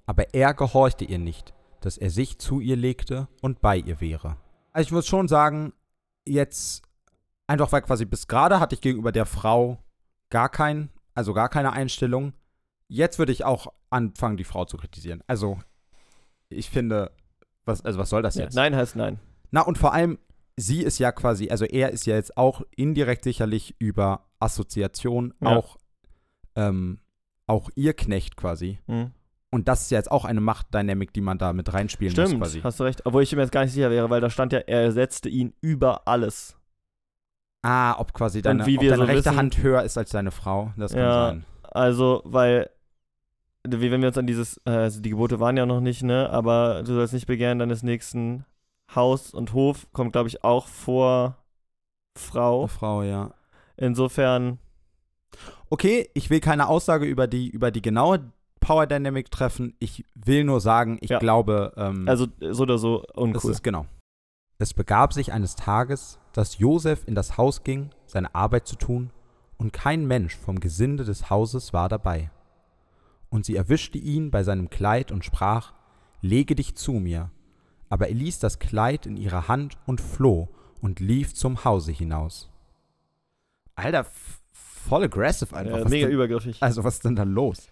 Aber 0.06 0.36
er 0.36 0.54
gehorchte 0.54 1.06
ihr 1.06 1.18
nicht, 1.18 1.56
dass 1.82 1.97
er 1.97 2.12
sich 2.12 2.38
zu 2.38 2.60
ihr 2.60 2.76
legte 2.76 3.28
und 3.41 3.62
bei 3.62 3.78
ihr 3.78 3.99
wäre. 3.99 4.38
Also 4.72 4.88
ich 4.88 4.91
muss 4.91 5.08
schon 5.08 5.28
sagen, 5.28 5.74
jetzt 6.26 6.84
einfach 7.48 7.72
weil 7.72 7.82
quasi 7.82 8.06
bis 8.06 8.28
gerade 8.28 8.60
hatte 8.60 8.76
ich 8.76 8.82
gegenüber 8.82 9.12
der 9.12 9.26
Frau 9.26 9.78
gar 10.30 10.50
kein, 10.50 10.89
also 11.14 11.34
gar 11.34 11.50
keine 11.50 11.74
Einstellung. 11.74 12.34
Jetzt 12.88 13.20
würde 13.20 13.32
ich 13.32 13.44
auch 13.46 13.68
anfangen, 13.89 14.38
die 14.38 14.44
Frau 14.44 14.66
zu 14.66 14.78
kritisieren. 14.78 15.24
Also 15.28 15.60
ich 16.50 16.70
finde, 16.70 17.12
was, 17.66 17.84
also 17.84 18.00
was 18.00 18.10
soll 18.10 18.22
das 18.22 18.36
Ja, 18.36 18.44
jetzt? 18.44 18.56
nein 18.56 18.76
heißt 18.76 18.96
nein. 18.96 19.20
Na, 19.52 19.62
und 19.62 19.78
vor 19.78 19.94
allem, 19.94 20.18
sie 20.58 20.82
ist 20.82 21.00
ja 21.00 21.12
quasi, 21.12 21.50
also 21.50 21.66
er 21.66 21.91
ist 21.91 22.06
ja 22.06 22.16
jetzt 22.16 22.38
auch 22.38 22.62
indirekt 22.76 23.24
sicherlich 23.24 23.76
über 23.80 24.26
Assoziation 24.39 25.34
Ja. 25.41 25.58
auch, 25.58 25.78
ähm, 26.56 27.00
auch 27.48 27.70
ihr 27.76 27.94
Knecht 27.94 28.36
quasi. 28.38 28.80
Hm. 28.88 29.12
Und 29.52 29.68
das 29.68 29.84
ist 29.84 29.91
ja 29.91 30.00
jetzt 30.00 30.10
auch 30.12 30.26
eine 30.26 30.41
Machtdynamik, 30.41 31.14
die 31.14 31.22
man 31.22 31.38
da 31.38 31.54
mit 31.54 31.72
reinspielen 31.74 32.16
muss 32.16 32.28
Stimmt, 32.28 32.41
quasi. 32.44 32.62
hast 32.62 32.80
du 32.80 32.84
recht. 32.86 33.06
Obwohl 33.06 33.22
ich 33.22 33.36
mir 33.36 33.41
jetzt 33.44 33.52
gar 33.52 33.64
nicht 33.64 33.74
sicher 33.74 33.91
wäre, 33.91 34.10
weil 34.10 34.22
da 34.22 34.30
stand 34.32 34.52
ja, 34.54 34.60
er 34.60 34.91
setzte 34.91 35.30
ihn 35.30 35.54
über 35.62 36.08
alles. 36.08 36.56
Ah, 37.64 37.95
ob 37.99 38.14
quasi 38.14 38.41
deine, 38.41 38.66
wie 38.66 38.78
ob 38.78 38.84
deine 38.84 38.97
so 38.97 39.03
rechte 39.03 39.26
wissen- 39.26 39.38
Hand 39.38 39.57
höher 39.64 39.84
ist 39.84 39.97
als 39.97 40.11
deine 40.11 40.32
Frau. 40.32 40.72
Das 40.78 40.91
kann 40.91 41.01
Ja. 41.01 41.28
sein. 41.30 41.45
Also, 41.64 42.22
weil, 42.26 42.70
wie 43.68 43.89
wenn 43.89 44.01
wir 44.01 44.09
uns 44.09 44.18
an 44.18 44.28
dieses, 44.28 44.57
äh, 44.66 44.70
also 44.72 45.01
die 45.01 45.09
Gebote 45.11 45.39
waren 45.39 45.55
ja 45.57 45.66
noch 45.66 45.80
nicht, 45.80 46.03
ne, 46.03 46.30
aber 46.30 46.84
du 46.84 46.93
sollst 46.93 47.14
nicht 47.14 47.26
begehren 47.26 47.59
deines 47.59 47.82
nächsten 47.82 48.45
Haus 48.93 49.34
und 49.34 49.53
Hof, 49.53 49.88
kommt, 49.93 50.11
glaube 50.11 50.28
ich, 50.28 50.43
auch 50.43 50.68
vor 50.68 51.38
Frau. 52.18 52.59
Eine 52.59 52.68
Frau, 52.68 53.01
ja. 53.03 53.32
Insofern, 53.78 54.59
Okay, 55.70 56.09
ich 56.14 56.30
will 56.30 56.39
keine 56.41 56.68
Aussage 56.68 57.05
über 57.07 57.26
die, 57.26 57.49
über 57.49 57.72
die 57.72 57.82
genaue 57.82 58.20
Power 58.59 58.86
Dynamic 58.86 59.32
treffen. 59.32 59.76
Ich 59.80 60.05
will 60.14 60.43
nur 60.43 60.61
sagen, 60.61 60.99
ich 61.01 61.09
Ja. 61.09 61.18
glaube, 61.18 61.74
ähm, 61.76 62.07
also 62.07 62.28
so 62.51 62.64
oder 62.64 62.78
so 62.78 63.03
uncool. 63.16 63.49
ist 63.51 63.64
genau. 63.64 63.88
Es 64.60 64.74
begab 64.74 65.14
sich 65.14 65.34
eines 65.34 65.56
Tages, 65.56 66.20
dass 66.32 66.58
Josef 66.58 67.08
in 67.08 67.16
das 67.16 67.38
Haus 67.38 67.64
ging, 67.64 67.89
seine 68.06 68.34
Arbeit 68.34 68.68
zu 68.68 68.76
tun, 68.76 69.12
und 69.58 69.72
kein 69.74 70.06
Mensch 70.06 70.36
vom 70.36 70.60
Gesinde 70.60 71.04
des 71.06 71.30
Hauses 71.30 71.74
war 71.74 71.89
dabei. 71.89 72.32
Und 73.30 73.45
sie 73.45 73.56
erwischte 73.56 73.97
ihn 73.97 74.32
bei 74.32 74.43
seinem 74.43 74.70
Kleid 74.70 75.12
und 75.12 75.26
sprach, 75.26 75.74
Lege 76.22 76.56
dich 76.56 76.76
zu 76.76 76.93
mir. 76.93 77.32
Aber 77.89 78.08
er 78.08 78.14
ließ 78.16 78.39
das 78.39 78.58
Kleid 78.58 79.06
in 79.06 79.18
ihrer 79.18 79.49
Hand 79.49 79.78
und 79.86 79.99
floh 79.99 80.47
und 80.82 80.99
lief 81.01 81.34
zum 81.34 81.66
Hause 81.66 81.91
hinaus. 81.91 82.49
Alter, 83.76 84.06
voll 84.51 85.04
aggressive 85.04 85.56
einfach. 85.56 85.80
Ja, 85.80 85.89
mega 85.89 86.08
denn, 86.08 86.16
übergriffig. 86.16 86.62
also 86.62 86.84
was 86.84 86.95
ist 86.95 87.06
denn 87.06 87.16
da 87.16 87.24
los? 87.24 87.70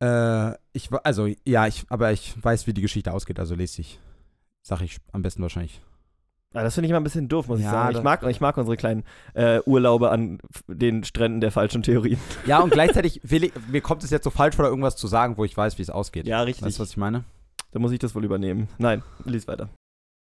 Äh, 0.00 0.52
Ich, 0.72 0.90
also, 0.92 1.28
ja, 1.44 1.66
ich, 1.66 1.84
aber 1.88 2.12
ich 2.12 2.34
weiß, 2.42 2.66
wie 2.66 2.74
die 2.74 2.82
Geschichte 2.82 3.12
ausgeht, 3.12 3.38
also 3.38 3.54
lese 3.54 3.80
ich. 3.80 4.00
Sag 4.66 4.80
ich 4.80 4.98
am 5.12 5.22
besten 5.22 5.42
wahrscheinlich. 5.42 5.82
Ja, 6.54 6.62
das 6.62 6.74
finde 6.74 6.86
ich 6.86 6.90
immer 6.90 7.00
ein 7.00 7.04
bisschen 7.04 7.28
doof, 7.28 7.48
muss 7.48 7.58
ich 7.58 7.64
Ja, 7.64 7.70
sagen. 7.72 7.96
Ich 7.96 8.02
mag, 8.02 8.22
ich 8.22 8.40
mag 8.40 8.56
unsere 8.56 8.76
kleinen 8.76 9.04
äh, 9.34 9.60
Urlaube 9.66 10.10
an 10.10 10.38
den 10.68 11.04
Stränden 11.04 11.40
der 11.40 11.50
falschen 11.50 11.82
Theorien. 11.82 12.18
Ja, 12.46 12.60
und 12.60 12.70
gleichzeitig 12.70 13.20
will 13.24 13.44
ich, 13.44 13.52
mir 13.68 13.80
kommt 13.80 14.04
es 14.04 14.10
jetzt 14.10 14.24
so 14.24 14.30
falsch 14.30 14.56
vor, 14.56 14.64
irgendwas 14.64 14.96
zu 14.96 15.06
sagen, 15.06 15.36
wo 15.36 15.44
ich 15.44 15.56
weiß, 15.56 15.78
wie 15.78 15.82
es 15.82 15.90
ausgeht. 15.90 16.26
Ja, 16.26 16.42
richtig. 16.42 16.64
Weißt 16.64 16.78
du, 16.78 16.82
was 16.82 16.90
ich 16.90 16.96
meine? 16.96 17.24
Dann 17.72 17.82
muss 17.82 17.92
ich 17.92 17.98
das 17.98 18.14
wohl 18.14 18.24
übernehmen. 18.24 18.68
Nein, 18.78 19.02
lies 19.24 19.48
weiter. 19.48 19.68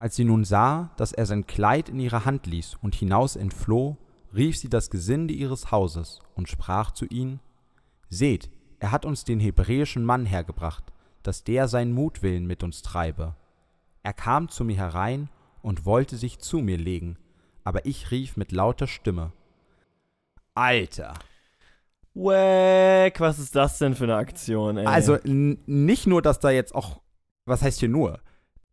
Als 0.01 0.17
sie 0.17 0.25
nun 0.25 0.45
sah, 0.45 0.91
dass 0.97 1.13
er 1.13 1.27
sein 1.27 1.47
Kleid 1.47 1.89
in 1.91 2.01
ihre 2.01 2.25
Hand 2.25 2.47
ließ 2.47 2.79
und 2.83 2.95
hinaus 2.95 3.37
entfloh, 3.37 3.97
rief 4.35 4.57
sie 4.57 4.69
das 4.71 4.91
Gesinde 4.91 5.35
ihres 5.35 5.71
Hauses 5.71 6.21
und 6.35 6.49
sprach 6.49 6.91
zu 6.91 7.05
ihnen: 7.07 7.41
Seht, 8.09 8.51
er 8.81 8.93
hat 8.93 9.05
uns 9.05 9.25
den 9.25 9.41
hebräischen 9.41 10.05
Mann 10.05 10.25
hergebracht, 10.25 10.85
dass 11.23 11.45
der 11.45 11.69
seinen 11.69 11.93
Mutwillen 11.93 12.47
mit 12.47 12.63
uns 12.63 12.83
treibe. 12.83 13.37
Er 14.05 14.13
kam 14.13 14.49
zu 14.49 14.65
mir 14.65 14.77
herein 14.77 15.29
und 15.63 15.85
wollte 15.87 16.17
sich 16.17 16.39
zu 16.39 16.59
mir 16.59 16.77
legen, 16.79 17.17
aber 17.65 17.87
ich 17.87 18.11
rief 18.13 18.37
mit 18.37 18.53
lauter 18.53 18.87
Stimme: 18.87 19.33
Alter! 20.55 21.15
Wack, 22.15 23.19
was 23.19 23.41
ist 23.41 23.57
das 23.57 23.79
denn 23.79 23.95
für 23.97 24.05
eine 24.05 24.15
Aktion, 24.17 24.77
ey? 24.77 24.87
Also 24.87 25.19
nicht 25.25 26.07
nur, 26.07 26.23
dass 26.23 26.39
da 26.39 26.51
jetzt 26.51 26.75
auch, 26.75 27.01
was 27.45 27.63
heißt 27.63 27.81
hier 27.81 27.89
nur? 27.89 28.21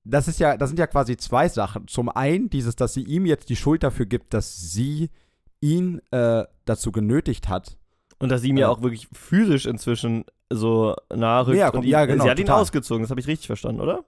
Das 0.03 0.27
ist 0.27 0.39
ja, 0.39 0.57
das 0.57 0.69
sind 0.69 0.77
ja 0.77 0.85
quasi 0.87 1.17
zwei 1.17 1.47
Sachen. 1.47 1.87
Zum 1.87 2.09
einen 2.09 2.49
dieses, 2.49 2.75
dass 2.75 2.93
sie 2.93 3.03
ihm 3.03 3.25
jetzt 3.25 3.49
die 3.49 3.55
Schuld 3.55 3.83
dafür 3.83 4.05
gibt, 4.05 4.33
dass 4.33 4.57
sie 4.71 5.09
ihn 5.59 6.01
äh, 6.11 6.43
dazu 6.65 6.91
genötigt 6.91 7.49
hat. 7.49 7.77
Und 8.19 8.29
dass 8.29 8.41
sie 8.41 8.53
mir 8.53 8.61
Ja. 8.61 8.69
auch 8.69 8.81
wirklich 8.81 9.07
physisch 9.13 9.65
inzwischen 9.65 10.25
so 10.51 10.95
nahe 11.13 11.47
rückt. 11.47 11.57
Ja, 11.57 11.69
und 11.69 11.83
ihn, 11.83 11.89
ja, 11.89 12.05
genau, 12.05 12.23
sie 12.23 12.29
hat 12.29 12.39
ihn 12.39 12.45
total. 12.47 12.61
ausgezogen, 12.61 13.01
das 13.03 13.09
habe 13.11 13.19
ich 13.21 13.27
richtig 13.27 13.47
verstanden, 13.47 13.81
oder? 13.81 14.03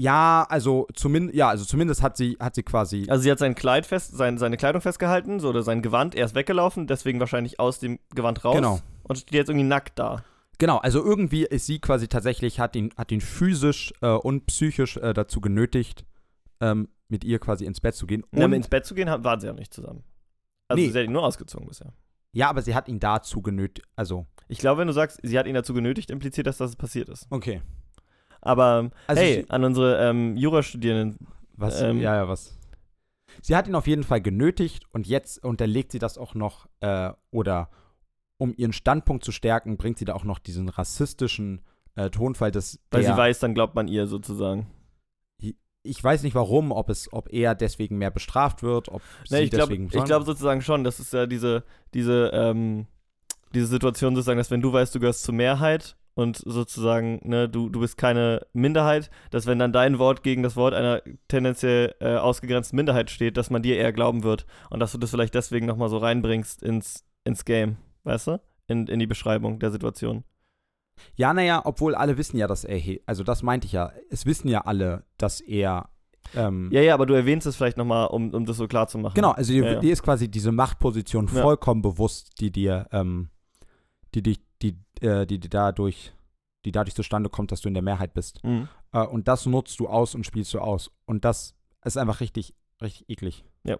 Ja, 0.00 0.46
also 0.48 0.86
zumindest, 0.94 1.36
ja, 1.36 1.48
also 1.50 1.66
zumindest 1.66 2.02
hat 2.02 2.16
sie, 2.16 2.36
hat 2.40 2.54
sie 2.54 2.62
quasi. 2.62 3.06
Also 3.10 3.22
sie 3.22 3.30
hat 3.30 3.38
sein 3.38 3.54
Kleid 3.54 3.84
fest, 3.84 4.16
sein, 4.16 4.38
seine 4.38 4.56
Kleidung 4.56 4.80
festgehalten, 4.80 5.40
so 5.40 5.50
oder 5.50 5.62
sein 5.62 5.82
Gewand, 5.82 6.14
er 6.14 6.24
ist 6.24 6.34
weggelaufen, 6.34 6.86
deswegen 6.86 7.20
wahrscheinlich 7.20 7.60
aus 7.60 7.80
dem 7.80 7.98
Gewand 8.14 8.42
raus. 8.44 8.56
Genau. 8.56 8.80
Und 9.02 9.18
steht 9.18 9.34
jetzt 9.34 9.50
irgendwie 9.50 9.66
nackt 9.66 9.98
da. 9.98 10.24
Genau, 10.58 10.78
also 10.78 11.04
irgendwie 11.04 11.44
ist 11.44 11.66
sie 11.66 11.80
quasi 11.80 12.08
tatsächlich, 12.08 12.60
hat 12.60 12.76
ihn, 12.76 12.94
hat 12.96 13.12
ihn 13.12 13.20
physisch 13.20 13.92
äh, 14.00 14.08
und 14.08 14.46
psychisch 14.46 14.96
äh, 14.96 15.12
dazu 15.12 15.42
genötigt, 15.42 16.06
ähm, 16.60 16.88
mit 17.08 17.22
ihr 17.24 17.38
quasi 17.38 17.66
ins 17.66 17.80
Bett 17.80 17.94
zu 17.94 18.06
gehen. 18.06 18.24
Und 18.30 18.42
Und, 18.42 18.52
ins 18.54 18.68
Bett 18.68 18.86
zu 18.86 18.94
gehen, 18.94 19.08
waren 19.08 19.40
sie 19.40 19.48
ja 19.48 19.52
nicht 19.52 19.74
zusammen. 19.74 20.02
Also 20.68 20.82
Nee. 20.82 20.88
sie 20.90 20.98
hat 20.98 21.04
ihn 21.04 21.12
nur 21.12 21.24
ausgezogen 21.24 21.66
bisher. 21.68 21.92
ja, 22.32 22.48
aber 22.48 22.62
sie 22.62 22.74
hat 22.74 22.88
ihn 22.88 23.00
dazu 23.00 23.42
genötigt. 23.42 23.86
Also, 23.96 24.24
Ich 24.48 24.58
glaube, 24.58 24.80
wenn 24.80 24.86
du 24.86 24.94
sagst, 24.94 25.18
sie 25.22 25.38
hat 25.38 25.46
ihn 25.46 25.54
dazu 25.54 25.74
genötigt, 25.74 26.10
impliziert 26.10 26.46
das, 26.46 26.56
dass 26.56 26.70
es 26.70 26.76
passiert 26.76 27.10
ist. 27.10 27.26
okay. 27.30 27.60
Aber 28.40 28.90
Also 29.06 29.22
hey, 29.22 29.44
an 29.48 29.64
unsere 29.64 30.08
ähm, 30.08 30.36
Jurastudierenden, 30.36 31.26
Was? 31.56 31.80
Ähm, 31.80 32.00
ja, 32.00 32.16
ja, 32.16 32.28
was? 32.28 32.56
Sie 33.42 33.54
hat 33.56 33.68
ihn 33.68 33.74
auf 33.74 33.86
jeden 33.86 34.02
Fall 34.04 34.20
genötigt 34.20 34.84
und 34.92 35.06
jetzt 35.06 35.44
unterlegt 35.44 35.92
sie 35.92 35.98
das 35.98 36.18
auch 36.18 36.34
noch, 36.34 36.66
äh, 36.80 37.10
oder 37.30 37.70
um 38.38 38.54
ihren 38.56 38.72
Standpunkt 38.72 39.24
zu 39.24 39.32
stärken, 39.32 39.76
bringt 39.76 39.98
sie 39.98 40.04
da 40.04 40.14
auch 40.14 40.24
noch 40.24 40.38
diesen 40.38 40.68
rassistischen 40.68 41.60
äh, 41.94 42.10
Tonfall, 42.10 42.50
dass 42.50 42.80
weil 42.90 43.02
sie 43.02 43.16
weiß, 43.16 43.38
dann 43.40 43.54
glaubt 43.54 43.74
man 43.74 43.88
ihr 43.88 44.06
sozusagen. 44.06 44.66
ich 45.82 46.02
weiß 46.04 46.22
nicht 46.24 46.34
warum, 46.34 46.72
ob 46.72 46.90
es, 46.90 47.10
ob 47.12 47.32
er 47.32 47.54
deswegen 47.54 47.96
mehr 47.98 48.10
bestraft 48.10 48.62
wird, 48.62 48.88
ob 48.88 49.02
Ne, 49.30 49.38
sie 49.38 49.42
ich 49.44 49.50
glaube 49.50 49.68
deswegen 49.68 49.90
ich 49.92 50.04
glaub 50.04 50.24
sozusagen 50.24 50.60
schon, 50.62 50.84
das 50.84 51.00
ist 51.00 51.12
ja 51.12 51.26
diese, 51.26 51.64
diese, 51.94 52.30
ähm, 52.34 52.86
diese 53.54 53.66
Situation 53.66 54.14
sozusagen, 54.14 54.38
dass 54.38 54.50
wenn 54.50 54.60
du 54.60 54.72
weißt, 54.72 54.94
du 54.94 55.00
gehörst 55.00 55.22
zur 55.22 55.34
Mehrheit 55.34 55.96
und 56.20 56.36
sozusagen, 56.36 57.20
ne, 57.24 57.48
du, 57.48 57.68
du 57.68 57.80
bist 57.80 57.96
keine 57.96 58.46
Minderheit, 58.52 59.10
dass 59.30 59.46
wenn 59.46 59.58
dann 59.58 59.72
dein 59.72 59.98
Wort 59.98 60.22
gegen 60.22 60.42
das 60.42 60.56
Wort 60.56 60.74
einer 60.74 61.02
tendenziell 61.28 61.94
äh, 62.00 62.16
ausgegrenzten 62.16 62.76
Minderheit 62.76 63.10
steht, 63.10 63.36
dass 63.36 63.50
man 63.50 63.62
dir 63.62 63.76
eher 63.76 63.92
glauben 63.92 64.22
wird 64.22 64.46
und 64.70 64.80
dass 64.80 64.92
du 64.92 64.98
das 64.98 65.10
vielleicht 65.10 65.34
deswegen 65.34 65.66
nochmal 65.66 65.88
so 65.88 65.98
reinbringst 65.98 66.62
ins, 66.62 67.04
ins 67.24 67.44
Game, 67.44 67.76
weißt 68.04 68.28
du? 68.28 68.40
In, 68.68 68.86
in 68.86 69.00
die 69.00 69.06
Beschreibung 69.08 69.58
der 69.58 69.70
Situation. 69.72 70.22
Ja, 71.16 71.32
naja, 71.34 71.62
obwohl 71.64 71.94
alle 71.94 72.18
wissen 72.18 72.36
ja, 72.36 72.46
dass 72.46 72.62
er, 72.64 72.80
also 73.06 73.24
das 73.24 73.42
meinte 73.42 73.66
ich 73.66 73.72
ja, 73.72 73.90
es 74.10 74.26
wissen 74.26 74.48
ja 74.48 74.60
alle, 74.60 75.04
dass 75.18 75.40
er, 75.40 75.88
ähm, 76.36 76.68
Ja, 76.70 76.80
ja, 76.82 76.94
aber 76.94 77.06
du 77.06 77.14
erwähnst 77.14 77.46
es 77.46 77.56
vielleicht 77.56 77.76
nochmal, 77.78 78.08
um, 78.08 78.32
um 78.34 78.44
das 78.44 78.58
so 78.58 78.68
klar 78.68 78.86
zu 78.86 78.98
machen. 78.98 79.14
Genau, 79.14 79.30
also 79.32 79.52
dir, 79.52 79.64
Ja, 79.64 79.80
ja. 79.82 79.92
ist 79.92 80.02
quasi 80.02 80.30
diese 80.30 80.52
Machtposition 80.52 81.26
Ja. 81.26 81.40
vollkommen 81.40 81.82
bewusst, 81.82 82.38
die 82.40 82.52
dir, 82.52 82.86
ähm, 82.92 83.30
die 84.14 84.22
dich, 84.22 84.40
die, 84.62 84.76
äh, 85.00 85.26
die, 85.26 85.38
die 85.38 85.48
dadurch, 85.48 86.12
die 86.64 86.72
dadurch 86.72 86.94
zustande 86.94 87.30
kommt, 87.30 87.52
dass 87.52 87.60
du 87.60 87.68
in 87.68 87.74
der 87.74 87.82
Mehrheit 87.82 88.14
bist. 88.14 88.42
Mhm. 88.44 88.68
Äh, 88.92 89.06
und 89.06 89.28
das 89.28 89.46
nutzt 89.46 89.80
du 89.80 89.88
aus 89.88 90.14
und 90.14 90.24
spielst 90.24 90.52
du 90.54 90.60
aus. 90.60 90.90
Und 91.06 91.24
das 91.24 91.54
ist 91.84 91.96
einfach 91.96 92.20
richtig, 92.20 92.54
richtig 92.80 93.08
eklig. 93.08 93.44
Ja. 93.64 93.78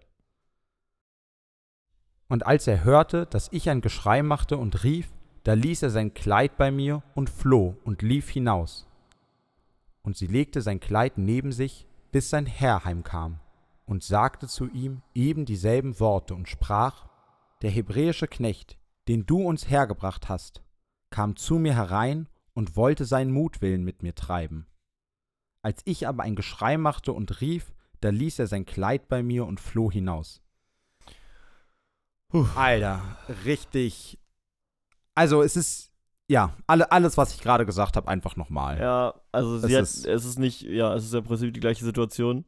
Und 2.28 2.47
als 2.47 2.66
er 2.66 2.85
hörte, 2.85 3.26
dass 3.26 3.49
ich 3.53 3.68
ein 3.68 3.81
Geschrei 3.81 4.22
machte 4.22 4.57
und 4.57 4.85
rief, 4.85 5.11
da 5.43 5.55
ließ 5.55 5.83
er 5.83 5.91
sein 5.91 6.14
Kleid 6.14 6.57
bei 6.57 6.70
mir 6.70 7.03
und 7.14 7.31
floh 7.31 7.76
und 7.85 8.03
lief 8.03 8.28
hinaus. 8.28 8.87
Und 10.03 10.16
sie 10.16 10.26
legte 10.26 10.62
sein 10.62 10.81
Kleid 10.81 11.18
neben 11.18 11.53
sich, 11.53 11.87
bis 12.12 12.31
sein 12.31 12.47
Herr 12.47 12.85
heimkam, 12.85 13.41
und 13.87 14.05
sagte 14.05 14.47
zu 14.47 14.68
ihm 14.70 15.03
eben 15.14 15.45
dieselben 15.45 15.99
Worte 15.99 16.35
und 16.35 16.49
sprach, 16.49 17.09
Der 17.62 17.70
hebräische 17.70 18.28
Knecht, 18.28 18.78
den 19.09 19.26
du 19.26 19.43
uns 19.43 19.68
hergebracht 19.68 20.28
hast, 20.28 20.62
kam 21.11 21.37
zu 21.37 21.57
mir 21.59 21.75
herein 21.75 22.29
und 22.55 22.77
wollte 22.77 23.05
seinen 23.05 23.33
Mutwillen 23.33 23.85
mit 23.85 24.03
mir 24.03 24.15
treiben. 24.15 24.67
Als 25.63 25.83
ich 25.85 26.09
aber 26.09 26.23
ein 26.23 26.37
Geschrei 26.37 26.79
machte 26.79 27.13
und 27.13 27.41
rief, 27.41 27.73
da 28.01 28.09
ließ 28.11 28.39
er 28.39 28.47
sein 28.47 28.65
Kleid 28.65 29.09
bei 29.09 29.23
mir 29.23 29.45
und 29.47 29.61
floh 29.61 29.91
hinaus. 29.91 30.41
Puh. 32.29 32.47
Alter, 32.55 33.03
richtig. 33.45 34.19
Also 35.15 35.43
es 35.43 35.57
ist, 35.57 35.93
ja, 36.29 36.57
alle, 36.67 36.93
alles, 36.93 37.17
was 37.17 37.35
ich 37.35 37.41
gerade 37.43 37.67
gesagt 37.67 37.97
habe, 37.97 38.09
einfach 38.09 38.37
nochmal. 38.37 38.79
Ja, 38.79 39.15
also 39.33 39.57
Es 39.57 39.65
hat, 39.65 39.71
ist- 39.83 40.07
es 40.07 40.25
ist 40.25 40.39
nicht, 40.39 40.63
ja, 40.63 40.95
es 40.95 41.05
ist 41.05 41.13
ja 41.13 41.19
im 41.19 41.25
Prinzip 41.27 41.53
die 41.53 41.61
gleiche 41.61 41.85
Situation. 41.85 42.45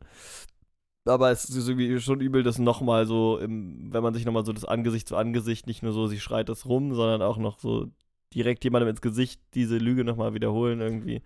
Aber 1.05 1.33
es 1.33 1.45
ist 1.47 1.69
irgendwie 1.69 1.99
schon 2.01 2.21
übel, 2.21 2.45
das 2.45 2.59
nochmal 2.59 3.07
so, 3.07 3.39
im, 3.39 3.93
wenn 3.93 4.05
man 4.05 4.15
sich 4.15 4.25
nochmal 4.25 4.47
so 4.47 4.53
das 4.53 4.65
Angesicht 4.65 5.09
zu 5.09 5.17
Angesicht, 5.17 5.67
nicht 5.67 5.83
nur 5.83 5.93
so, 5.93 6.07
sie 6.07 6.21
schreit 6.21 6.49
das 6.49 6.65
rum, 6.67 6.95
sondern 6.95 7.23
auch 7.23 7.39
noch 7.39 7.59
so 7.59 7.91
direkt 8.35 8.65
jemandem 8.65 8.89
ins 8.91 9.01
Gesicht 9.01 9.41
diese 9.55 9.79
Lüge 9.79 10.05
nochmal 10.05 10.35
wiederholen 10.35 10.81
irgendwie. 10.81 11.23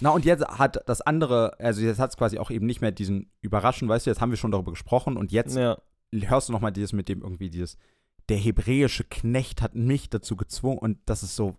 Na 0.00 0.10
und 0.10 0.24
jetzt 0.24 0.44
hat 0.46 0.82
das 0.88 1.00
andere, 1.02 1.58
also 1.60 1.82
jetzt 1.82 1.98
hat 1.98 2.10
es 2.10 2.16
quasi 2.16 2.38
auch 2.38 2.50
eben 2.50 2.66
nicht 2.66 2.80
mehr 2.80 2.90
diesen 2.90 3.30
Überraschen, 3.42 3.88
weißt 3.88 4.06
du, 4.06 4.10
jetzt 4.10 4.20
haben 4.20 4.30
wir 4.30 4.38
schon 4.38 4.50
darüber 4.50 4.72
gesprochen 4.72 5.16
und 5.16 5.30
jetzt 5.30 5.56
Ja, 5.56 5.76
hörst 6.12 6.48
du 6.48 6.52
nochmal 6.52 6.72
dieses 6.72 6.92
mit 6.92 7.08
dem 7.08 7.22
irgendwie 7.22 7.50
dieses, 7.50 7.76
der 8.28 8.38
hebräische 8.38 9.04
Knecht 9.04 9.60
hat 9.60 9.74
mich 9.74 10.08
dazu 10.08 10.36
gezwungen 10.36 10.78
und 10.78 10.98
das 11.06 11.22
ist 11.22 11.36
so, 11.36 11.56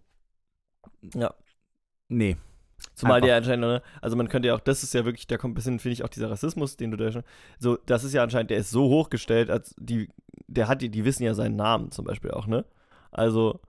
ja. 1.13 1.33
nee. 2.07 2.37
Zumal 2.95 3.17
Einfach. 3.17 3.27
der 3.27 3.37
anscheinend, 3.37 3.61
ne, 3.61 3.81
also 4.01 4.15
man 4.15 4.27
könnte 4.27 4.47
ja 4.47 4.55
auch, 4.55 4.59
das 4.59 4.81
ist 4.81 4.93
ja 4.95 5.05
wirklich, 5.05 5.27
da 5.27 5.37
kommt 5.37 5.51
ein 5.51 5.55
bisschen, 5.55 5.77
finde 5.77 5.93
ich, 5.93 6.03
auch 6.03 6.09
dieser 6.09 6.31
Rassismus, 6.31 6.77
den 6.77 6.89
du 6.89 6.97
da 6.97 7.11
schon, 7.11 7.23
so, 7.59 7.77
das 7.85 8.03
ist 8.03 8.13
ja 8.13 8.23
anscheinend, 8.23 8.49
der 8.49 8.57
ist 8.57 8.71
so 8.71 8.89
hochgestellt, 8.89 9.51
als 9.51 9.75
die, 9.77 10.09
der 10.47 10.67
hat 10.67 10.81
die, 10.81 10.89
die 10.89 11.05
wissen 11.05 11.23
ja 11.23 11.35
seinen 11.35 11.55
Namen 11.55 11.91
zum 11.91 12.05
Beispiel 12.05 12.31
auch, 12.31 12.47
ne? 12.47 12.65
Also, 13.11 13.59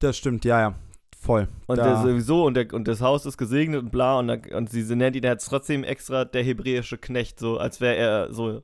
Das 0.00 0.16
stimmt, 0.16 0.44
ja, 0.44 0.60
ja, 0.60 0.74
voll. 1.20 1.48
Und 1.66 1.78
Da- 1.78 1.84
der 1.84 1.96
sowieso, 1.96 2.44
und, 2.44 2.54
der, 2.54 2.72
und 2.72 2.86
das 2.86 3.00
Haus 3.00 3.26
ist 3.26 3.36
gesegnet 3.36 3.82
und 3.82 3.90
bla, 3.90 4.18
und, 4.18 4.28
da, 4.28 4.56
und 4.56 4.70
sie 4.70 4.82
nennt 4.94 5.16
ihn 5.16 5.24
jetzt 5.24 5.46
trotzdem 5.46 5.82
extra 5.84 6.24
der 6.24 6.42
hebräische 6.44 6.98
Knecht, 6.98 7.38
so 7.40 7.58
als 7.58 7.80
wäre 7.80 7.96
er 7.96 8.32
so 8.32 8.62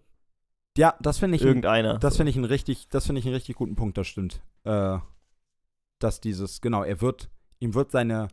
Ja, 0.77 0.95
das 1.01 1.19
finde 1.19 1.37
ich, 1.37 1.43
ein- 1.43 1.49
irgendeiner. 1.49 1.99
das 1.99 2.15
so. 2.15 2.19
finde 2.19 2.31
ich 2.31 2.37
einen 2.37 2.45
richtig, 2.45 2.89
das 2.89 3.07
finde 3.07 3.19
ich 3.21 3.27
einen 3.27 3.35
richtig 3.35 3.57
guten 3.57 3.75
Punkt, 3.75 3.99
das 3.99 4.07
stimmt. 4.07 4.41
Äh, 4.65 4.99
dass 5.99 6.21
dieses, 6.21 6.61
genau, 6.61 6.83
er 6.85 7.01
wird, 7.01 7.31
ihm 7.61 7.75
wird 7.75 7.91
seine, 7.91 8.29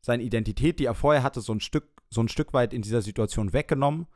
seine 0.00 0.22
Identität, 0.22 0.78
die 0.78 0.84
er 0.86 0.94
vorher 0.94 1.22
hatte, 1.22 1.40
so 1.40 1.52
ein 1.52 1.60
Stück, 1.60 1.88
so 2.10 2.22
ein 2.22 2.28
Stück 2.28 2.52
weit 2.52 2.72
in 2.72 2.82
dieser 2.82 3.02
Situation 3.02 3.52
weggenommen, 3.52 4.06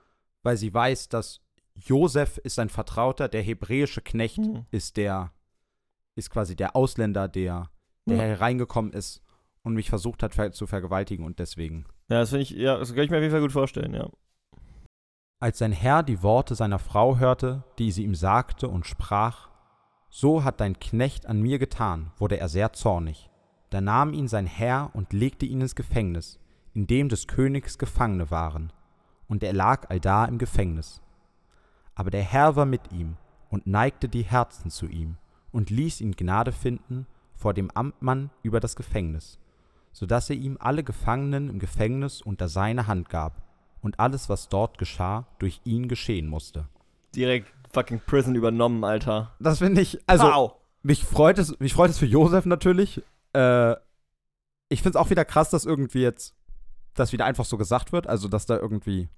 weil 0.42 0.56
sie 0.56 0.72
weiß, 0.72 1.08
dass 1.08 1.40
Josef 1.74 2.38
ist 2.38 2.54
sein 2.56 2.68
Vertrauter, 2.70 3.28
der 3.28 3.42
hebräische 3.42 4.00
Knecht 4.00 4.38
Hm. 4.38 4.64
ist 4.70 4.96
der, 4.96 5.32
ist 6.14 6.30
quasi 6.30 6.56
der 6.56 6.74
Ausländer, 6.76 7.28
der, 7.28 7.70
der 8.08 8.16
Ja. 8.16 8.22
hereingekommen 8.24 8.92
ist 8.92 9.22
und 9.62 9.74
mich 9.74 9.88
versucht 9.90 10.22
hat 10.22 10.34
ver 10.34 10.52
zu 10.52 10.66
vergewaltigen 10.66 11.24
und 11.24 11.38
deswegen. 11.38 11.84
Ja, 12.10 12.20
das 12.20 12.30
finde 12.30 12.42
ich, 12.42 12.50
ja, 12.50 12.78
das 12.78 12.94
kann 12.94 13.04
ich 13.04 13.10
mir 13.10 13.16
auf 13.16 13.22
jeden 13.22 13.32
Fall 13.32 13.42
gut 13.42 13.52
vorstellen, 13.52 13.94
ja. 13.94 14.08
Als 15.40 15.58
sein 15.58 15.72
Herr 15.72 16.02
die 16.02 16.22
Worte 16.22 16.54
seiner 16.54 16.78
Frau 16.78 17.18
hörte, 17.18 17.62
die 17.78 17.92
sie 17.92 18.02
ihm 18.02 18.14
sagte 18.14 18.68
und 18.68 18.86
sprach, 18.86 19.48
So 20.10 20.42
hat 20.42 20.60
dein 20.60 20.78
Knecht 20.78 21.26
an 21.26 21.40
mir 21.40 21.58
getan, 21.58 22.10
wurde 22.16 22.38
er 22.38 22.48
sehr 22.48 22.72
zornig. 22.72 23.30
Da 23.70 23.80
nahm 23.80 24.14
ihn 24.14 24.26
sein 24.26 24.46
Herr 24.46 24.90
und 24.94 25.12
legte 25.12 25.46
ihn 25.46 25.60
ins 25.60 25.74
Gefängnis, 25.74 26.40
in 26.74 26.86
dem 26.86 27.08
des 27.08 27.26
Königs 27.26 27.78
Gefangene 27.78 28.30
waren, 28.30 28.72
und 29.28 29.42
er 29.42 29.52
lag 29.52 29.90
allda 29.90 30.24
im 30.24 30.38
Gefängnis. 30.38 31.02
Aber 31.94 32.10
der 32.10 32.22
Herr 32.22 32.56
war 32.56 32.64
mit 32.64 32.90
ihm 32.90 33.16
und 33.50 33.66
neigte 33.66 34.08
die 34.08 34.22
Herzen 34.22 34.70
zu 34.70 34.86
ihm 34.86 35.18
und 35.52 35.70
ließ 35.70 36.00
ihn 36.00 36.12
Gnade 36.16 36.52
finden 36.52 37.06
vor 37.38 37.54
dem 37.54 37.70
Amtmann 37.70 38.30
über 38.42 38.60
das 38.60 38.76
Gefängnis 38.76 39.38
sodass 39.98 40.30
er 40.30 40.36
ihm 40.36 40.56
alle 40.60 40.84
Gefangenen 40.84 41.48
im 41.48 41.58
Gefängnis 41.58 42.22
unter 42.22 42.48
seine 42.48 42.86
Hand 42.86 43.08
gab 43.08 43.42
und 43.82 43.98
alles, 43.98 44.28
was 44.28 44.48
dort 44.48 44.78
geschah, 44.78 45.26
durch 45.38 45.60
ihn 45.64 45.88
geschehen 45.88 46.28
musste. 46.28 46.68
Direkt 47.16 47.52
fucking 47.72 48.00
Prison 48.06 48.36
übernommen, 48.36 48.84
Alter. 48.84 49.34
Das 49.40 49.58
finde 49.58 49.80
ich, 49.80 49.98
also 50.06 50.30
Pow. 50.30 50.52
mich 50.82 51.04
freut 51.04 51.38
es, 51.38 51.58
mich 51.58 51.74
freut 51.74 51.90
es 51.90 51.98
für 51.98 52.06
Josef 52.06 52.46
natürlich. 52.46 53.02
Äh, 53.32 53.72
ich 54.68 54.82
finde 54.82 54.90
es 54.90 54.96
auch 54.96 55.10
wieder 55.10 55.24
krass, 55.24 55.50
dass 55.50 55.64
irgendwie 55.64 56.02
jetzt 56.02 56.36
das 56.94 57.12
wieder 57.12 57.24
einfach 57.24 57.44
so 57.44 57.56
gesagt 57.56 57.90
wird, 57.92 58.06
also 58.06 58.28
dass 58.28 58.46
da 58.46 58.56
irgendwie 58.56 59.08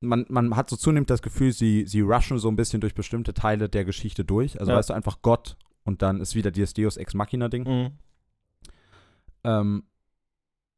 man, 0.00 0.26
man 0.28 0.54
hat 0.54 0.68
so 0.68 0.76
zunehmend 0.76 1.08
das 1.08 1.22
Gefühl, 1.22 1.52
sie, 1.52 1.86
sie 1.86 2.02
rushen 2.02 2.38
so 2.38 2.48
ein 2.48 2.56
bisschen 2.56 2.82
durch 2.82 2.94
bestimmte 2.94 3.32
Teile 3.32 3.70
der 3.70 3.86
Geschichte 3.86 4.26
durch. 4.26 4.60
Also 4.60 4.72
Ja. 4.72 4.78
weißt 4.78 4.90
du, 4.90 4.94
einfach 4.94 5.22
Gott 5.22 5.56
und 5.86 6.02
dann 6.02 6.20
ist 6.20 6.34
wieder 6.34 6.50
dieses 6.50 6.74
Deus 6.74 6.96
Ex 6.96 7.14
Machina-Ding. 7.14 7.64
Mhm. 7.64 7.90
Ähm, 9.44 9.84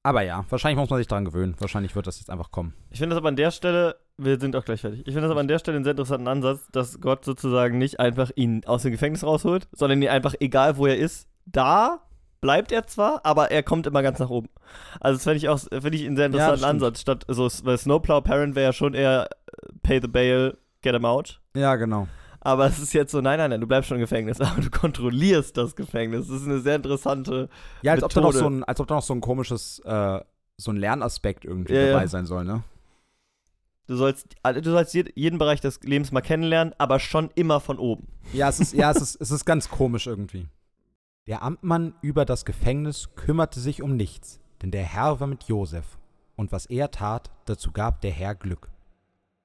aber 0.02 0.22
ja, 0.22 0.44
wahrscheinlich 0.48 0.78
muss 0.78 0.90
man 0.90 0.98
sich 0.98 1.06
daran 1.06 1.24
gewöhnen. 1.24 1.56
Wahrscheinlich 1.58 1.94
wird 1.96 2.06
das 2.06 2.18
jetzt 2.18 2.30
einfach 2.30 2.50
kommen. 2.50 2.74
Ich 2.90 2.98
finde 2.98 3.14
das 3.14 3.18
aber 3.18 3.28
an 3.28 3.36
der 3.36 3.50
Stelle, 3.50 3.96
wir 4.16 4.38
sind 4.38 4.54
auch 4.56 4.64
gleich 4.64 4.80
fertig. 4.80 5.00
Ich 5.00 5.12
finde 5.12 5.22
das 5.22 5.30
aber 5.30 5.40
an 5.40 5.48
der 5.48 5.58
Stelle 5.58 5.76
einen 5.76 5.84
sehr 5.84 5.90
interessanten 5.92 6.28
Ansatz, 6.28 6.68
dass 6.72 7.00
Gott 7.00 7.24
sozusagen 7.24 7.78
nicht 7.78 7.98
einfach 8.00 8.30
ihn 8.36 8.64
aus 8.64 8.82
dem 8.82 8.92
Gefängnis 8.92 9.24
rausholt, 9.24 9.68
sondern 9.72 10.00
ihn 10.00 10.08
einfach, 10.08 10.34
egal 10.40 10.76
wo 10.76 10.86
er 10.86 10.96
ist, 10.96 11.28
da 11.46 12.00
bleibt 12.40 12.70
er 12.70 12.86
zwar, 12.86 13.24
aber 13.24 13.50
er 13.50 13.62
kommt 13.62 13.86
immer 13.86 14.02
ganz 14.02 14.18
nach 14.18 14.30
oben. 14.30 14.48
Also 15.00 15.16
das 15.16 15.24
finde 15.24 15.38
ich 15.38 15.48
auch, 15.48 15.58
finde 15.58 15.94
ich 15.94 16.06
einen 16.06 16.16
sehr 16.16 16.26
Ja, 16.30 16.52
interessanten 16.52 16.58
stimmt. 16.58 16.70
Ansatz. 16.74 17.00
Statt, 17.00 17.24
so, 17.28 17.48
weil 17.64 17.78
Snowplow 17.78 18.20
Parent 18.20 18.54
wäre 18.54 18.66
ja 18.66 18.72
schon 18.72 18.94
eher 18.94 19.28
äh, 19.28 19.68
pay 19.82 20.00
the 20.00 20.08
bail, 20.08 20.56
get 20.82 20.94
him 20.94 21.04
out. 21.04 21.40
Ja, 21.56 21.74
genau. 21.76 22.06
Aber 22.40 22.66
es 22.66 22.78
ist 22.78 22.92
jetzt 22.92 23.10
so, 23.10 23.20
nein, 23.20 23.38
nein, 23.38 23.50
nein, 23.50 23.60
du 23.60 23.66
bleibst 23.66 23.88
schon 23.88 23.96
im 23.96 24.00
Gefängnis, 24.02 24.40
aber 24.40 24.60
du 24.60 24.70
kontrollierst 24.70 25.56
das 25.56 25.74
Gefängnis. 25.76 26.28
Das 26.28 26.40
ist 26.40 26.46
eine 26.46 26.60
sehr 26.60 26.76
interessante. 26.76 27.48
Ja, 27.82 27.92
als 27.92 28.02
ob, 28.02 28.12
da 28.12 28.20
noch 28.20 28.32
so 28.32 28.48
ein, 28.48 28.64
als 28.64 28.80
ob 28.80 28.86
da 28.86 28.94
noch 28.96 29.02
so 29.02 29.14
ein 29.14 29.20
komisches, 29.20 29.80
äh, 29.80 30.20
so 30.56 30.70
ein 30.72 30.76
Lernaspekt 30.76 31.44
irgendwie 31.44 31.74
Ja, 31.74 31.86
dabei 31.88 32.02
ja. 32.02 32.08
sein 32.08 32.26
soll, 32.26 32.44
ne? 32.44 32.62
Du 33.86 33.96
sollst, 33.96 34.26
also 34.42 34.60
du 34.60 34.70
sollst 34.70 34.94
jed- 34.94 35.12
jeden 35.14 35.38
Bereich 35.38 35.60
des 35.62 35.80
Lebens 35.82 36.12
mal 36.12 36.20
kennenlernen, 36.20 36.74
aber 36.78 37.00
schon 37.00 37.30
immer 37.34 37.58
von 37.58 37.78
oben. 37.78 38.06
Ja, 38.34 38.48
es 38.48 38.60
ist, 38.60 38.74
ja, 38.74 38.90
es 38.90 38.96
ist, 39.00 39.20
es 39.20 39.30
ist 39.30 39.44
ganz 39.46 39.68
komisch 39.70 40.06
irgendwie. 40.06 40.46
Der 41.26 41.42
Amtmann 41.42 41.94
über 42.02 42.24
das 42.24 42.44
Gefängnis 42.44 43.10
kümmerte 43.16 43.60
sich 43.60 43.82
um 43.82 43.96
nichts, 43.96 44.40
denn 44.62 44.70
der 44.70 44.82
Herr 44.82 45.20
war 45.20 45.26
mit 45.26 45.44
Josef. 45.44 45.98
Und 46.36 46.52
was 46.52 46.66
er 46.66 46.90
tat, 46.90 47.30
dazu 47.46 47.72
gab 47.72 48.00
der 48.02 48.10
Herr 48.12 48.34
Glück. 48.34 48.68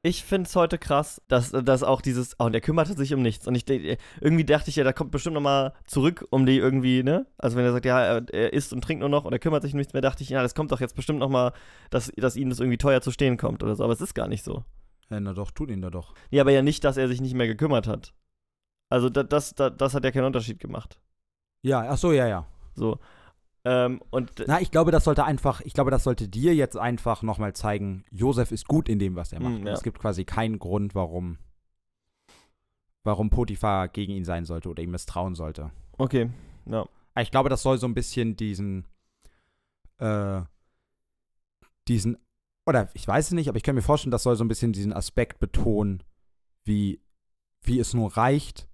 Ich 0.05 0.25
finde 0.25 0.49
es 0.49 0.55
heute 0.57 0.77
krass, 0.77 1.21
dass, 1.29 1.51
dass 1.51 1.81
auch 1.81 2.01
dieses, 2.01 2.35
oh, 2.37 2.43
und 2.43 2.53
er 2.53 2.59
kümmerte 2.59 2.93
sich 2.93 3.13
um 3.13 3.21
nichts. 3.21 3.47
Und 3.47 3.55
ich 3.55 3.69
irgendwie 3.69 4.43
dachte 4.43 4.69
ich 4.69 4.75
ja, 4.75 4.83
da 4.83 4.91
kommt 4.91 5.11
bestimmt 5.11 5.35
nochmal 5.35 5.71
zurück, 5.85 6.27
um 6.29 6.45
die 6.45 6.57
irgendwie, 6.57 7.03
ne? 7.03 7.25
Also 7.37 7.55
wenn 7.55 7.63
er 7.63 7.71
sagt, 7.71 7.85
ja, 7.85 8.17
er, 8.17 8.51
isst 8.51 8.73
und 8.73 8.81
trinkt 8.81 8.99
nur 8.99 9.07
noch 9.07 9.23
und 9.23 9.31
er 9.31 9.39
kümmert 9.39 9.63
sich 9.63 9.71
um 9.71 9.77
nichts 9.77 9.93
mehr, 9.93 10.01
dachte 10.01 10.21
ich, 10.21 10.27
ja, 10.27 10.41
das 10.41 10.55
kommt 10.55 10.73
doch 10.73 10.81
jetzt 10.81 10.97
bestimmt 10.97 11.19
nochmal, 11.19 11.53
dass, 11.89 12.11
dass 12.17 12.35
ihm 12.35 12.49
das 12.49 12.59
irgendwie 12.59 12.77
teuer 12.77 12.99
zu 12.99 13.11
stehen 13.11 13.37
kommt 13.37 13.63
oder 13.63 13.77
so. 13.77 13.83
Aber 13.85 13.93
es 13.93 14.01
ist 14.01 14.13
gar 14.13 14.27
nicht 14.27 14.43
so. 14.43 14.65
Ja, 15.09 15.21
na 15.21 15.31
doch, 15.31 15.51
tut 15.51 15.69
ihn 15.69 15.81
da 15.81 15.89
doch. 15.89 16.13
Nee, 16.31 16.41
aber 16.41 16.51
ja 16.51 16.61
nicht, 16.61 16.83
dass 16.83 16.97
er 16.97 17.07
sich 17.07 17.21
nicht 17.21 17.33
mehr 17.33 17.47
gekümmert 17.47 17.87
hat. 17.87 18.13
Also 18.89 19.09
da, 19.09 19.23
das, 19.23 19.55
da, 19.55 19.69
das 19.69 19.93
hat 19.93 20.03
ja 20.03 20.11
keinen 20.11 20.25
Unterschied 20.25 20.59
gemacht. 20.59 20.99
Ja, 21.61 21.87
ach 21.87 21.97
so, 21.97 22.11
ja, 22.11 22.27
ja. 22.27 22.45
So. 22.75 22.99
Ähm, 23.65 24.01
und 24.09 24.43
Na, 24.47 24.59
ich 24.59 24.71
glaube, 24.71 24.91
das 24.91 25.05
sollte 25.05 25.23
einfach, 25.23 25.61
ich 25.61 25.73
glaube, 25.73 25.89
das 25.91 26.03
sollte 26.03 26.27
dir 26.27 26.53
jetzt 26.53 26.75
einfach 26.77 27.21
nochmal 27.23 27.53
zeigen, 27.53 28.03
Josef 28.11 28.51
ist 28.51 28.67
gut 28.67 28.89
in 28.89 28.99
dem, 28.99 29.15
was 29.15 29.31
er 29.31 29.39
macht. 29.41 29.53
Mm, 29.53 29.55
Und 29.61 29.67
ja. 29.67 29.73
Es 29.73 29.83
gibt 29.83 29.99
quasi 29.99 30.25
keinen 30.25 30.59
Grund, 30.59 30.95
warum, 30.95 31.37
warum 33.03 33.29
Potiphar 33.29 33.87
gegen 33.87 34.13
ihn 34.13 34.25
sein 34.25 34.45
sollte 34.45 34.69
oder 34.69 34.83
ihm 34.83 34.91
misstrauen 34.91 35.35
sollte. 35.35 35.71
okay, 35.97 36.29
ja. 36.65 36.85
Ich 37.19 37.29
glaube, 37.29 37.49
das 37.49 37.61
soll 37.61 37.77
so 37.77 37.85
ein 37.85 37.93
bisschen 37.93 38.35
diesen, 38.35 38.85
äh, 39.99 40.41
diesen, 41.87 42.17
oder 42.65 42.89
ich 42.95 43.07
weiß 43.07 43.27
es 43.27 43.31
nicht, 43.33 43.49
aber 43.49 43.57
ich 43.57 43.63
kann 43.63 43.75
mir 43.75 43.81
vorstellen, 43.83 44.11
das 44.11 44.23
soll 44.23 44.35
so 44.35 44.43
ein 44.43 44.47
bisschen 44.47 44.73
diesen 44.73 44.93
Aspekt 44.93 45.39
betonen, 45.39 46.01
wie, 46.63 47.01
wie 47.61 47.77
es 47.79 47.93
nur 47.93 48.17
reicht, 48.17 48.67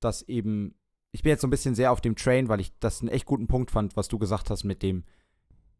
dass 0.00 0.22
eben, 0.22 0.74
ich 1.16 1.22
bin 1.22 1.30
jetzt 1.30 1.40
so 1.40 1.46
ein 1.46 1.50
bisschen 1.50 1.74
sehr 1.74 1.92
auf 1.92 2.02
dem 2.02 2.14
Train, 2.14 2.50
weil 2.50 2.60
ich 2.60 2.78
das 2.78 3.00
einen 3.00 3.08
echt 3.08 3.24
guten 3.24 3.46
Punkt 3.46 3.70
fand, 3.70 3.96
was 3.96 4.06
du 4.06 4.18
gesagt 4.18 4.50
hast 4.50 4.64
mit 4.64 4.82
dem, 4.82 5.02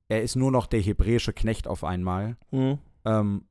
er 0.08 0.22
ist 0.22 0.34
nur 0.34 0.50
noch 0.50 0.66
der 0.66 0.80
hebräische 0.80 1.34
Knecht 1.34 1.68
auf 1.68 1.84
einmal. 1.84 2.38
Mhm. 2.50 2.78
Ähm, 3.04 3.44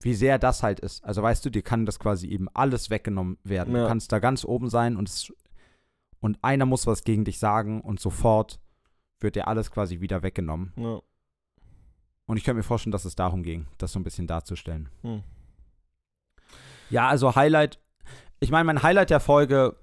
wie 0.00 0.14
sehr 0.14 0.38
das 0.38 0.62
halt 0.62 0.78
ist. 0.78 1.04
Also 1.04 1.24
weißt 1.24 1.44
du, 1.44 1.50
dir 1.50 1.62
kann 1.62 1.86
das 1.86 1.98
quasi 1.98 2.28
eben 2.28 2.48
alles 2.54 2.88
weggenommen 2.88 3.38
werden. 3.42 3.74
Ja. 3.74 3.82
Du 3.82 3.88
kannst 3.88 4.12
da 4.12 4.20
ganz 4.20 4.44
oben 4.44 4.70
sein 4.70 4.96
und, 4.96 5.08
es, 5.08 5.32
und 6.20 6.38
einer 6.42 6.66
muss 6.66 6.86
was 6.86 7.02
gegen 7.02 7.24
dich 7.24 7.40
sagen 7.40 7.80
und 7.80 7.98
sofort 7.98 8.60
wird 9.18 9.34
dir 9.34 9.48
alles 9.48 9.72
quasi 9.72 9.98
wieder 9.98 10.22
weggenommen. 10.22 10.72
ja. 10.76 11.00
Und 12.26 12.36
ich 12.36 12.44
könnte 12.44 12.58
mir 12.58 12.62
vorstellen, 12.62 12.92
dass 12.92 13.04
es 13.04 13.16
darum 13.16 13.42
ging, 13.42 13.66
das 13.76 13.92
so 13.92 13.98
ein 13.98 14.04
bisschen 14.04 14.26
darzustellen. 14.26 14.88
Hm. 15.02 15.24
Ja, 16.90 17.08
also 17.08 17.34
Highlight. 17.34 17.80
Ich 18.40 18.50
meine, 18.50 18.64
mein 18.64 18.82
Highlight 18.82 19.10
der 19.10 19.20
Folge. 19.20 19.76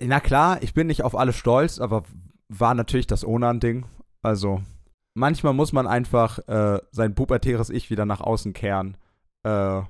Na 0.00 0.20
klar, 0.20 0.62
ich 0.62 0.74
bin 0.74 0.86
nicht 0.86 1.02
auf 1.02 1.14
alle 1.14 1.32
stolz, 1.32 1.78
aber 1.78 2.04
war 2.48 2.74
natürlich 2.74 3.06
das 3.06 3.24
Onan-Ding. 3.24 3.86
Also, 4.22 4.62
manchmal 5.14 5.52
muss 5.54 5.72
man 5.72 5.86
einfach 5.86 6.38
äh, 6.48 6.80
sein 6.90 7.14
pubertäres 7.14 7.70
Ich 7.70 7.90
wieder 7.90 8.06
nach 8.06 8.20
außen 8.20 8.52
kehren 8.52 8.96
äh, 9.44 9.82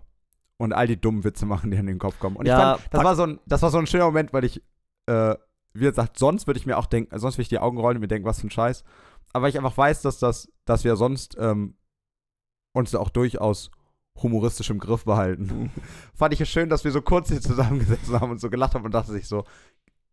und 0.58 0.72
all 0.72 0.86
die 0.86 1.00
dummen 1.00 1.24
Witze 1.24 1.46
machen, 1.46 1.70
die 1.70 1.76
in 1.76 1.86
den 1.86 1.98
Kopf 1.98 2.18
kommen. 2.18 2.36
Und 2.36 2.46
Ja, 2.46 2.74
ich 2.74 2.80
fand, 2.82 2.94
das 2.94 3.04
war, 3.04 3.16
so 3.16 3.22
ein, 3.24 3.40
das 3.46 3.62
war 3.62 3.70
so 3.70 3.78
ein 3.78 3.86
schöner 3.86 4.04
Moment, 4.06 4.32
weil 4.32 4.44
ich, 4.44 4.62
äh, 5.06 5.34
wie 5.72 5.84
gesagt, 5.84 6.18
sonst 6.18 6.46
würde 6.46 6.58
ich 6.58 6.66
mir 6.66 6.76
auch 6.76 6.86
denken, 6.86 7.16
sonst 7.18 7.36
würde 7.36 7.42
ich 7.42 7.48
die 7.48 7.58
Augen 7.58 7.78
rollen 7.78 7.96
und 7.96 8.00
mir 8.02 8.08
denken, 8.08 8.26
was 8.26 8.40
für 8.40 8.46
ein 8.48 8.50
Scheiß. 8.50 8.84
Aber 9.32 9.48
ich 9.48 9.56
einfach 9.56 9.76
weiß, 9.76 10.02
dass, 10.02 10.18
das, 10.18 10.50
dass 10.64 10.84
wir 10.84 10.96
sonst 10.96 11.36
ähm, 11.38 11.76
uns 12.72 12.90
da 12.90 12.98
auch 12.98 13.10
durchaus 13.10 13.70
humoristisch 14.22 14.70
im 14.70 14.78
Griff 14.78 15.04
behalten 15.04 15.44
Mhm. 15.44 15.70
fand 16.14 16.34
ich 16.34 16.40
es 16.40 16.48
schön, 16.48 16.68
dass 16.68 16.84
wir 16.84 16.90
so 16.90 17.00
kurz 17.00 17.28
hier 17.28 17.40
zusammengesessen 17.40 18.20
haben 18.20 18.32
und 18.32 18.40
so 18.40 18.50
gelacht 18.50 18.74
haben 18.74 18.84
und 18.84 18.92
dachte 18.92 19.12
sich 19.12 19.26
so, 19.28 19.44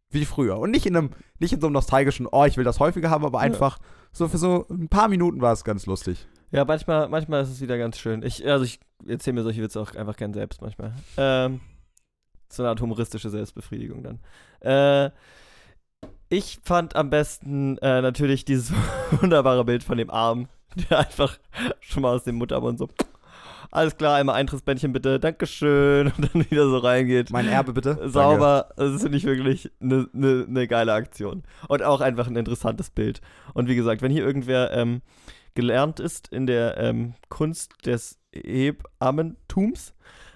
wie 0.10 0.26
früher. 0.26 0.58
Und 0.60 0.72
nicht 0.72 0.86
in 0.86 0.95
einem, 0.95 1.10
nicht 1.39 1.53
in 1.53 1.62
so 1.62 1.68
einem 1.68 1.74
nostalgischen, 1.74 2.28
oh, 2.32 2.45
ich 2.45 2.58
will 2.58 2.64
das 2.64 2.80
häufiger 2.80 3.10
haben, 3.10 3.26
aber 3.26 3.39
Ja. 3.39 3.43
einfach 3.43 3.78
so 4.12 4.28
für 4.28 4.38
so 4.38 4.66
ein 4.70 4.88
paar 4.89 5.08
Minuten 5.10 5.41
war 5.41 5.53
es 5.53 5.64
ganz 5.64 5.86
lustig. 5.86 6.28
Ja, 6.51 6.64
manchmal, 6.66 7.10
manchmal 7.10 7.43
ist 7.43 7.49
es 7.49 7.62
wieder 7.62 7.78
ganz 7.78 7.97
schön. 7.99 8.24
Ich, 8.24 8.47
also 8.47 8.64
ich 8.64 8.80
erzähle 9.05 9.36
mir 9.36 9.43
solche 9.43 9.62
Witze 9.62 9.82
auch 9.82 9.93
einfach 9.95 10.16
gern 10.16 10.34
selbst 10.34 10.62
manchmal. 10.62 10.93
Ähm, 11.18 11.60
so 12.49 12.64
eine 12.64 12.70
Art 12.70 12.80
humoristische 12.82 13.30
Selbstbefriedigung 13.30 14.03
dann. 14.03 14.20
Äh, 14.62 15.12
ich 16.30 16.60
fand 16.64 16.95
am 16.95 17.10
besten 17.10 17.78
äh, 17.80 18.01
natürlich 18.01 18.45
dieses 18.45 18.74
wunderbare 19.22 19.66
Bild 19.66 19.84
von 19.84 19.97
dem 19.97 20.10
Arm, 20.10 20.47
der 20.89 20.99
einfach 20.99 21.38
schon 21.82 22.03
mal 22.03 22.16
aus 22.16 22.24
dem 22.24 22.36
Muttermund 22.36 22.80
so, 22.80 22.88
alles 23.72 23.97
klar, 23.97 24.15
einmal 24.15 24.36
Eintrittsbändchen 24.36 24.93
bitte, 24.93 25.20
Dankeschön, 25.20 26.07
und 26.18 26.34
dann 26.34 26.49
wieder 26.49 26.70
so 26.70 26.78
reingeht. 26.78 27.32
Mein 27.32 27.47
Erbe 27.47 27.74
bitte. 27.74 28.09
Sauber, 28.09 28.70
das 28.76 29.01
finde 29.01 29.18
ich 29.18 29.26
wirklich 29.26 29.72
eine 29.82 30.07
ne, 30.13 30.45
ne 30.47 30.68
geile 30.68 30.93
Aktion. 30.93 31.43
Und 31.68 31.84
auch 31.84 32.01
einfach 32.01 32.28
ein 32.28 32.36
interessantes 32.36 32.89
Bild. 32.89 33.22
Und 33.53 33.68
wie 33.68 33.76
gesagt, 33.76 34.01
wenn 34.01 34.11
hier 34.11 34.26
irgendwer 34.26 34.72
ähm, 34.72 35.01
gelernt 35.55 35.99
ist 35.99 36.28
in 36.30 36.45
der 36.45 36.78
ähm, 36.78 37.15
Kunst 37.30 37.74
des 37.86 38.20
Hebammentums, 38.34 39.93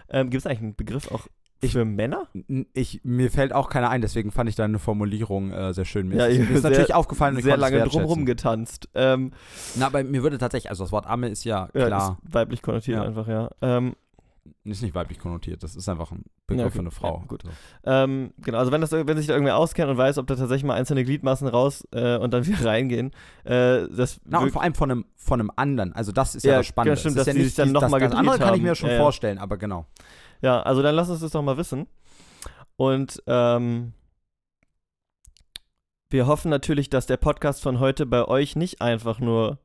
ähm, 0.09 0.29
gibt 0.29 0.41
es 0.41 0.47
eigentlich 0.47 0.61
einen 0.61 0.75
Begriff 0.75 1.11
auch 1.11 1.27
Ich- 1.64 1.74
für 1.74 1.86
Männer? 1.86 2.28
Ich, 2.74 3.01
mir 3.03 3.30
fällt 3.32 3.53
auch 3.53 3.70
keiner 3.70 3.89
ein, 3.89 4.01
deswegen 4.01 4.32
fand 4.32 4.49
ich 4.49 4.55
deine 4.55 4.80
Formulierung 4.80 5.51
äh, 5.51 5.74
sehr 5.74 5.86
schön. 5.86 6.07
Mir 6.07 6.16
Ja, 6.18 6.26
ist, 6.26 6.38
mir 6.39 6.43
ist 6.55 6.62
sehr- 6.62 6.72
natürlich 6.72 6.93
aufgefallen, 6.95 7.38
ich 7.38 7.43
Sehr 7.43 7.57
lange 7.57 7.80
drumrum 7.84 8.26
getanzt. 8.26 8.89
Ähm, 8.95 9.32
Na, 9.76 9.88
aber 9.88 10.03
mir 10.03 10.24
würde 10.24 10.38
tatsächlich, 10.38 10.70
also 10.70 10.84
das 10.84 10.91
Wort 10.91 11.05
Amme 11.07 11.30
ist 11.30 11.43
ja 11.43 11.70
ja, 11.74 11.86
klar, 11.88 12.18
ist 12.26 12.34
weiblich 12.34 12.62
konnotiert 12.62 12.97
Ja. 12.97 13.03
einfach, 13.03 13.28
ja. 13.28 13.49
Ähm, 13.62 13.95
ist 14.64 14.82
nicht 14.82 14.95
weiblich 14.95 15.20
konnotiert, 15.20 15.62
das 15.64 15.76
ist 15.76 15.88
einfach 15.88 16.12
ein 16.12 16.24
Begriff 16.47 16.59
Ja, 16.62 16.66
okay. 16.68 16.74
für 16.76 16.80
eine 16.80 16.91
Frau. 16.91 17.20
Ja, 17.20 17.26
gut. 17.28 17.43
So. 17.43 17.49
Ähm, 17.86 18.32
genau, 18.39 18.57
also 18.57 18.72
wenn, 18.72 18.82
das, 18.82 18.91
wenn 18.91 19.18
sich 19.18 19.28
da 19.28 19.34
irgendwer 19.34 19.57
auskennt 19.57 19.89
und 19.89 19.97
weiß, 19.97 20.18
ob 20.18 20.28
da 20.28 20.36
tatsächlich 20.36 20.64
mal 20.64 20.74
einzelne 20.76 21.03
Gliedmaßen 21.03 21.47
raus 21.47 21.88
äh, 21.91 22.18
und 22.18 22.34
dann 22.34 22.43
wieder 22.47 22.66
reingehen, 22.66 23.12
äh, 23.43 23.88
das 23.95 24.20
Na, 24.26 24.39
und 24.39 24.51
vor 24.51 24.62
allem 24.64 24.74
von 24.74 24.89
einem, 24.91 25.05
von 25.16 25.39
einem 25.39 25.51
anderen. 25.55 25.93
Also 25.93 26.12
das 26.12 26.34
ist 26.36 26.43
ja, 26.43 26.53
Ja, 26.53 26.57
das 26.57 26.66
Spannende. 26.68 26.95
genau, 26.95 26.99
stimmt, 26.99 27.18
ist 27.18 27.20
dass 27.20 27.28
ja 27.28 27.34
nicht 27.34 27.45
sich 27.45 27.55
dann 27.55 27.68
dies- 27.68 27.74
noch 27.74 27.82
das, 27.82 27.91
das 27.91 28.01
andere 28.14 28.22
gedreht 28.36 28.39
kann 28.47 28.55
ich 28.55 28.62
mir 28.62 28.70
haben. 28.70 28.76
schon 28.76 28.89
Ja, 28.89 28.95
ja. 28.95 29.01
vorstellen, 29.01 29.38
aber 29.38 29.57
genau. 29.57 29.86
Ja, 30.42 30.62
also 30.62 30.82
dann 30.82 30.96
lass 30.96 31.10
uns 31.10 31.22
das 31.22 31.32
doch 31.32 31.42
mal 31.42 31.58
wissen. 31.58 31.88
Und 32.76 33.22
ähm, 33.28 33.94
wir 36.10 36.28
hoffen 36.28 36.50
natürlich, 36.50 36.89
dass 36.89 37.06
der 37.06 37.18
Podcast 37.18 37.62
von 37.62 37.80
heute 37.80 38.06
bei 38.06 38.28
euch 38.28 38.56
nicht 38.56 38.82
einfach 38.82 39.20
nur 39.20 39.60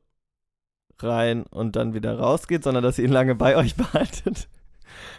rein 0.99 1.43
und 1.43 1.75
dann 1.75 1.93
wieder 1.93 2.17
rausgeht, 2.17 2.63
sondern 2.63 2.83
dass 2.83 2.97
ihr 2.97 3.05
ihn 3.05 3.11
lange 3.11 3.35
bei 3.35 3.57
euch 3.57 3.75
behaltet. 3.75 4.47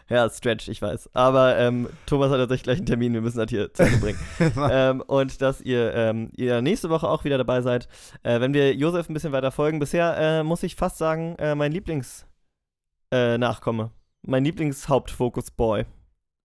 Ja, 0.08 0.30
Stretch, 0.30 0.68
ich 0.68 0.80
weiß. 0.80 1.10
Aber 1.12 1.58
ähm, 1.58 1.90
Thomas 2.06 2.30
hat 2.30 2.38
tatsächlich 2.38 2.62
gleich 2.62 2.78
einen 2.78 2.86
Termin, 2.86 3.12
wir 3.12 3.20
müssen 3.20 3.36
das 3.38 3.50
hier 3.50 3.74
zu 3.74 3.82
Ende 3.82 3.98
bringen. 3.98 4.18
ähm, 4.70 5.02
und 5.02 5.42
dass 5.42 5.60
ihr, 5.60 5.92
ähm, 5.94 6.30
ihr 6.36 6.62
nächste 6.62 6.88
Woche 6.88 7.06
auch 7.08 7.24
wieder 7.24 7.36
dabei 7.36 7.60
seid, 7.60 7.88
äh, 8.22 8.40
wenn 8.40 8.54
wir 8.54 8.74
Josef 8.74 9.08
ein 9.08 9.14
bisschen 9.14 9.32
weiter 9.32 9.50
folgen. 9.50 9.78
Bisher 9.78 10.16
äh, 10.18 10.42
muss 10.42 10.62
ich 10.62 10.76
fast 10.76 10.96
sagen, 10.98 11.36
äh, 11.38 11.54
mein 11.54 11.72
Lieblings-Nachkomme. 11.72 13.90
Mein 14.22 14.44
Lieblings-Hauptfokus-Boy. 14.44 15.86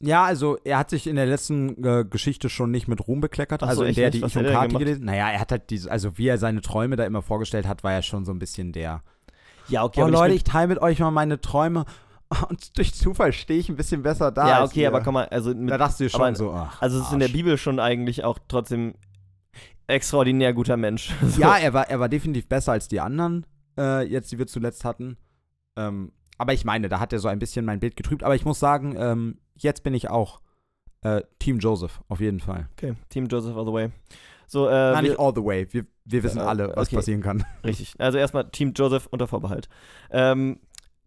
Ja, 0.02 0.24
also 0.26 0.58
er 0.66 0.78
hat 0.80 0.90
sich 0.90 1.08
in 1.08 1.16
der 1.16 1.26
letzten 1.26 1.82
äh, 1.84 2.04
Geschichte 2.04 2.50
schon 2.50 2.72
nicht 2.72 2.88
mit 2.90 3.08
Ruhm 3.08 3.22
bekleckert. 3.22 3.64
Ach 3.64 3.68
so, 3.68 3.82
also 3.82 3.84
in 3.84 3.96
der, 3.96 4.10
nicht? 4.12 4.22
die 4.24 4.28
ich 4.28 4.38
und 4.38 4.46
Kati 4.52 4.76
gelesen. 4.76 5.06
Naja, 5.06 5.30
er 5.30 5.40
hat 5.40 5.52
halt 5.52 5.70
diese, 5.70 5.90
also 5.90 6.18
wie 6.18 6.28
er 6.28 6.38
seine 6.38 6.62
Träume 6.62 6.98
da 6.98 7.06
immer 7.06 7.22
vorgestellt 7.22 7.68
hat, 7.68 7.84
war 7.86 7.94
ja 7.94 8.02
schon 8.02 8.26
so 8.26 8.34
ein 8.34 8.40
bisschen 8.40 8.74
der. 8.74 9.02
Ja, 9.70 9.84
okay, 9.86 10.04
oh 10.04 10.08
Leute, 10.08 10.30
mit- 10.34 10.38
ich 10.38 10.44
teile 10.44 10.68
mit 10.68 10.82
euch 10.82 11.00
mal 11.00 11.12
meine 11.12 11.40
Träume 11.40 11.86
und 12.50 12.78
durch 12.78 12.94
Zufall 12.94 13.32
stehe 13.32 13.60
ich 13.60 13.70
ein 13.70 13.78
bisschen 13.78 14.04
besser 14.04 14.32
da. 14.32 14.48
ja, 14.50 14.64
okay, 14.66 14.86
aber 14.88 15.02
komm 15.02 15.14
mal, 15.14 15.28
also 15.30 15.54
mit, 15.56 15.70
Da 15.70 15.78
dachtest 15.78 16.02
du 16.02 16.10
schon 16.10 16.22
aber- 16.22 16.36
so, 16.36 16.52
ach. 16.52 16.82
also 16.82 17.00
es 17.00 17.06
ist 17.08 17.14
in 17.14 17.20
der. 17.20 17.30
Bibel 17.30 17.58
schon 17.58 17.80
eigentlich 17.80 18.26
auch 18.26 18.40
trotzdem 18.50 18.96
extraordinär 19.88 20.54
guter 20.54 20.76
Mensch. 20.76 21.14
So. 21.22 21.40
Ja, 21.42 21.58
er 21.58 21.74
war, 21.74 21.90
er 21.90 22.00
war 22.02 22.10
definitiv 22.10 22.48
besser 22.50 22.74
als 22.74 22.90
die 22.90 23.00
anderen, 23.00 23.46
äh, 23.78 24.06
jetzt, 24.06 24.32
die 24.34 24.38
wir 24.40 24.48
zuletzt 24.48 24.84
hatten. 24.84 25.18
Ähm, 25.78 26.12
aber 26.38 26.54
ich 26.54 26.66
meine, 26.66 26.90
da 26.90 27.00
hat 27.00 27.14
er 27.14 27.20
so 27.20 27.28
ein 27.28 27.40
bisschen 27.40 27.66
mein 27.66 27.80
Bild 27.80 27.96
getrübt. 27.96 28.24
Aber 28.24 28.36
ich 28.36 28.46
muss 28.46 28.60
sagen, 28.60 28.96
ähm, 28.98 29.38
jetzt 29.56 29.84
bin 29.84 29.94
ich 29.94 30.10
auch 30.10 30.42
äh, 31.02 31.22
Team 31.40 31.60
Joseph, 31.60 32.02
auf 32.08 32.20
jeden 32.20 32.40
Fall. 32.40 32.70
Okay, 32.78 32.96
Team 33.10 33.28
Joseph 33.28 33.56
all 33.56 33.66
the 33.66 33.74
way. 33.74 33.90
So, 34.48 34.68
äh, 34.68 34.72
Nein, 34.92 35.04
nicht 35.06 35.20
all 35.20 35.34
the 35.36 35.44
way. 35.44 35.68
Wir, 35.72 35.86
wir 36.06 36.24
wissen 36.24 36.40
Äh, 36.40 36.42
alle, 36.42 36.68
was 36.76 36.88
okay. 36.90 36.98
passieren 36.98 37.22
kann. 37.22 37.46
richtig. 37.64 37.94
Also 37.98 38.18
erstmal 38.18 38.50
Team 38.52 38.74
Joseph 38.76 39.08
unter 39.08 39.28
Vorbehalt. 39.28 39.68
Ähm, 40.12 40.60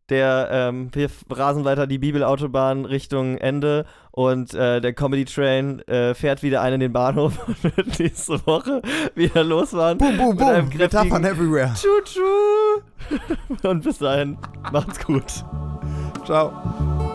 der, 0.09 0.49
ähm, 0.51 0.91
wir 0.93 1.09
rasen 1.31 1.65
weiter 1.65 1.87
die 1.87 1.99
Bibelautobahn 1.99 2.85
Richtung 2.85 3.39
Ende 3.39 3.87
und 4.11 4.55
äh, 4.55 4.81
der 4.81 4.93
Comedy 4.93 5.25
Train 5.25 5.81
äh, 5.89 6.15
fährt 6.15 6.43
wieder 6.43 6.63
ein 6.63 6.75
in 6.75 6.81
den 6.81 6.93
Bahnhof 6.93 7.39
und 7.49 7.77
wird 7.77 7.99
nächste 7.99 8.47
Woche 8.47 8.83
wieder 9.15 9.45
losfahren. 9.45 9.99
Boom, 9.99 10.17
boom, 10.17 10.37
boom. 10.37 10.69
Metaphern 10.77 11.25
everywhere. 11.25 11.73
Tschu, 11.75 11.89
tschu. 12.05 12.23
Und 13.69 13.85
bis 13.85 13.99
dahin, 13.99 14.37
macht's 14.73 15.05
gut. 15.05 15.45
Ciao. 16.25 17.06